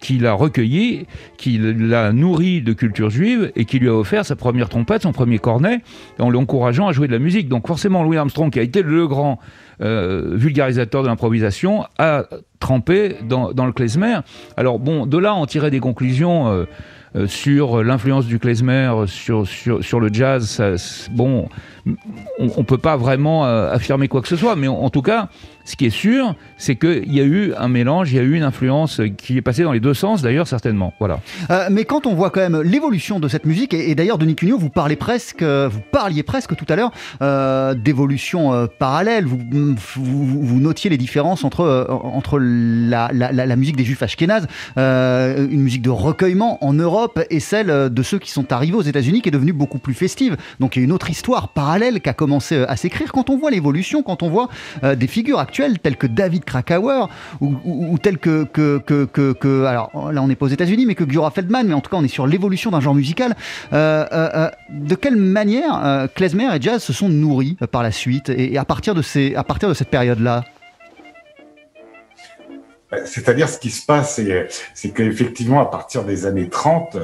qui 0.00 0.18
l'a 0.18 0.34
recueilli, 0.34 1.06
qui 1.38 1.58
l'a 1.58 2.12
nourri 2.12 2.60
de 2.60 2.74
culture 2.74 3.08
juive 3.08 3.52
et 3.56 3.64
qui 3.64 3.78
lui 3.78 3.88
a 3.88 3.94
offert 3.94 4.26
sa 4.32 4.36
première 4.36 4.70
trompette, 4.70 5.02
son 5.02 5.12
premier 5.12 5.38
cornet, 5.38 5.82
en 6.18 6.30
l'encourageant 6.30 6.88
à 6.88 6.92
jouer 6.92 7.06
de 7.06 7.12
la 7.12 7.18
musique. 7.18 7.48
Donc 7.48 7.66
forcément, 7.66 8.02
Louis 8.02 8.16
Armstrong, 8.16 8.50
qui 8.50 8.58
a 8.58 8.62
été 8.62 8.82
le 8.82 9.06
grand 9.06 9.38
euh, 9.82 10.30
vulgarisateur 10.32 11.02
de 11.02 11.08
l'improvisation, 11.08 11.84
a 11.98 12.24
trempé 12.60 13.16
dans, 13.28 13.66
le 13.66 13.72
klezmer. 13.72 14.20
Alors 14.56 14.78
bon, 14.78 15.04
de 15.04 15.18
là, 15.18 15.34
on 15.34 15.44
tirait 15.46 15.70
des 15.70 15.80
conclusions. 15.80 16.48
Euh, 16.48 16.64
euh, 17.14 17.26
sur 17.26 17.84
l'influence 17.84 18.24
du 18.24 18.38
klezmer 18.38 18.90
sur, 19.04 19.44
le 20.00 20.08
jazz, 20.10 20.62
bon, 21.10 21.46
on 22.38 22.46
ne 22.46 22.62
peut 22.62 22.78
pas 22.78 22.96
vraiment 22.96 23.44
affirmer 23.44 24.08
quoi 24.08 24.22
que 24.22 24.28
ce 24.28 24.36
soit, 24.36 24.56
mais 24.56 24.66
en 24.66 24.88
tout 24.88 25.02
cas, 25.02 25.28
ce 25.64 25.76
qui 25.76 25.86
est 25.86 25.90
sûr, 25.90 26.34
c'est 26.56 26.76
qu'il 26.76 27.12
y 27.12 27.20
a 27.20 27.24
eu 27.24 27.52
un 27.56 27.68
mélange, 27.68 28.12
il 28.12 28.16
y 28.16 28.18
a 28.18 28.22
eu 28.22 28.34
une 28.34 28.42
influence 28.42 29.00
qui 29.16 29.36
est 29.36 29.42
passée 29.42 29.62
dans 29.62 29.72
les 29.72 29.80
deux 29.80 29.94
sens, 29.94 30.22
d'ailleurs, 30.22 30.46
certainement. 30.46 30.92
Voilà. 30.98 31.20
Euh, 31.50 31.68
mais 31.70 31.84
quand 31.84 32.06
on 32.06 32.14
voit 32.14 32.30
quand 32.30 32.40
même 32.40 32.60
l'évolution 32.62 33.20
de 33.20 33.28
cette 33.28 33.46
musique, 33.46 33.74
et, 33.74 33.94
d'ailleurs, 33.94 34.18
Denis 34.18 34.34
Cugnot, 34.34 34.58
vous, 34.58 34.70
parlez 34.70 34.96
presque, 34.96 35.42
vous 35.42 35.80
parliez 35.90 36.22
presque 36.22 36.56
tout 36.56 36.66
à 36.68 36.76
l'heure 36.76 36.92
euh, 37.20 37.74
d'évolution 37.74 38.52
euh, 38.52 38.66
parallèle. 38.66 39.26
Vous, 39.26 40.60
notiez 40.60 40.90
les 40.90 40.98
différences 40.98 41.44
entre, 41.44 41.86
entre 41.88 42.38
la, 42.38 43.56
musique 43.56 43.76
des 43.76 43.84
Juifs 43.84 44.02
ashkénazes, 44.02 44.46
une 44.76 45.62
musique 45.62 45.82
de 45.82 45.90
recueillement 45.90 46.64
en 46.64 46.72
Europe, 46.72 47.20
et 47.30 47.40
celle 47.40 47.92
de 47.92 48.02
ceux 48.02 48.18
qui 48.18 48.30
sont 48.30 48.52
arrivés 48.52 48.76
aux 48.76 48.82
États-Unis, 48.82 49.22
qui 49.22 49.28
est 49.28 49.32
devenue 49.32 49.52
beaucoup 49.52 49.78
plus 49.78 49.94
festive. 49.94 50.36
Donc 50.60 50.76
il 50.76 50.80
y 50.80 50.82
a 50.82 50.84
une 50.84 50.92
autre 50.92 51.10
histoire 51.10 51.48
parallèle 51.48 52.00
qui 52.00 52.08
a 52.08 52.14
commencé 52.14 52.64
à 52.68 52.76
s'écrire. 52.76 53.12
Quand 53.12 53.30
on 53.30 53.36
voit 53.36 53.50
l'évolution, 53.50 54.02
quand 54.02 54.22
on 54.22 54.30
voit 54.30 54.48
des 54.82 55.06
figures 55.06 55.40
tels 55.52 55.96
que 55.96 56.06
David 56.06 56.44
Krakauer 56.44 57.08
ou, 57.40 57.98
tels 57.98 58.18
que, 58.18 59.64
alors 59.64 60.12
là 60.12 60.22
on 60.22 60.28
n'est 60.28 60.36
pas 60.36 60.46
aux 60.46 60.50
États-Unis, 60.50 60.86
mais 60.86 60.94
que 60.94 61.08
Giora 61.08 61.30
Feldman, 61.30 61.66
mais 61.66 61.74
en 61.74 61.80
tout 61.80 61.90
cas 61.90 61.96
on 61.96 62.04
est 62.04 62.08
sur 62.08 62.26
l'évolution 62.26 62.70
d'un 62.70 62.80
genre 62.80 62.94
musical. 62.94 63.34
Euh, 63.72 64.04
euh, 64.12 64.30
euh, 64.34 64.50
de 64.70 64.94
quelle 64.94 65.16
manière 65.16 66.08
klezmer 66.14 66.54
et 66.54 66.60
jazz 66.60 66.82
se 66.82 66.92
sont 66.92 67.08
nourris 67.08 67.56
par 67.70 67.82
la 67.82 67.92
suite 67.92 68.28
et, 68.28 68.56
à 68.58 68.64
partir 68.64 68.94
de 68.94 69.02
ces, 69.02 69.34
à 69.34 69.44
partir 69.44 69.68
de 69.68 69.74
cette 69.74 69.88
période-là? 69.88 70.44
C'est-à-dire, 73.04 73.48
ce 73.48 73.58
qui 73.58 73.70
se 73.70 73.84
passe, 73.84 74.20
c'est 74.74 74.90
qu'effectivement, 74.90 75.60
à 75.60 75.66
partir 75.66 76.04
des 76.04 76.26
années 76.26 76.48
30, 76.48 76.96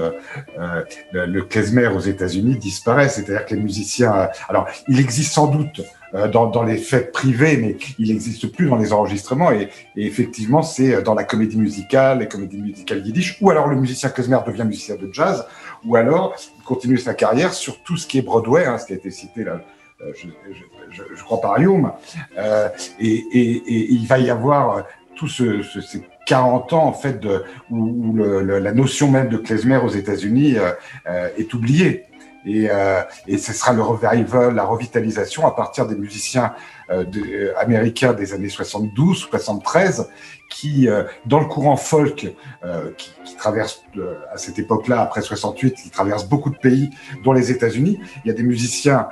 le 1.13 1.41
klezmer 1.43 1.89
aux 1.89 2.01
États-Unis 2.01 2.57
disparaît. 2.57 3.09
C'est-à-dire 3.09 3.47
que 3.47 3.55
les 3.55 3.63
musiciens. 3.63 4.29
Alors, 4.49 4.69
il 4.89 5.01
existe 5.01 5.33
sans 5.33 5.47
doute 5.47 5.83
euh, 6.15 6.27
dans, 6.27 6.47
dans, 6.47 6.63
les 6.63 6.79
fêtes 6.79 7.13
privées, 7.13 7.59
mais 7.59 7.77
il 7.99 8.09
n'existe 8.09 8.51
plus 8.51 8.67
dans 8.67 8.77
les 8.77 8.95
enregistrements. 8.95 9.53
Et, 9.53 9.69
et 9.95 10.07
effectivement, 10.07 10.63
c'est 10.63 10.95
euh, 10.95 11.03
dans 11.03 11.15
la 11.15 11.25
comédie 11.25 11.59
musicale, 11.59 12.21
les 12.21 12.29
comédies 12.29 12.63
musicales 12.63 13.07
yiddish, 13.07 13.37
ou 13.43 13.51
alors 13.51 13.69
le 13.69 13.77
musicien 13.77 14.09
klezmer 14.09 14.39
devient 14.47 14.65
musicien 14.65 14.97
de 14.97 15.11
jazz, 15.13 15.47
ou 15.85 15.97
alors 15.97 16.35
il 16.59 16.65
continue 16.65 16.97
sa 16.97 17.13
carrière 17.13 17.53
sur 17.53 17.83
tout 17.83 17.99
ce 17.99 18.07
qui 18.07 18.17
est 18.17 18.23
Broadway, 18.23 18.65
hein, 18.65 18.79
ce 18.79 18.87
qui 18.87 18.95
a 18.95 18.97
été 18.97 19.11
cité 19.11 19.45
là, 19.45 19.61
euh, 20.01 20.13
je, 20.17 20.29
je, 20.91 21.03
je, 21.15 21.23
crois 21.25 21.43
par 21.43 21.59
Hume. 21.61 21.93
Euh, 22.39 22.71
et, 22.99 23.25
et, 23.33 23.51
et, 23.57 23.93
il 23.93 24.07
va 24.07 24.19
y 24.19 24.31
avoir 24.31 24.87
tout 25.19 25.29
ce, 25.29 25.63
ce, 25.63 25.81
ces 25.81 26.03
40 26.27 26.73
ans 26.73 26.85
en 26.85 26.93
fait 26.93 27.21
de, 27.21 27.43
où, 27.71 27.79
où 27.79 28.13
le, 28.15 28.59
la 28.61 28.73
notion 28.73 29.11
même 29.11 29.29
de 29.29 29.37
klezmer 29.37 29.77
aux 29.77 29.89
États-Unis 29.89 30.57
euh, 30.59 31.29
est 31.37 31.53
oubliée. 31.55 32.05
et, 32.47 32.69
et 33.27 33.37
ce 33.37 33.53
sera 33.53 33.73
le 33.73 33.83
revival, 33.83 34.55
la 34.55 34.65
revitalisation 34.65 35.47
à 35.47 35.51
partir 35.51 35.87
des 35.87 35.97
musiciens 35.97 36.55
américains 37.59 38.15
des 38.15 38.33
années 38.33 38.49
72, 38.49 39.19
73, 39.19 40.09
qui, 40.49 40.89
dans 41.27 41.41
le 41.41 41.47
courant 41.47 41.77
folk, 41.77 42.15
qui, 42.97 43.11
qui, 43.25 43.37
traverse 43.37 43.83
à 44.33 44.39
cette 44.39 44.59
époque-là, 44.59 45.03
après 45.03 45.21
68, 45.21 45.75
qui 45.75 45.91
traverse 45.91 46.27
beaucoup 46.27 46.49
de 46.49 46.57
pays, 46.57 46.89
dont 47.23 47.33
les 47.33 47.51
États-Unis, 47.51 48.01
il 48.25 48.29
y 48.29 48.31
a 48.31 48.35
des 48.35 48.45
musiciens 48.45 49.09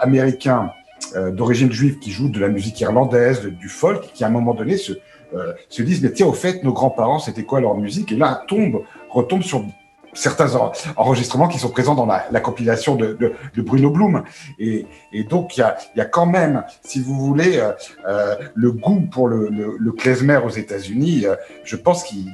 américains 0.00 0.72
d'origine 1.14 1.70
juive 1.70 1.98
qui 2.00 2.10
jouent 2.10 2.30
de 2.30 2.40
la 2.40 2.48
musique 2.48 2.80
irlandaise, 2.80 3.42
du 3.42 3.68
folk, 3.68 4.10
qui 4.14 4.24
à 4.24 4.26
un 4.26 4.30
moment 4.30 4.54
donné 4.54 4.76
se, 4.78 4.94
euh, 5.34 5.52
se 5.68 5.82
disent, 5.82 6.02
mais 6.02 6.12
tiens, 6.12 6.26
au 6.26 6.32
fait, 6.32 6.62
nos 6.62 6.72
grands-parents, 6.72 7.18
c'était 7.18 7.44
quoi 7.44 7.60
leur 7.60 7.76
musique? 7.76 8.12
Et 8.12 8.16
là, 8.16 8.44
tombe, 8.46 8.82
retombe 9.10 9.42
sur 9.42 9.64
certains 10.12 10.54
enregistrements 10.96 11.48
qui 11.48 11.58
sont 11.58 11.70
présents 11.70 11.94
dans 11.94 12.06
la, 12.06 12.40
compilation 12.40 12.94
de, 12.94 13.34
Bruno 13.56 13.90
Blum. 13.90 14.22
Et, 14.58 14.86
donc, 15.28 15.56
il 15.56 15.64
y 15.96 16.00
a, 16.00 16.04
quand 16.04 16.26
même, 16.26 16.64
si 16.82 17.00
vous 17.00 17.14
voulez, 17.14 17.58
euh, 17.58 17.72
euh, 18.08 18.36
le 18.54 18.70
goût 18.72 19.00
pour 19.10 19.28
le, 19.28 19.48
le 19.50 19.92
klezmer 19.92 20.38
aux 20.44 20.50
États-Unis, 20.50 21.24
je 21.64 21.76
pense 21.76 22.04
qu'il 22.04 22.28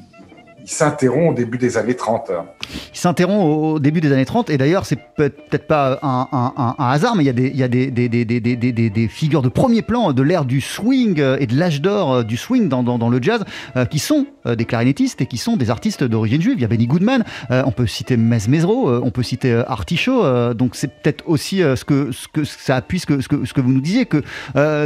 il 0.62 0.70
s'interrompt 0.70 1.32
au 1.32 1.34
début 1.34 1.58
des 1.58 1.76
années 1.76 1.96
30. 1.96 2.30
Il 2.92 2.98
s'interrompt 2.98 3.44
au 3.44 3.78
début 3.78 4.00
des 4.00 4.12
années 4.12 4.24
30, 4.24 4.50
et 4.50 4.58
d'ailleurs, 4.58 4.86
c'est 4.86 4.98
peut-être 5.16 5.66
pas 5.66 5.98
un, 6.02 6.74
hasard, 6.78 7.16
mais 7.16 7.24
il 7.24 7.56
y 7.56 7.62
a, 7.62 7.68
des, 7.68 9.08
figures 9.08 9.42
de 9.42 9.48
premier 9.48 9.82
plan 9.82 10.12
de 10.12 10.22
l'ère 10.22 10.44
du 10.44 10.60
swing 10.60 11.20
et 11.38 11.46
de 11.46 11.56
l'âge 11.56 11.80
d'or 11.80 12.24
du 12.24 12.36
swing 12.36 12.68
dans, 12.68 13.10
le 13.10 13.22
jazz 13.22 13.44
euh, 13.76 13.84
qui 13.84 13.98
sont 13.98 14.26
euh, 14.46 14.54
des 14.54 14.64
clarinettistes 14.64 15.20
et 15.20 15.26
qui 15.26 15.36
sont 15.36 15.56
des 15.56 15.70
artistes 15.70 16.04
d'origine 16.04 16.40
juive. 16.40 16.56
Il 16.58 16.62
y 16.62 16.64
a 16.64 16.68
Benny 16.68 16.86
Goodman, 16.86 17.24
euh, 17.50 17.62
on 17.66 17.72
peut 17.72 17.86
citer 17.86 18.16
Mez 18.16 18.38
Mezro, 18.48 18.90
on 18.90 19.10
peut 19.10 19.22
citer 19.22 19.62
Artichaut, 19.66 20.54
donc 20.54 20.76
c'est 20.76 20.88
peut-être 20.88 21.24
aussi 21.26 21.58
ce, 21.58 21.84
que, 21.84 22.10
ça 22.44 22.76
appuie 22.76 23.00
ce 23.00 23.06
que, 23.06 23.60
vous 23.60 23.72
nous 23.72 23.80
disiez, 23.80 24.06
que 24.06 24.22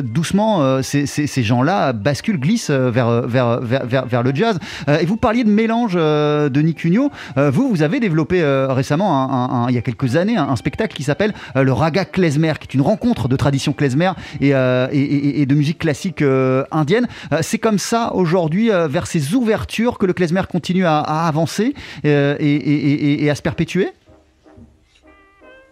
doucement, 0.01 0.83
ces, 0.83 1.43
gens-là 1.43 1.93
basculent, 1.93 2.41
glissent 2.41 2.71
vers, 2.71 3.29
vers, 3.29 4.23
le 4.23 4.35
jazz. 4.35 4.59
et 4.89 5.05
vous 5.05 5.17
parliez 5.17 5.45
de 5.45 5.51
mélange 5.65 5.95
euh, 5.97 6.51
de 6.51 6.61
Nick 6.61 6.79
Cugno. 6.79 7.11
Euh, 7.39 7.51
vous, 7.51 7.71
vous 7.71 7.83
avez 7.83 7.99
développé 7.99 8.43
euh, 8.43 8.67
récemment, 8.69 9.67
il 9.69 9.75
y 9.75 9.79
a 9.79 9.81
quelques 9.81 10.17
années, 10.17 10.37
un, 10.37 10.57
spectacle 10.57 10.95
qui 10.95 11.03
s'appelle 11.03 11.33
le 11.55 11.73
Raga 11.73 12.05
Klezmer, 12.05 12.53
qui 12.61 12.69
est 12.69 12.75
une 12.75 12.83
rencontre 12.83 13.29
de 13.29 13.37
tradition 13.37 13.73
klezmer 13.73 14.13
et, 14.41 14.53
de 14.53 15.55
musique 15.55 15.79
classique 15.79 16.23
indienne. 16.71 17.07
C'est 17.41 17.59
comme 17.59 17.79
ça 17.79 18.13
aujourd'hui, 18.15 18.71
vers 18.89 19.07
ces 19.07 19.35
ouvertures, 19.35 19.99
que 19.99 20.07
le 20.07 20.13
klezmer 20.13 20.43
continue 20.51 20.87
à, 20.87 21.01
avancer 21.01 21.75
et 22.05 23.31
à 23.31 23.35
se 23.35 23.43
perpétuer? 23.43 23.89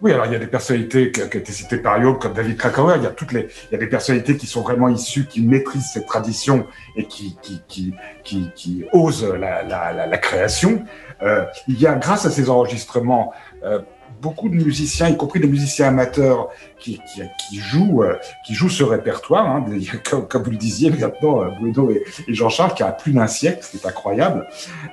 Oui, 0.03 0.11
alors 0.11 0.25
il 0.25 0.33
y 0.33 0.35
a 0.35 0.39
des 0.39 0.47
personnalités 0.47 1.11
qui, 1.11 1.21
ont 1.21 1.27
été 1.27 1.51
citées 1.53 1.77
par 1.77 1.97
Yob, 1.97 2.19
comme 2.19 2.33
David 2.33 2.57
Krakauer. 2.57 2.95
Il 2.97 3.03
y 3.03 3.07
a 3.07 3.11
toutes 3.11 3.31
les, 3.31 3.47
il 3.71 3.71
y 3.71 3.75
a 3.75 3.77
des 3.77 3.87
personnalités 3.87 4.35
qui 4.35 4.47
sont 4.47 4.61
vraiment 4.61 4.89
issues, 4.89 5.25
qui 5.25 5.41
maîtrisent 5.41 5.91
cette 5.93 6.07
tradition 6.07 6.67
et 6.97 7.05
qui 7.05 7.37
qui 7.41 7.61
qui 7.69 7.93
qui, 8.23 8.51
qui 8.53 8.85
osent 8.91 9.23
la, 9.23 9.63
la, 9.63 10.05
la, 10.05 10.17
création. 10.17 10.83
Euh, 11.21 11.45
il 11.69 11.79
y 11.79 11.87
a, 11.87 11.95
grâce 11.95 12.25
à 12.25 12.31
ces 12.31 12.49
enregistrements, 12.49 13.31
euh, 13.63 13.79
beaucoup 14.23 14.47
de 14.47 14.55
musiciens, 14.55 15.09
y 15.09 15.17
compris 15.17 15.39
des 15.41 15.47
musiciens 15.47 15.87
amateurs, 15.87 16.49
qui, 16.79 16.99
qui, 17.13 17.21
qui 17.49 17.57
jouent, 17.57 18.03
euh, 18.03 18.17
qui 18.45 18.53
jouent 18.53 18.69
ce 18.69 18.83
répertoire. 18.83 19.45
Hein, 19.47 19.65
comme, 20.29 20.43
vous 20.43 20.51
le 20.51 20.57
disiez 20.57 20.89
maintenant, 20.89 21.43
euh, 21.43 21.49
Bruno 21.59 21.91
et, 21.91 22.03
et 22.27 22.33
Jean-Charles, 22.33 22.73
qui 22.73 22.83
a 22.83 22.91
plus 22.91 23.11
d'un 23.11 23.27
siècle, 23.27 23.59
c'est 23.61 23.85
incroyable. 23.85 24.47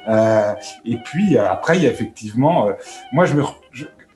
Euh, 0.08 0.52
et 0.84 0.96
puis 0.96 1.38
après, 1.38 1.76
il 1.78 1.84
y 1.84 1.86
a 1.86 1.90
effectivement, 1.90 2.68
moi 3.12 3.24
je 3.24 3.34
me, 3.34 3.42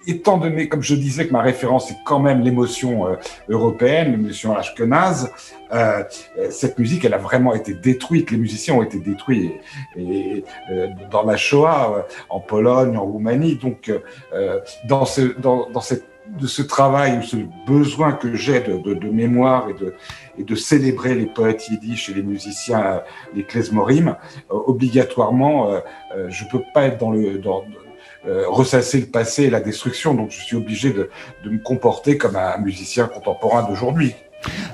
étant 0.07 0.39
donné, 0.39 0.69
comme 0.69 0.83
je 0.83 0.95
disais, 0.95 1.27
que 1.27 1.33
ma 1.33 1.43
référence 1.43 1.91
est 1.91 1.97
quand 2.05 2.21
même 2.21 2.41
l'émotion 2.41 3.07
euh, 3.07 3.17
européenne, 3.49 4.13
l'émotion 4.13 4.57
ashkenaz, 4.57 5.31
euh, 5.75 6.05
cette 6.51 6.79
musique, 6.79 7.05
elle 7.05 7.15
a 7.15 7.19
vraiment 7.19 7.55
été 7.55 7.75
détruite. 7.75 8.31
Les 8.31 8.37
musiciens 8.37 8.75
ont 8.75 8.83
été 8.83 8.99
détruits 8.99 9.53
et, 9.97 10.45
euh, 10.71 10.89
dans 11.11 11.25
la 11.25 11.37
Shoah, 11.37 11.97
euh, 11.97 12.03
en 12.31 12.41
Pologne, 12.41 12.97
en 12.97 13.05
Roumanie. 13.05 13.57
Donc, 13.57 13.93
dans 14.89 15.05
ce, 15.05 15.39
dans, 15.39 15.69
dans 15.71 15.81
cette 15.81 16.05
de 16.41 16.47
ce 16.47 16.63
travail, 16.63 17.23
ce 17.23 17.37
besoin 17.67 18.13
que 18.13 18.35
j'ai 18.35 18.59
de, 18.61 18.79
de, 18.79 18.95
de, 18.95 19.11
mémoire 19.11 19.69
et 19.69 19.75
de, 19.75 19.95
et 20.39 20.43
de 20.43 20.55
célébrer 20.55 21.15
les 21.15 21.27
poètes 21.27 21.69
yiddish 21.69 22.09
et 22.09 22.15
les 22.15 22.23
musiciens, 22.23 23.03
les 23.35 23.45
klezmorim, 23.45 24.17
obligatoirement, 24.49 25.83
je 26.29 26.45
peux 26.51 26.63
pas 26.73 26.87
être 26.87 26.97
dans 26.97 27.11
le, 27.11 27.39
dans, 27.39 27.63
euh, 28.27 28.45
ressasser 28.49 29.01
le 29.01 29.07
passé 29.07 29.45
et 29.45 29.51
la 29.51 29.61
destruction. 29.61 30.15
Donc 30.15 30.31
je 30.31 30.41
suis 30.41 30.57
obligé 30.57 30.93
de, 30.93 31.11
me 31.45 31.59
comporter 31.59 32.17
comme 32.17 32.37
un 32.37 32.59
musicien 32.59 33.07
contemporain 33.07 33.69
d'aujourd'hui. 33.69 34.15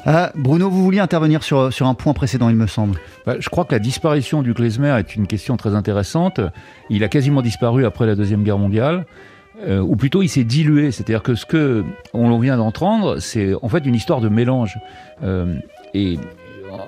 Euh, 0.06 0.28
Bruno, 0.34 0.68
vous 0.68 0.82
vouliez 0.82 1.00
intervenir 1.00 1.42
sur, 1.42 1.72
sur 1.72 1.86
un 1.86 1.94
point 1.94 2.12
précédent, 2.12 2.48
il 2.48 2.56
me 2.56 2.66
semble. 2.66 2.98
Bah, 3.26 3.36
je 3.38 3.48
crois 3.48 3.64
que 3.64 3.72
la 3.72 3.78
disparition 3.78 4.42
du 4.42 4.54
klezmer 4.54 4.96
est 4.98 5.14
une 5.14 5.26
question 5.26 5.56
très 5.56 5.74
intéressante. 5.74 6.40
Il 6.90 7.04
a 7.04 7.08
quasiment 7.08 7.42
disparu 7.42 7.84
après 7.86 8.06
la 8.06 8.14
Deuxième 8.14 8.42
Guerre 8.42 8.58
mondiale. 8.58 9.06
Euh, 9.66 9.80
ou 9.80 9.94
plutôt 9.94 10.22
il 10.22 10.28
s'est 10.28 10.44
dilué, 10.44 10.90
c'est-à-dire 10.90 11.22
que 11.22 11.34
ce 11.34 11.44
que 11.44 11.84
on 12.14 12.38
vient 12.38 12.56
d'entendre, 12.56 13.18
c'est 13.18 13.52
en 13.60 13.68
fait 13.68 13.84
une 13.84 13.94
histoire 13.94 14.20
de 14.20 14.28
mélange. 14.28 14.78
et 15.92 16.18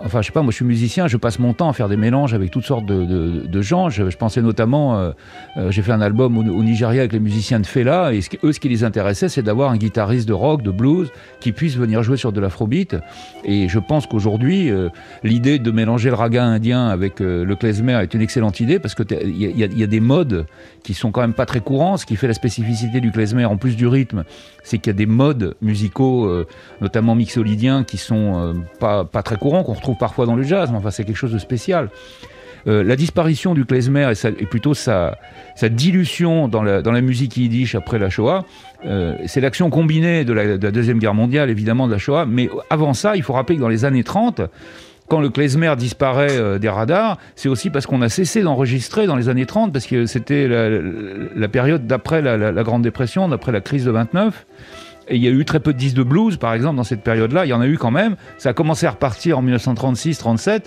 enfin, 0.04 0.20
je 0.20 0.26
sais 0.26 0.32
pas, 0.32 0.42
moi 0.42 0.50
je 0.50 0.56
suis 0.56 0.64
musicien, 0.64 1.06
je 1.06 1.16
passe 1.16 1.38
mon 1.38 1.52
temps 1.52 1.68
à 1.68 1.72
faire 1.72 1.88
des 1.88 1.96
mélanges 1.96 2.34
avec 2.34 2.50
toutes 2.50 2.64
sortes 2.64 2.86
de, 2.86 3.62
gens. 3.62 3.90
Je, 3.90 4.04
pensais 4.16 4.42
notamment, 4.42 4.98
euh, 4.98 5.12
euh, 5.56 5.70
j'ai 5.70 5.82
fait 5.82 5.92
un 5.92 6.00
album 6.00 6.36
au, 6.36 6.62
Nigeria 6.62 7.00
avec 7.00 7.12
les 7.12 7.20
musiciens 7.20 7.60
de 7.60 7.66
Fela, 7.66 8.12
et 8.12 8.20
eux, 8.42 8.52
ce 8.52 8.60
qui 8.60 8.68
les 8.68 8.84
intéressait, 8.84 9.28
c'est 9.28 9.42
d'avoir 9.42 9.70
un 9.70 9.76
guitariste 9.76 10.28
de 10.28 10.32
rock, 10.32 10.62
de 10.62 10.70
blues, 10.70 11.10
qui 11.40 11.52
puisse 11.52 11.76
venir 11.76 12.02
jouer 12.02 12.16
sur 12.16 12.32
de 12.32 12.40
l'afrobeat. 12.40 12.96
Et 13.44 13.68
je 13.68 13.78
pense 13.78 14.06
qu'aujourd'hui, 14.06 14.70
euh, 14.70 14.88
l'idée 15.22 15.58
de 15.58 15.70
mélanger 15.70 16.08
le 16.10 16.16
raga 16.16 16.44
indien 16.44 16.88
avec 16.88 17.20
le 17.20 17.54
klezmer 17.54 17.98
est 18.02 18.14
une 18.14 18.22
excellente 18.22 18.60
idée, 18.60 18.78
parce 18.78 18.94
qu'il 18.94 19.06
y, 19.28 19.46
y, 19.46 19.82
a 19.82 19.86
des 19.86 20.00
modes 20.00 20.46
qui 20.82 20.94
sont 20.94 21.10
quand 21.10 21.20
même 21.20 21.34
pas 21.34 21.46
très 21.46 21.60
courants. 21.60 21.96
Ce 21.96 22.06
qui 22.06 22.16
fait 22.16 22.28
la 22.28 22.34
spécificité 22.34 23.00
du 23.00 23.12
klezmer, 23.12 23.44
en 23.44 23.56
plus 23.56 23.76
du 23.76 23.86
rythme, 23.86 24.24
c'est 24.64 24.78
qu'il 24.78 24.92
y 24.92 24.96
a 24.96 24.98
des 24.98 25.06
modes 25.06 25.54
musicaux, 25.60 26.44
notamment 26.80 27.14
mixolydiens, 27.14 27.84
qui 27.84 27.96
sont 27.96 28.62
pas 28.78 29.04
très 29.24 29.36
courants, 29.36 29.62
qu'on 29.72 29.78
retrouve 29.78 29.96
parfois 29.96 30.26
dans 30.26 30.36
le 30.36 30.42
jazz, 30.42 30.70
mais 30.70 30.78
enfin 30.78 30.90
c'est 30.90 31.04
quelque 31.04 31.16
chose 31.16 31.32
de 31.32 31.38
spécial. 31.38 31.88
Euh, 32.68 32.84
la 32.84 32.94
disparition 32.94 33.54
du 33.54 33.64
klezmer 33.64 34.12
et, 34.38 34.46
plutôt 34.46 34.74
sa, 34.74 35.16
dilution 35.62 36.46
dans 36.46 36.62
la, 36.62 36.80
dans 36.80 36.92
la, 36.92 37.00
musique 37.00 37.36
yiddish 37.36 37.74
après 37.74 37.98
la 37.98 38.08
Shoah, 38.08 38.44
euh, 38.86 39.16
c'est 39.26 39.40
l'action 39.40 39.68
combinée 39.68 40.24
de 40.24 40.32
la, 40.32 40.58
Deuxième 40.58 40.98
Guerre 40.98 41.14
mondiale, 41.14 41.50
évidemment, 41.50 41.88
de 41.88 41.92
la 41.92 41.98
Shoah, 41.98 42.24
mais 42.26 42.48
avant 42.70 42.94
ça, 42.94 43.16
il 43.16 43.22
faut 43.22 43.32
rappeler 43.32 43.56
que 43.56 43.60
dans 43.60 43.68
les 43.68 43.84
années 43.84 44.04
30, 44.04 44.42
quand 45.08 45.20
le 45.20 45.28
klezmer 45.28 45.74
disparaît 45.76 46.38
euh, 46.38 46.58
des 46.58 46.68
radars, 46.68 47.18
c'est 47.34 47.48
aussi 47.48 47.68
parce 47.68 47.86
qu'on 47.86 48.00
a 48.00 48.08
cessé 48.08 48.42
d'enregistrer 48.42 49.06
dans 49.06 49.16
les 49.16 49.28
années 49.28 49.46
30, 49.46 49.72
parce 49.72 49.86
que 49.86 50.06
c'était 50.06 50.46
la, 50.46 50.68
la, 51.34 51.48
période 51.48 51.88
d'après 51.88 52.22
la, 52.22 52.62
Grande 52.62 52.82
Dépression, 52.82 53.28
d'après 53.28 53.50
la 53.50 53.60
crise 53.60 53.84
de 53.84 53.90
29. 53.90 54.46
Et 55.08 55.16
il 55.16 55.22
y 55.22 55.28
a 55.28 55.30
eu 55.30 55.44
très 55.44 55.60
peu 55.60 55.72
de 55.72 55.78
disques 55.78 55.96
de 55.96 56.02
blues, 56.02 56.36
par 56.36 56.54
exemple, 56.54 56.76
dans 56.76 56.84
cette 56.84 57.02
période-là. 57.02 57.44
Il 57.46 57.48
y 57.48 57.52
en 57.52 57.60
a 57.60 57.66
eu 57.66 57.78
quand 57.78 57.90
même. 57.90 58.16
Ça 58.38 58.50
a 58.50 58.52
commencé 58.52 58.86
à 58.86 58.90
repartir 58.90 59.38
en 59.38 59.42
1936-37, 59.42 60.64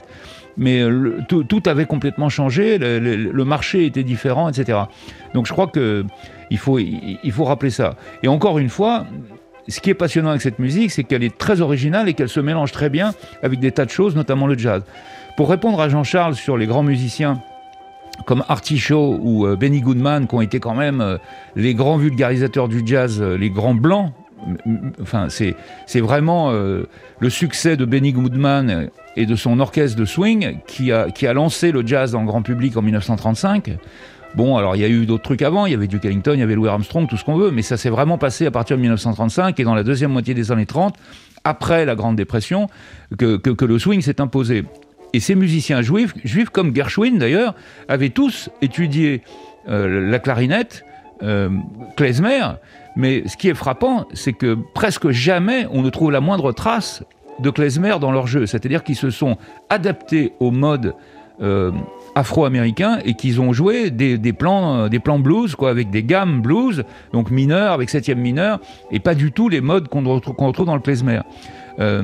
mais 0.57 0.81
euh, 0.81 1.19
tout, 1.27 1.63
avait 1.65 1.85
complètement 1.85 2.29
changé. 2.29 2.77
Le, 2.77 3.43
marché 3.45 3.85
était 3.85 4.03
différent, 4.03 4.49
etc. 4.49 4.79
Donc 5.33 5.45
je 5.45 5.53
crois 5.53 5.67
que 5.67 6.05
il 6.51 6.57
faut, 6.57 6.79
il 6.79 7.31
faut 7.31 7.45
rappeler 7.45 7.69
ça. 7.71 7.95
Et 8.23 8.27
encore 8.27 8.59
une 8.59 8.69
fois, 8.69 9.05
ce 9.67 9.79
qui 9.79 9.89
est 9.89 9.95
passionnant 9.95 10.29
avec 10.29 10.41
cette 10.41 10.59
musique, 10.59 10.91
c'est 10.91 11.03
qu'elle 11.03 11.23
est 11.23 11.37
très 11.37 11.61
originale 11.61 12.07
et 12.07 12.13
qu'elle 12.13 12.29
se 12.29 12.39
mélange 12.39 12.71
très 12.71 12.89
bien 12.89 13.13
avec 13.41 13.59
des 13.59 13.71
tas 13.71 13.85
de 13.85 13.89
choses, 13.89 14.15
notamment 14.15 14.47
le 14.47 14.57
jazz. 14.57 14.83
Pour 15.37 15.49
répondre 15.49 15.79
à 15.81 15.89
Jean-Charles 15.89 16.35
sur 16.35 16.57
les 16.57 16.67
grands 16.67 16.83
musiciens 16.83 17.41
comme 18.25 18.43
Artie 18.47 18.77
Shaw 18.77 19.19
ou 19.21 19.45
euh, 19.45 19.55
Benny 19.55 19.81
Goodman, 19.81 20.27
qui 20.27 20.35
ont 20.35 20.41
été 20.41 20.59
quand 20.59 20.75
même 20.75 21.01
euh, 21.01 21.17
les 21.55 21.73
grands 21.73 21.97
vulgarisateurs 21.97 22.69
du 22.69 22.81
jazz, 22.85 23.21
les 23.21 23.49
grands 23.49 23.75
blancs 23.75 24.13
enfin, 25.01 25.27
c'est, 25.29 25.55
vraiment 25.99 26.51
euh, 26.51 26.83
le 27.19 27.29
succès 27.29 27.77
de 27.77 27.85
Benny 27.85 28.13
Goodman 28.13 28.89
et 29.15 29.25
de 29.25 29.35
son 29.35 29.59
orchestre 29.59 29.97
de 29.97 30.05
swing 30.05 30.57
qui 30.67 30.91
a, 30.91 31.33
lancé 31.33 31.71
le 31.71 31.85
jazz 31.85 32.11
dans 32.11 32.21
le 32.21 32.27
grand 32.27 32.41
public 32.41 32.75
en 32.77 32.81
1935. 32.81 33.77
Bon, 34.35 34.57
alors 34.57 34.75
il 34.75 34.81
y 34.81 34.85
a 34.85 34.89
eu 34.89 35.05
d'autres 35.05 35.23
trucs 35.23 35.41
avant, 35.41 35.65
il 35.65 35.71
y 35.71 35.75
avait 35.75 35.87
Duke 35.87 36.03
Ellington, 36.03 36.33
il 36.33 36.39
y 36.39 36.43
avait 36.43 36.55
Louis 36.55 36.67
Armstrong, 36.67 37.07
tout 37.07 37.15
ce 37.15 37.23
qu'on 37.23 37.37
veut, 37.37 37.51
mais 37.51 37.61
ça 37.61 37.77
s'est 37.77 37.89
vraiment 37.89 38.17
passé 38.17 38.45
à 38.45 38.51
partir 38.51 38.75
de 38.75 38.81
1935 38.81 39.57
et 39.59 39.63
dans 39.63 39.75
la 39.75 39.83
deuxième 39.83 40.11
moitié 40.11 40.33
des 40.33 40.51
années 40.51 40.65
30, 40.65 40.95
après 41.45 41.85
la 41.85 41.95
Grande 41.95 42.17
Dépression, 42.17 42.67
que, 43.17 43.37
que, 43.37 43.65
le 43.65 43.79
swing 43.79 44.01
s'est 44.01 44.19
imposé. 44.19 44.65
Et 45.13 45.21
ces 45.21 45.35
musiciens 45.35 45.81
juifs, 45.81 46.13
juifs 46.25 46.49
comme 46.49 46.75
Gershwin 46.75 47.17
d'ailleurs, 47.17 47.55
avaient 47.87 48.09
tous 48.09 48.49
étudié 48.61 49.21
euh, 49.69 50.09
la 50.09 50.19
clarinette, 50.19 50.83
euh, 51.23 51.49
klezmer, 51.95 52.41
mais 52.95 53.27
ce 53.27 53.37
qui 53.37 53.49
est 53.49 53.53
frappant, 53.53 54.05
c'est 54.13 54.33
que 54.33 54.57
presque 54.73 55.09
jamais 55.09 55.67
on 55.71 55.81
ne 55.81 55.89
trouve 55.89 56.11
la 56.11 56.21
moindre 56.21 56.51
trace 56.51 57.03
de 57.39 57.49
klezmer 57.49 57.97
dans 57.99 58.11
leur 58.11 58.27
jeu. 58.27 58.45
C'est-à-dire 58.45 58.83
qu'ils 58.83 58.95
se 58.95 59.09
sont 59.09 59.37
adaptés 59.69 60.33
au 60.39 60.51
mode 60.51 60.95
euh, 61.41 61.71
afro-américains 62.15 62.99
et 63.03 63.13
qu'ils 63.13 63.41
ont 63.41 63.51
joué 63.51 63.89
des, 63.89 64.17
plans, 64.31 64.87
des 64.87 64.99
plans 64.99 65.19
blues, 65.19 65.55
quoi, 65.55 65.69
avec 65.69 65.89
des 65.89 66.03
gammes 66.03 66.41
blues, 66.41 66.85
donc 67.11 67.29
mineurs, 67.29 67.73
avec 67.73 67.89
septième 67.89 68.19
mineur, 68.19 68.59
et 68.89 68.99
pas 68.99 69.15
du 69.15 69.33
tout 69.33 69.49
les 69.49 69.59
modes 69.59 69.89
qu'on 69.89 70.03
retrouve, 70.05 70.35
retrouve, 70.39 70.65
dans 70.65 70.75
le 70.75 70.81
klezmer. 70.81 71.19
Euh, 71.79 72.03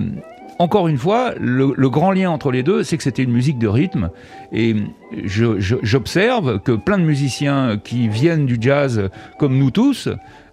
encore 0.62 0.88
une 0.88 0.98
fois, 0.98 1.34
le, 1.40 1.90
grand 1.90 2.12
lien 2.12 2.30
entre 2.30 2.52
les 2.52 2.62
deux, 2.62 2.84
c'est 2.84 2.96
que 2.96 3.04
c'était 3.04 3.24
une 3.24 3.32
musique 3.32 3.58
de 3.58 3.68
rythme. 3.68 4.12
Et 4.52 4.76
j'observe 5.24 6.60
que 6.60 6.74
plein 6.74 7.00
de 7.00 7.04
musiciens 7.04 7.80
qui 7.84 8.08
viennent 8.08 8.46
du 8.46 8.58
jazz, 8.62 9.10
comme 9.40 9.58
nous 9.58 9.72
tous, 9.72 10.08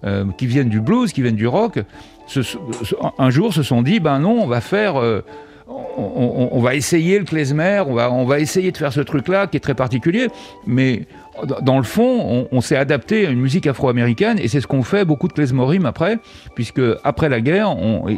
euh, 0.04 0.24
qui 0.36 0.46
viennent 0.46 0.68
du 0.68 0.80
blues, 0.80 1.12
qui 1.12 1.22
viennent 1.22 1.36
du 1.36 1.46
rock, 1.46 1.80
un 3.18 3.30
jour 3.30 3.54
se 3.54 3.62
sont 3.62 3.82
dit, 3.82 4.00
ben 4.00 4.18
non, 4.18 4.42
on 4.42 4.46
va 4.46 4.60
faire... 4.60 5.00
Euh, 5.00 5.24
on, 5.70 6.60
va 6.60 6.74
essayer 6.74 7.18
le 7.18 7.24
klezmer, 7.24 7.82
on 7.86 7.92
va, 7.92 8.10
on 8.10 8.24
va 8.24 8.40
essayer 8.40 8.72
de 8.72 8.76
faire 8.76 8.92
ce 8.92 9.00
truc-là 9.00 9.46
qui 9.46 9.58
est 9.58 9.60
très 9.60 9.74
particulier, 9.74 10.28
mais 10.66 11.02
dans 11.44 11.78
le 11.78 11.84
fond, 11.84 12.48
on, 12.50 12.60
s'est 12.60 12.76
adapté 12.76 13.26
à 13.26 13.30
une 13.30 13.40
musique 13.40 13.66
afro-américaine 13.66 14.38
et 14.38 14.48
c'est 14.48 14.60
ce 14.60 14.66
qu'ont 14.66 14.82
fait 14.82 15.04
beaucoup 15.04 15.28
de 15.28 15.32
klezmorim 15.32 15.86
après, 15.86 16.18
puisque 16.54 16.80
après 17.04 17.28
la 17.28 17.40
guerre, 17.40 17.74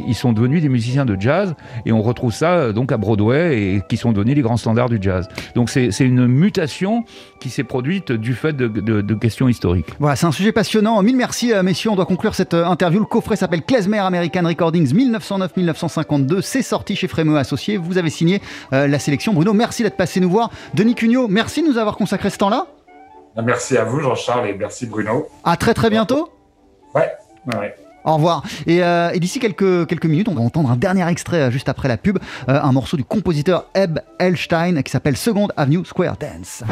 ils 0.07 0.15
sont 0.15 0.33
devenus 0.33 0.61
des 0.61 0.69
musiciens 0.69 1.05
de 1.05 1.19
jazz 1.19 1.55
et 1.85 1.91
on 1.91 2.01
retrouve 2.01 2.33
ça 2.33 2.53
euh, 2.53 2.73
donc 2.73 2.91
à 2.91 2.97
Broadway 2.97 3.61
et 3.61 3.81
qui 3.87 3.97
sont 3.97 4.11
devenus 4.11 4.35
les 4.35 4.41
grands 4.41 4.57
standards 4.57 4.89
du 4.89 4.97
jazz. 5.01 5.27
Donc 5.55 5.69
c'est 5.69 5.91
une 5.99 6.27
mutation 6.27 7.05
qui 7.39 7.49
s'est 7.49 7.63
produite 7.63 8.11
du 8.11 8.33
fait 8.33 8.53
de, 8.53 9.13
questions 9.15 9.47
historiques. 9.47 9.87
Voilà, 9.99 10.15
c'est 10.15 10.25
un 10.25 10.31
sujet 10.31 10.51
passionnant. 10.51 11.01
Mille 11.03 11.17
merci, 11.17 11.53
euh, 11.53 11.63
messieurs. 11.63 11.91
On 11.91 11.95
doit 11.95 12.05
conclure 12.05 12.33
cette 12.33 12.53
euh, 12.53 12.65
interview. 12.65 12.99
Le 12.99 13.05
coffret 13.05 13.35
s'appelle 13.35 13.61
Klezmer 13.61 13.99
American 13.99 14.43
Recordings 14.45 14.93
1909-1952. 14.93 16.41
C'est 16.41 16.61
sorti 16.61 16.95
chez 16.95 17.07
Frémeux 17.07 17.37
Associés. 17.37 17.77
Vous 17.77 17.97
avez 17.97 18.09
signé 18.09 18.41
la 18.71 18.99
sélection. 18.99 19.33
Bruno, 19.33 19.53
merci 19.53 19.83
d'être 19.83 19.97
passé 19.97 20.19
nous 20.19 20.29
voir. 20.29 20.49
Denis 20.73 20.95
Cugnot, 20.95 21.27
merci 21.27 21.61
de 21.61 21.67
nous 21.67 21.77
avoir 21.77 21.97
consacré 21.97 22.29
ce 22.29 22.37
temps-là. 22.37 22.67
Merci 23.35 23.77
à 23.77 23.83
vous, 23.83 23.99
Jean-Charles, 23.99 24.47
et 24.47 24.53
merci, 24.53 24.85
Bruno. 24.85 25.27
À 25.43 25.57
très 25.57 25.73
très 25.73 25.89
bientôt. 25.89 26.29
Ouais, 26.93 27.11
ouais. 27.53 27.75
Au 28.03 28.15
revoir. 28.15 28.43
Et, 28.65 28.83
euh, 28.83 29.11
d'ici 29.17 29.39
quelques, 29.39 29.87
quelques 29.87 30.05
minutes, 30.05 30.27
on 30.27 30.33
va 30.33 30.41
entendre 30.41 30.71
un 30.71 30.75
dernier 30.75 31.07
extrait 31.07 31.41
euh, 31.41 31.51
juste 31.51 31.69
après 31.69 31.87
la 31.87 31.97
pub, 31.97 32.17
euh, 32.49 32.59
un 32.61 32.71
morceau 32.71 32.97
du 32.97 33.03
compositeur 33.03 33.67
Eb 33.75 33.99
Elstein 34.19 34.81
qui 34.81 34.91
s'appelle 34.91 35.17
Second 35.17 35.49
Avenue 35.55 35.85
Square 35.85 36.17
Dance. 36.17 36.63